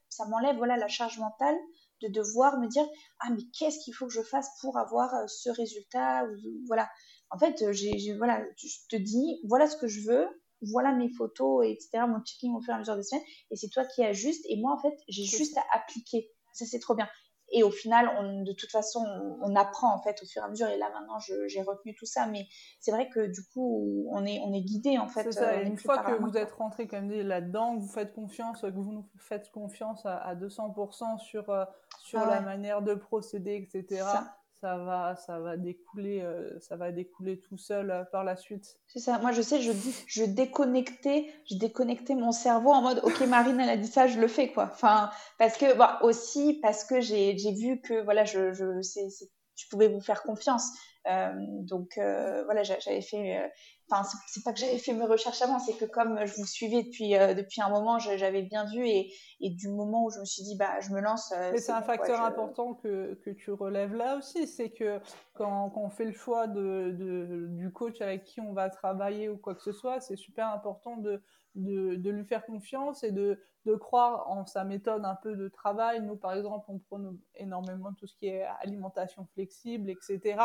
ça 0.09 0.25
m'enlève 0.25 0.57
voilà, 0.57 0.77
la 0.77 0.87
charge 0.87 1.19
mentale 1.19 1.57
de 2.01 2.07
devoir 2.07 2.59
me 2.59 2.67
dire 2.67 2.85
Ah, 3.19 3.29
mais 3.31 3.43
qu'est-ce 3.57 3.79
qu'il 3.83 3.93
faut 3.93 4.07
que 4.07 4.13
je 4.13 4.21
fasse 4.21 4.49
pour 4.61 4.77
avoir 4.77 5.13
euh, 5.13 5.27
ce 5.27 5.49
résultat 5.49 6.25
ou, 6.25 6.63
Voilà. 6.67 6.89
En 7.31 7.37
fait, 7.37 7.71
j'ai, 7.71 8.15
voilà, 8.17 8.43
je 8.57 8.67
te 8.89 8.95
dis 8.95 9.41
Voilà 9.47 9.67
ce 9.67 9.77
que 9.77 9.87
je 9.87 10.01
veux, 10.01 10.27
voilà 10.61 10.93
mes 10.93 11.09
photos, 11.09 11.65
etc., 11.65 12.03
mon 12.07 12.21
checking 12.23 12.53
au 12.55 12.61
fur 12.61 12.73
et 12.73 12.75
à 12.75 12.79
mesure 12.79 12.95
des 12.95 13.03
semaines, 13.03 13.25
et 13.51 13.55
c'est 13.55 13.69
toi 13.69 13.85
qui 13.85 14.03
ajustes, 14.03 14.45
et 14.49 14.57
moi, 14.59 14.73
en 14.73 14.81
fait, 14.81 14.95
j'ai 15.07 15.23
juste 15.23 15.57
à 15.57 15.63
appliquer. 15.73 16.31
Ça, 16.53 16.65
c'est 16.65 16.79
trop 16.79 16.95
bien. 16.95 17.07
Et 17.51 17.63
au 17.63 17.71
final, 17.71 18.09
on, 18.19 18.43
de 18.43 18.53
toute 18.53 18.71
façon, 18.71 19.03
on, 19.41 19.55
apprend 19.55 19.93
en 19.93 20.01
fait 20.01 20.21
au 20.21 20.25
fur 20.25 20.41
et 20.41 20.45
à 20.45 20.49
mesure. 20.49 20.67
Et 20.67 20.77
là, 20.77 20.89
maintenant, 20.93 21.19
j'ai 21.19 21.61
retenu 21.61 21.95
tout 21.95 22.05
ça. 22.05 22.27
Mais 22.27 22.47
c'est 22.79 22.91
vrai 22.91 23.09
que 23.09 23.27
du 23.27 23.43
coup, 23.43 24.05
on 24.11 24.25
est, 24.25 24.39
on 24.45 24.53
est 24.53 24.61
guidé 24.61 24.97
en 24.97 25.07
fait. 25.07 25.31
Ça. 25.31 25.49
Euh, 25.49 25.63
une 25.63 25.77
fois 25.77 25.99
que 25.99 26.13
vous 26.21 26.37
êtes 26.37 26.51
rentré, 26.51 26.87
comme 26.87 27.07
dit, 27.07 27.23
là-dedans, 27.23 27.77
vous 27.77 27.87
faites 27.87 28.13
confiance, 28.13 28.61
que 28.61 28.67
vous 28.67 28.91
nous 28.91 29.05
faites 29.17 29.51
confiance 29.51 30.05
à, 30.05 30.35
200% 30.35 31.19
sur, 31.19 31.49
euh, 31.49 31.65
sur 32.03 32.19
ah 32.19 32.29
la 32.29 32.41
manière 32.41 32.81
de 32.81 32.93
procéder, 32.93 33.55
etc 33.55 34.03
ça 34.03 34.38
va, 34.61 35.15
ça 35.15 35.39
va 35.39 35.57
découler, 35.57 36.21
euh, 36.21 36.59
ça 36.59 36.75
va 36.75 36.91
découler 36.91 37.39
tout 37.39 37.57
seul 37.57 37.91
euh, 37.91 38.03
par 38.03 38.23
la 38.23 38.35
suite. 38.35 38.77
C'est 38.87 38.99
ça. 38.99 39.17
Moi, 39.19 39.31
je 39.31 39.41
sais, 39.41 39.61
je 39.61 39.71
je 40.07 40.23
déconnectais, 40.23 41.27
je 41.49 41.55
déconnectais 41.55 42.15
mon 42.15 42.31
cerveau 42.31 42.71
en 42.71 42.81
mode, 42.81 42.99
ok, 43.03 43.21
Marine, 43.21 43.59
elle 43.59 43.69
a 43.69 43.77
dit 43.77 43.87
ça, 43.87 44.07
je 44.07 44.19
le 44.19 44.27
fais, 44.27 44.51
quoi. 44.51 44.69
Enfin, 44.71 45.09
parce 45.37 45.57
que, 45.57 45.77
bah, 45.77 45.99
aussi 46.01 46.59
parce 46.61 46.83
que 46.83 46.99
j'ai, 47.01 47.33
vu 47.33 47.81
que, 47.81 48.03
voilà, 48.03 48.25
je, 48.25 48.53
je, 48.53 48.81
je 48.81 49.67
pouvais 49.69 49.87
vous 49.87 50.01
faire 50.01 50.23
confiance. 50.23 50.69
Euh, 51.07 51.33
donc, 51.61 51.93
voilà, 51.95 52.63
j'avais 52.63 53.01
fait 53.01 53.51
enfin 53.89 54.07
c'est 54.27 54.43
pas 54.43 54.53
que 54.53 54.59
j'avais 54.59 54.77
fait 54.77 54.93
mes 54.93 55.05
recherches 55.05 55.41
avant, 55.41 55.59
c'est 55.59 55.77
que 55.77 55.85
comme 55.85 56.25
je 56.25 56.33
vous 56.35 56.45
suivais 56.45 56.83
depuis 56.83 57.15
euh, 57.15 57.33
depuis 57.33 57.61
un 57.61 57.69
moment, 57.69 57.99
j'avais 57.99 58.43
bien 58.43 58.65
vu 58.65 58.87
et, 58.87 59.11
et, 59.39 59.49
du 59.49 59.69
moment 59.69 60.05
où 60.05 60.11
je 60.11 60.19
me 60.19 60.25
suis 60.25 60.43
dit 60.43 60.55
bah 60.55 60.79
je 60.81 60.91
me 60.91 60.99
lance. 60.99 61.31
Euh, 61.31 61.51
Mais 61.51 61.57
c'est 61.59 61.71
un 61.71 61.81
facteur 61.81 62.21
important 62.21 62.75
que, 62.75 63.15
que 63.25 63.31
tu 63.31 63.51
relèves 63.51 63.95
là 63.95 64.17
aussi, 64.17 64.47
c'est 64.47 64.69
que 64.69 64.99
quand, 65.33 65.69
quand, 65.71 65.81
on 65.81 65.89
fait 65.89 66.05
le 66.05 66.13
choix 66.13 66.47
de, 66.47 66.91
de, 66.97 67.47
du 67.49 67.71
coach 67.71 68.01
avec 68.01 68.23
qui 68.23 68.41
on 68.41 68.53
va 68.53 68.69
travailler 68.69 69.29
ou 69.29 69.37
quoi 69.37 69.55
que 69.55 69.61
ce 69.61 69.71
soit, 69.71 69.99
c'est 70.01 70.17
super 70.17 70.47
important 70.49 70.97
de, 70.97 71.21
de, 71.55 71.95
de, 71.95 72.09
lui 72.09 72.25
faire 72.25 72.45
confiance 72.45 73.03
et 73.03 73.11
de, 73.11 73.39
de 73.65 73.75
croire 73.75 74.29
en 74.29 74.45
sa 74.45 74.63
méthode 74.63 75.03
un 75.05 75.15
peu 75.15 75.35
de 75.35 75.47
travail. 75.47 76.01
Nous, 76.01 76.15
par 76.15 76.33
exemple, 76.33 76.65
on 76.69 76.77
prône 76.77 77.17
énormément 77.35 77.93
tout 77.93 78.05
ce 78.05 78.15
qui 78.15 78.27
est 78.27 78.45
alimentation 78.61 79.25
flexible, 79.33 79.89
etc. 79.89 80.37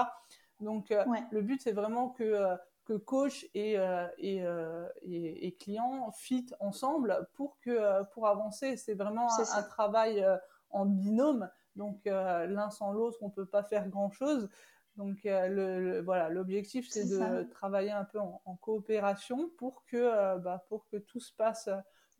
Donc, 0.60 0.90
euh, 0.90 1.04
le 1.30 1.42
but, 1.42 1.60
c'est 1.60 1.72
vraiment 1.72 2.10
que 2.10 2.56
que 2.84 2.92
coach 2.94 3.46
et, 3.54 3.78
euh, 3.78 4.06
euh, 4.22 4.88
et, 5.02 5.46
et, 5.46 5.54
client 5.54 6.10
fit 6.12 6.46
ensemble 6.60 7.26
pour, 7.32 7.58
que, 7.60 7.70
euh, 7.70 8.04
pour 8.04 8.26
avancer. 8.26 8.76
C'est 8.76 8.94
vraiment 8.94 9.28
un, 9.38 9.62
travail 9.62 10.24
en 10.70 10.86
binôme. 10.86 11.50
Donc 11.76 12.04
l'un 12.04 12.70
sans 12.70 12.92
l'autre, 12.92 13.18
on 13.22 13.28
ne 13.28 13.32
peut 13.32 13.46
pas 13.46 13.62
faire 13.62 13.88
grand-chose. 13.88 14.48
Donc 14.96 15.18
le, 15.24 16.00
voilà, 16.02 16.28
l'objectif, 16.28 16.88
c'est 16.88 17.08
de 17.08 17.42
travailler 17.50 17.90
un 17.90 18.04
peu 18.04 18.20
en, 18.20 18.56
coopération 18.60 19.50
pour 19.56 19.84
que, 19.86 20.38
bah, 20.38 20.64
pour 20.68 20.86
que 20.86 20.98
tout 20.98 21.20
se 21.20 21.32
passe, 21.32 21.68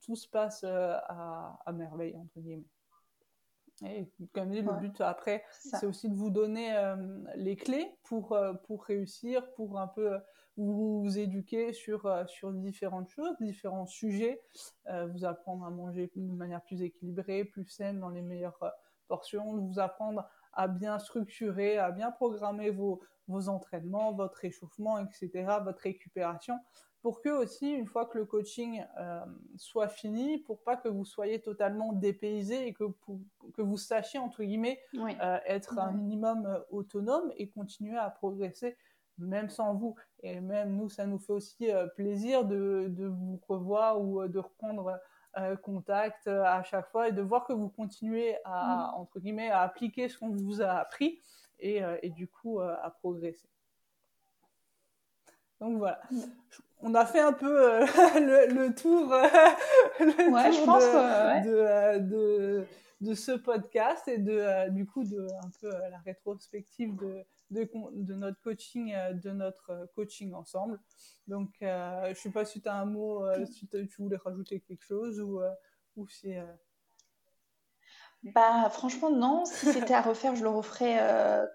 tout 0.01 0.17
se 0.17 0.29
passe 0.29 0.65
à, 0.65 1.61
à 1.65 1.73
merveille, 1.73 2.17
entre 2.17 2.41
guillemets. 2.41 2.67
Et 3.85 4.09
comme 4.33 4.51
dit, 4.51 4.63
le 4.63 4.73
but 4.73 5.01
après, 5.01 5.45
c'est 5.61 5.87
aussi 5.87 6.09
de 6.09 6.15
vous 6.15 6.31
donner 6.31 6.75
les 7.37 7.57
clés 7.57 7.97
pour, 8.03 8.37
pour 8.65 8.85
réussir, 8.85 9.53
pour 9.53 9.79
un 9.79 9.89
peu 9.89 10.19
vous, 10.57 11.03
vous 11.03 11.19
éduquer 11.19 11.73
sur, 11.73 12.07
euh, 12.07 12.25
sur 12.27 12.53
différentes 12.53 13.09
choses, 13.09 13.37
différents 13.41 13.87
sujets, 13.87 14.41
euh, 14.89 15.07
vous 15.07 15.25
apprendre 15.25 15.65
à 15.65 15.71
manger 15.71 16.11
de 16.15 16.33
manière 16.33 16.63
plus 16.63 16.83
équilibrée, 16.83 17.45
plus 17.45 17.67
saine, 17.67 18.01
dans 18.01 18.11
les 18.11 18.23
meilleures 18.23 18.63
euh, 18.63 18.71
portions, 19.09 19.57
vous 19.59 19.79
apprendre 19.79 20.29
à 20.53 20.69
bien 20.69 20.99
structurer, 20.99 21.79
à 21.79 21.91
bien 21.91 22.13
programmer 22.13 22.71
vos, 22.71 23.01
vos 23.27 23.49
entraînements, 23.49 24.13
votre 24.13 24.39
réchauffement, 24.39 24.99
etc., 24.99 25.31
votre 25.65 25.83
récupération, 25.83 26.55
pour 27.03 27.21
que 27.21 27.29
aussi, 27.29 27.71
une 27.71 27.87
fois 27.87 28.07
que 28.07 28.17
le 28.17 28.25
coaching 28.25 28.83
soit 29.57 29.89
fini, 29.89 30.39
pour 30.39 30.63
pas 30.63 30.77
que 30.77 30.89
vous 30.89 31.05
soyez 31.05 31.43
totalement 31.43 31.93
dépaysé 31.93 32.67
et 32.67 32.73
que, 32.73 32.85
que 33.53 33.61
vous 33.61 33.77
sachiez, 33.77 34.19
entre 34.19 34.43
guillemets, 34.43 34.81
être 35.45 35.79
un 35.79 35.93
minimum 35.93 36.65
autonome 36.71 37.31
et 37.37 37.51
continuer 37.51 37.99
à 37.99 38.09
progresser 38.09 38.79
même 39.19 39.49
sans 39.49 39.75
vous. 39.75 39.97
Et 40.23 40.41
même 40.41 40.77
nous, 40.77 40.89
ça 40.89 41.07
nous 41.07 41.19
fait 41.19 41.33
aussi 41.33 41.71
euh, 41.71 41.87
plaisir 41.87 42.45
de, 42.45 42.87
de, 42.89 43.07
vous 43.07 43.41
revoir 43.49 44.01
ou 44.01 44.23
euh, 44.23 44.29
de 44.29 44.39
reprendre 44.39 44.99
euh, 45.37 45.57
contact 45.57 46.29
à 46.29 46.63
chaque 46.63 46.89
fois 46.91 47.09
et 47.09 47.13
de 47.13 47.23
voir 47.23 47.45
que 47.47 47.53
vous 47.53 47.69
continuez 47.69 48.37
à, 48.45 48.93
mm. 48.93 49.01
entre 49.01 49.21
guillemets, 49.21 49.51
à 49.51 49.63
appliquer 49.63 50.09
ce 50.09 50.19
qu'on 50.19 50.31
vous 50.31 50.63
a 50.63 50.71
appris 50.71 51.21
et, 51.61 51.81
et 52.03 52.11
du 52.11 52.29
coup 52.29 52.61
à 52.61 52.91
progresser. 52.99 53.49
Donc 55.61 55.79
voilà. 55.79 56.01
Mm. 56.11 56.21
On 56.87 56.95
a 56.95 57.07
fait 57.07 57.21
un 57.21 57.33
peu 57.33 57.81
le, 57.87 58.75
tour, 58.75 59.09
de, 61.41 61.99
de, 61.99 62.67
de, 63.01 63.15
ce 63.15 63.33
podcast 63.33 64.07
et 64.09 64.19
de, 64.19 64.69
du 64.71 64.85
coup 64.85 65.05
de 65.05 65.27
un 65.43 65.51
peu 65.61 65.71
la 65.71 65.99
rétrospective 66.05 66.95
de, 66.97 67.25
de, 67.51 68.15
notre 68.15 68.41
coaching, 68.41 68.93
euh, 68.95 69.13
de 69.13 69.31
notre 69.31 69.71
euh, 69.71 69.87
coaching 69.95 70.33
ensemble. 70.35 70.81
Donc, 71.27 71.51
euh, 71.63 72.05
je 72.05 72.11
ne 72.11 72.15
sais 72.15 72.31
pas 72.31 72.45
si 72.45 72.61
tu 72.61 72.69
as 72.69 72.75
un 72.75 72.85
mot, 72.85 73.25
si 73.47 73.69
tu 73.69 73.89
voulais 73.99 74.17
rajouter 74.17 74.61
quelque 74.61 74.85
chose 74.85 75.21
ou, 75.21 75.41
ou 75.97 76.07
si. 76.09 76.35
Bah, 78.23 78.69
franchement, 78.71 79.11
non. 79.11 79.45
Si 79.45 79.67
c'était 79.73 79.95
à 79.95 80.03
refaire, 80.03 80.35
je 80.35 80.43
le 80.43 80.51
referais 80.51 80.99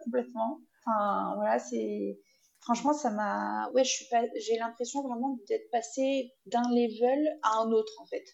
complètement. 0.03 0.61
Enfin, 0.85 1.35
voilà, 1.35 1.59
c'est. 1.59 2.19
Franchement, 2.61 2.93
ça 2.93 3.09
m'a. 3.11 3.69
Ouais, 3.73 3.83
je 3.83 3.91
suis 3.91 4.05
pas. 4.09 4.23
J'ai 4.35 4.57
l'impression 4.57 5.01
vraiment 5.01 5.37
d'être 5.47 5.69
passé 5.71 6.33
d'un 6.45 6.63
level 6.69 7.39
à 7.43 7.59
un 7.59 7.71
autre, 7.71 7.93
en 8.01 8.05
fait. 8.07 8.25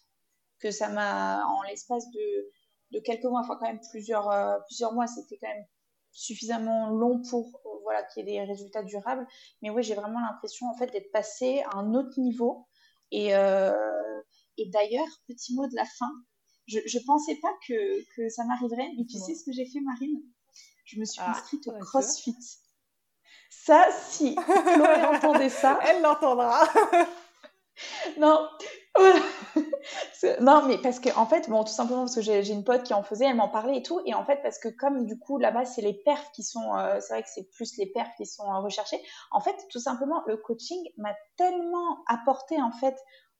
Que 0.58 0.70
ça 0.70 0.88
m'a. 0.88 1.44
En 1.46 1.62
l'espace 1.64 2.10
de, 2.10 2.50
de 2.92 3.00
quelques 3.00 3.24
mois, 3.24 3.40
enfin, 3.40 3.56
quand 3.60 3.66
même 3.66 3.80
plusieurs, 3.90 4.30
plusieurs 4.66 4.94
mois, 4.94 5.06
c'était 5.06 5.38
quand 5.38 5.48
même 5.48 5.66
suffisamment 6.16 6.88
long 6.88 7.20
pour 7.30 7.60
euh, 7.66 7.78
voilà 7.84 8.02
qu'il 8.04 8.26
y 8.26 8.30
ait 8.30 8.40
des 8.40 8.44
résultats 8.44 8.82
durables. 8.82 9.26
Mais 9.62 9.70
oui, 9.70 9.82
j'ai 9.82 9.94
vraiment 9.94 10.20
l'impression 10.20 10.66
en 10.68 10.74
fait 10.76 10.86
d'être 10.88 11.12
passé 11.12 11.62
à 11.70 11.76
un 11.76 11.94
autre 11.94 12.18
niveau. 12.18 12.66
Et, 13.12 13.36
euh, 13.36 13.72
et 14.56 14.68
d'ailleurs, 14.70 15.06
petit 15.28 15.54
mot 15.54 15.66
de 15.68 15.74
la 15.76 15.84
fin, 15.84 16.10
je 16.66 16.78
ne 16.78 17.04
pensais 17.04 17.36
pas 17.36 17.52
que, 17.68 18.02
que 18.16 18.28
ça 18.28 18.44
m'arriverait, 18.44 18.88
mais 18.98 19.04
tu 19.04 19.18
sais 19.18 19.34
ce 19.34 19.44
que 19.44 19.52
j'ai 19.52 19.66
fait, 19.66 19.80
Marine? 19.80 20.20
Je 20.84 20.98
me 20.98 21.04
suis 21.04 21.20
ah, 21.22 21.30
inscrite 21.30 21.68
au 21.68 21.78
CrossFit. 21.78 22.36
Ça, 23.50 23.88
si 23.92 24.34
Chloé 24.34 25.04
entendait 25.14 25.48
ça, 25.48 25.78
elle 25.86 26.02
l'entendra. 26.02 26.64
non, 28.18 28.48
non, 30.40 30.66
mais 30.66 30.78
parce 30.78 31.00
que, 31.00 31.16
en 31.16 31.26
fait, 31.26 31.48
bon, 31.48 31.64
tout 31.64 31.72
simplement 31.72 32.00
parce 32.00 32.14
que 32.14 32.20
j'ai 32.20 32.48
une 32.48 32.64
pote 32.64 32.82
qui 32.82 32.94
en 32.94 33.02
faisait, 33.02 33.26
elle 33.26 33.36
m'en 33.36 33.48
parlait 33.48 33.78
et 33.78 33.82
tout. 33.82 34.00
Et 34.04 34.14
en 34.14 34.24
fait, 34.24 34.40
parce 34.42 34.58
que 34.58 34.68
comme 34.68 35.06
du 35.06 35.18
coup, 35.18 35.38
là-bas, 35.38 35.64
c'est 35.64 35.82
les 35.82 35.94
perfs 35.94 36.30
qui 36.32 36.42
sont, 36.42 36.74
euh, 36.76 36.98
c'est 37.00 37.14
vrai 37.14 37.22
que 37.22 37.28
c'est 37.32 37.50
plus 37.50 37.76
les 37.78 37.86
perfs 37.86 38.14
qui 38.16 38.26
sont 38.26 38.44
recherchés. 38.62 39.00
En 39.30 39.40
fait, 39.40 39.56
tout 39.70 39.78
simplement, 39.78 40.22
le 40.26 40.36
coaching 40.36 40.80
m'a 40.96 41.14
tellement 41.36 42.04
apporté, 42.08 42.60
en 42.60 42.72
fait, 42.72 42.96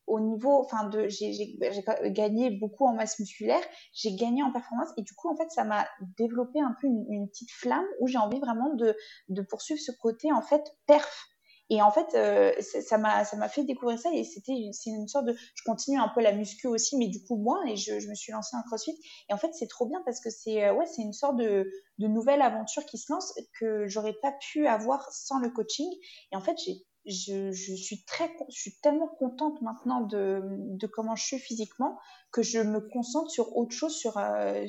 au 0.06 0.20
niveau, 0.20 0.60
enfin, 0.60 0.84
de, 0.84 1.08
j'ai 1.08 1.56
gagné 2.04 2.50
beaucoup 2.50 2.86
en 2.86 2.94
masse 2.94 3.18
musculaire, 3.18 3.62
j'ai 3.92 4.14
gagné 4.14 4.42
en 4.42 4.52
performance. 4.52 4.90
Et 4.96 5.02
du 5.02 5.14
coup, 5.14 5.28
en 5.28 5.36
fait, 5.36 5.50
ça 5.50 5.64
m'a 5.64 5.86
développé 6.16 6.60
un 6.60 6.76
peu 6.80 6.86
une, 6.86 7.28
petite 7.28 7.50
flamme 7.50 7.86
où 8.00 8.06
j'ai 8.06 8.18
envie 8.18 8.38
vraiment 8.38 8.74
de 8.74 9.42
poursuivre 9.42 9.80
ce 9.80 9.90
côté, 9.92 10.32
en 10.32 10.42
fait, 10.42 10.62
perf 10.86 11.28
et 11.68 11.82
en 11.82 11.90
fait, 11.90 12.14
euh, 12.14 12.52
ça 12.60 12.96
m'a 12.96 13.24
ça 13.24 13.36
m'a 13.36 13.48
fait 13.48 13.64
découvrir 13.64 13.98
ça 13.98 14.10
et 14.12 14.22
c'était 14.22 14.68
c'est 14.72 14.90
une 14.90 15.08
sorte 15.08 15.26
de 15.26 15.34
je 15.54 15.62
continue 15.64 15.98
un 15.98 16.08
peu 16.08 16.20
la 16.22 16.32
muscu 16.32 16.68
aussi, 16.68 16.96
mais 16.96 17.08
du 17.08 17.22
coup 17.24 17.36
moins 17.36 17.64
et 17.66 17.76
je, 17.76 17.98
je 17.98 18.08
me 18.08 18.14
suis 18.14 18.32
lancée 18.32 18.56
en 18.56 18.62
CrossFit. 18.62 18.96
Et 19.28 19.34
en 19.34 19.38
fait, 19.38 19.52
c'est 19.52 19.66
trop 19.66 19.86
bien 19.86 20.00
parce 20.04 20.20
que 20.20 20.30
c'est 20.30 20.64
euh, 20.64 20.74
ouais 20.74 20.86
c'est 20.86 21.02
une 21.02 21.12
sorte 21.12 21.36
de 21.36 21.68
de 21.98 22.06
nouvelle 22.06 22.42
aventure 22.42 22.84
qui 22.86 22.98
se 22.98 23.12
lance 23.12 23.34
que 23.58 23.86
j'aurais 23.88 24.14
pas 24.22 24.32
pu 24.52 24.66
avoir 24.66 25.10
sans 25.12 25.38
le 25.40 25.50
coaching. 25.50 25.88
Et 26.32 26.36
en 26.36 26.40
fait, 26.40 26.56
j'ai 26.64 26.84
je, 27.06 27.52
je, 27.52 27.74
suis 27.74 28.04
très, 28.04 28.28
je 28.48 28.60
suis 28.60 28.78
tellement 28.82 29.08
contente 29.18 29.62
maintenant 29.62 30.00
de, 30.00 30.40
de 30.42 30.86
comment 30.88 31.14
je 31.14 31.24
suis 31.24 31.38
physiquement 31.38 31.98
que 32.32 32.42
je 32.42 32.58
me 32.58 32.80
concentre 32.80 33.30
sur 33.30 33.56
autre 33.56 33.74
chose, 33.74 33.96
sur 33.96 34.18
euh, 34.18 34.64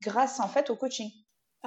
grâce 0.00 0.40
en 0.40 0.48
fait 0.48 0.70
au 0.70 0.76
coaching. 0.76 1.10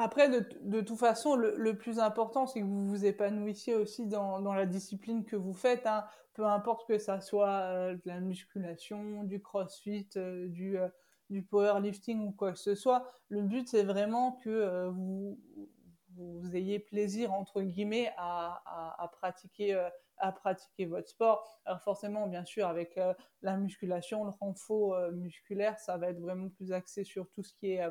Après, 0.01 0.29
de, 0.29 0.79
toute 0.81 0.97
façon, 0.97 1.35
le, 1.35 1.73
plus 1.77 1.99
important, 1.99 2.47
c'est 2.47 2.61
que 2.61 2.65
vous 2.65 2.87
vous 2.87 3.05
épanouissiez 3.05 3.75
aussi 3.75 4.07
dans, 4.07 4.53
la 4.53 4.65
discipline 4.65 5.25
que 5.25 5.35
vous 5.35 5.53
faites. 5.53 5.85
Hein. 5.85 6.05
Peu 6.33 6.45
importe 6.45 6.87
que 6.87 6.97
ça 6.97 7.19
soit 7.19 7.49
euh, 7.49 7.95
de 7.95 8.01
la 8.05 8.21
musculation, 8.21 9.25
du 9.25 9.41
crossfit, 9.41 10.07
euh, 10.15 10.47
du, 10.47 10.77
euh, 10.77 10.87
du 11.29 11.43
powerlifting 11.43 12.25
ou 12.25 12.31
quoi 12.31 12.53
que 12.53 12.59
ce 12.59 12.75
soit. 12.75 13.11
Le 13.27 13.41
but, 13.41 13.67
c'est 13.67 13.83
vraiment 13.83 14.33
que 14.43 14.87
vous, 14.87 15.37
vous 16.15 16.55
ayez 16.55 16.79
plaisir, 16.79 17.33
entre 17.33 17.61
guillemets, 17.61 18.13
à, 18.17 19.11
pratiquer 19.11 19.85
à 20.17 20.31
pratiquer 20.31 20.85
votre 20.85 21.09
sport. 21.09 21.45
Alors 21.65 21.81
forcément, 21.81 22.27
bien 22.27 22.45
sûr, 22.45 22.67
avec 22.67 22.97
la 23.41 23.57
musculation, 23.57 24.23
le 24.23 24.31
renfort 24.31 25.11
musculaire, 25.11 25.77
ça 25.77 25.97
va 25.97 26.09
être 26.09 26.19
vraiment 26.19 26.49
plus 26.49 26.71
axé 26.71 27.03
sur 27.03 27.29
tout 27.29 27.43
ce 27.43 27.53
qui 27.53 27.73
est 27.73 27.81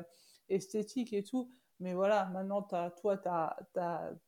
esthétique 0.49 1.13
et 1.13 1.23
tout. 1.23 1.51
Mais 1.79 1.93
voilà, 1.93 2.25
maintenant, 2.25 2.67
as, 2.73 2.91
toi, 2.91 3.17
tu 3.17 3.29
as, 3.29 3.55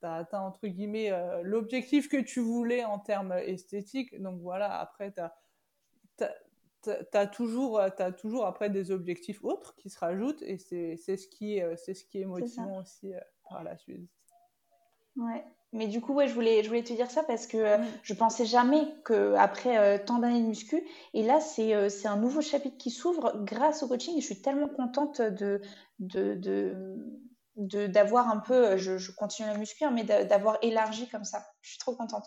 atteint, 0.02 0.42
entre 0.42 0.68
guillemets, 0.68 1.12
euh, 1.12 1.42
l'objectif 1.44 2.08
que 2.08 2.18
tu 2.18 2.40
voulais 2.40 2.86
en 2.86 2.98
termes 2.98 3.34
esthétiques. 3.34 4.20
Donc 4.22 4.40
voilà, 4.42 4.80
après, 4.80 5.14
tu 5.14 6.26
as, 7.14 7.28
toujours, 7.28 7.80
as 7.82 8.12
toujours 8.14 8.46
après 8.46 8.70
des 8.70 8.92
objectifs 8.92 9.44
autres 9.44 9.76
qui 9.76 9.90
se 9.90 10.00
rajoutent 10.00 10.42
et 10.44 10.58
c'est 10.58 10.96
ce, 10.96 11.28
qui 11.28 11.58
est, 11.58 11.76
ce 11.76 12.06
qui 12.06 12.22
est 12.22 12.26
motivant 12.26 12.80
aussi 12.80 13.14
euh, 13.14 13.20
par 13.50 13.64
la 13.64 13.78
suite. 13.78 14.10
Ouais. 15.18 15.44
Mais 15.74 15.88
du 15.88 16.00
coup, 16.00 16.14
ouais, 16.14 16.28
je 16.30 16.34
voulais, 16.34 16.64
je 16.64 16.70
voulais 16.70 16.84
te 16.84 16.94
dire 16.94 17.12
ça 17.12 17.24
parce 17.24 17.48
que 17.48 17.58
euh, 17.58 17.78
mm. 17.78 17.86
je 18.04 18.14
pensais 18.14 18.46
jamais 18.46 18.88
qu'après 19.06 20.06
tant 20.06 20.20
d'années 20.20 20.42
de 20.42 20.48
muscu, 20.48 20.82
et 21.14 21.24
là, 21.24 21.42
c'est 21.42 21.90
c'est 21.90 22.08
un 22.08 22.18
nouveau 22.18 22.40
chapitre 22.40 22.78
qui 22.78 22.92
s'ouvre 22.92 23.44
grâce 23.44 23.84
au 23.84 23.90
coaching 23.90 24.18
et 24.18 24.22
je 24.22 24.26
suis 24.26 24.42
tellement 24.42 24.70
contente 24.70 25.22
de, 25.22 25.62
de, 26.00 26.36
de 26.36 26.98
d'avoir 27.56 28.30
un 28.30 28.38
peu, 28.38 28.78
je, 28.78 29.12
continue 29.12 29.50
à 29.50 29.58
muscu, 29.58 29.84
mais 29.92 30.04
d'avoir 30.04 30.58
élargi 30.62 31.10
comme 31.10 31.26
ça. 31.26 31.46
Je 31.62 31.72
suis 31.72 31.80
trop 31.80 31.96
contente. 31.96 32.26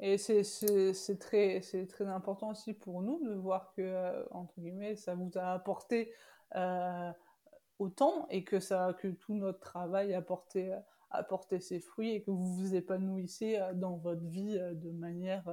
Et 0.00 0.18
c'est 0.18 1.18
très, 1.18 1.60
très 1.60 2.06
important 2.06 2.50
aussi 2.50 2.74
pour 2.74 3.02
nous 3.02 3.20
de 3.24 3.34
voir 3.34 3.72
que, 3.76 3.82
euh, 3.82 4.24
entre 4.30 4.60
guillemets, 4.60 4.96
ça 4.96 5.14
vous 5.14 5.30
a 5.36 5.52
apporté 5.52 6.12
euh, 6.56 7.12
autant 7.78 8.26
et 8.30 8.44
que, 8.44 8.58
ça, 8.58 8.96
que 9.00 9.08
tout 9.08 9.34
notre 9.34 9.60
travail 9.60 10.12
a 10.14 10.22
porté, 10.22 10.76
a 11.10 11.22
porté 11.22 11.60
ses 11.60 11.78
fruits 11.78 12.10
et 12.10 12.22
que 12.22 12.30
vous 12.32 12.54
vous 12.54 12.74
épanouissez 12.74 13.58
euh, 13.58 13.72
dans 13.74 13.96
votre 13.96 14.24
vie 14.24 14.58
de 14.58 14.90
manière, 14.90 15.44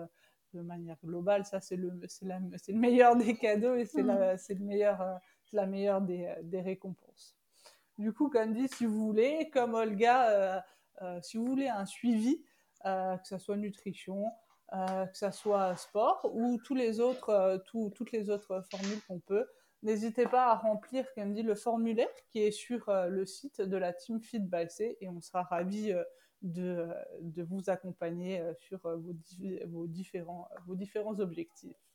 de 0.55 0.61
manière 0.61 0.97
globale. 1.03 1.45
Ça, 1.45 1.61
c'est 1.61 1.75
le, 1.77 1.91
le 1.91 2.73
meilleur 2.73 3.15
des 3.15 3.37
cadeaux 3.37 3.75
et 3.75 3.85
c'est 3.85 4.01
la, 4.03 4.33
le 4.33 4.65
meilleur, 4.65 5.19
la 5.53 5.67
meilleure 5.67 6.01
des, 6.01 6.33
des 6.41 6.61
récompenses. 6.61 7.40
Du 8.01 8.13
coup, 8.13 8.29
comme 8.29 8.53
dit, 8.53 8.67
si 8.67 8.87
vous 8.87 9.05
voulez, 9.05 9.51
comme 9.53 9.75
Olga, 9.75 10.31
euh, 10.31 10.59
euh, 11.03 11.21
si 11.21 11.37
vous 11.37 11.45
voulez 11.45 11.67
un 11.67 11.85
suivi, 11.85 12.43
euh, 12.85 13.15
que 13.17 13.27
ce 13.27 13.37
soit 13.37 13.57
nutrition, 13.57 14.25
que 14.71 15.17
ce 15.17 15.29
soit 15.29 15.75
sport 15.75 16.27
ou 16.33 16.57
tous 16.63 16.73
les 16.73 16.99
autres, 16.99 17.61
toutes 17.67 18.11
les 18.11 18.31
autres 18.31 18.63
formules 18.71 19.01
qu'on 19.07 19.19
peut, 19.19 19.45
n'hésitez 19.83 20.25
pas 20.25 20.47
à 20.47 20.55
remplir, 20.55 21.05
comme 21.13 21.33
dit, 21.33 21.43
le 21.43 21.53
formulaire 21.53 22.07
qui 22.31 22.39
est 22.39 22.51
sur 22.51 22.89
le 22.89 23.25
site 23.27 23.61
de 23.61 23.77
la 23.77 23.93
Team 23.93 24.19
Fit 24.19 24.39
by 24.39 24.67
C 24.67 24.97
et 24.99 25.07
on 25.07 25.21
sera 25.21 25.43
ravis 25.43 25.93
de, 26.41 26.87
vous 27.43 27.69
accompagner 27.69 28.41
sur 28.57 28.79
vos 28.87 29.85
différents 29.87 31.19
objectifs. 31.19 31.90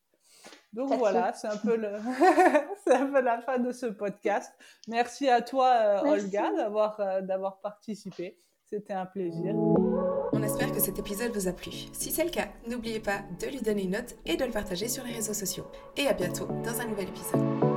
Donc 0.72 0.92
voilà, 0.94 1.32
c'est 1.32 1.48
un, 1.48 1.56
peu 1.56 1.76
le... 1.76 1.88
un 2.92 3.06
peu 3.06 3.20
la 3.20 3.40
fin 3.40 3.58
de 3.58 3.72
ce 3.72 3.86
podcast. 3.86 4.52
Merci 4.88 5.28
à 5.28 5.40
toi, 5.40 5.68
euh, 5.68 6.12
Olga, 6.12 6.52
d'avoir 6.54 7.00
euh, 7.00 7.20
d'avoir 7.22 7.60
participé. 7.60 8.38
C'était 8.68 8.94
un 8.94 9.06
plaisir. 9.06 9.54
On 10.32 10.42
espère 10.42 10.72
que 10.72 10.80
cet 10.80 10.98
épisode 10.98 11.32
vous 11.32 11.46
a 11.46 11.52
plu. 11.52 11.70
Si 11.92 12.10
c'est 12.10 12.24
le 12.24 12.30
cas, 12.30 12.48
n'oubliez 12.66 13.00
pas 13.00 13.20
de 13.40 13.46
lui 13.46 13.60
donner 13.60 13.84
une 13.84 13.92
note 13.92 14.16
et 14.26 14.36
de 14.36 14.44
le 14.44 14.50
partager 14.50 14.88
sur 14.88 15.04
les 15.04 15.12
réseaux 15.12 15.34
sociaux. 15.34 15.66
Et 15.96 16.08
à 16.08 16.12
bientôt 16.12 16.46
dans 16.64 16.80
un 16.80 16.86
nouvel 16.86 17.08
épisode. 17.08 17.75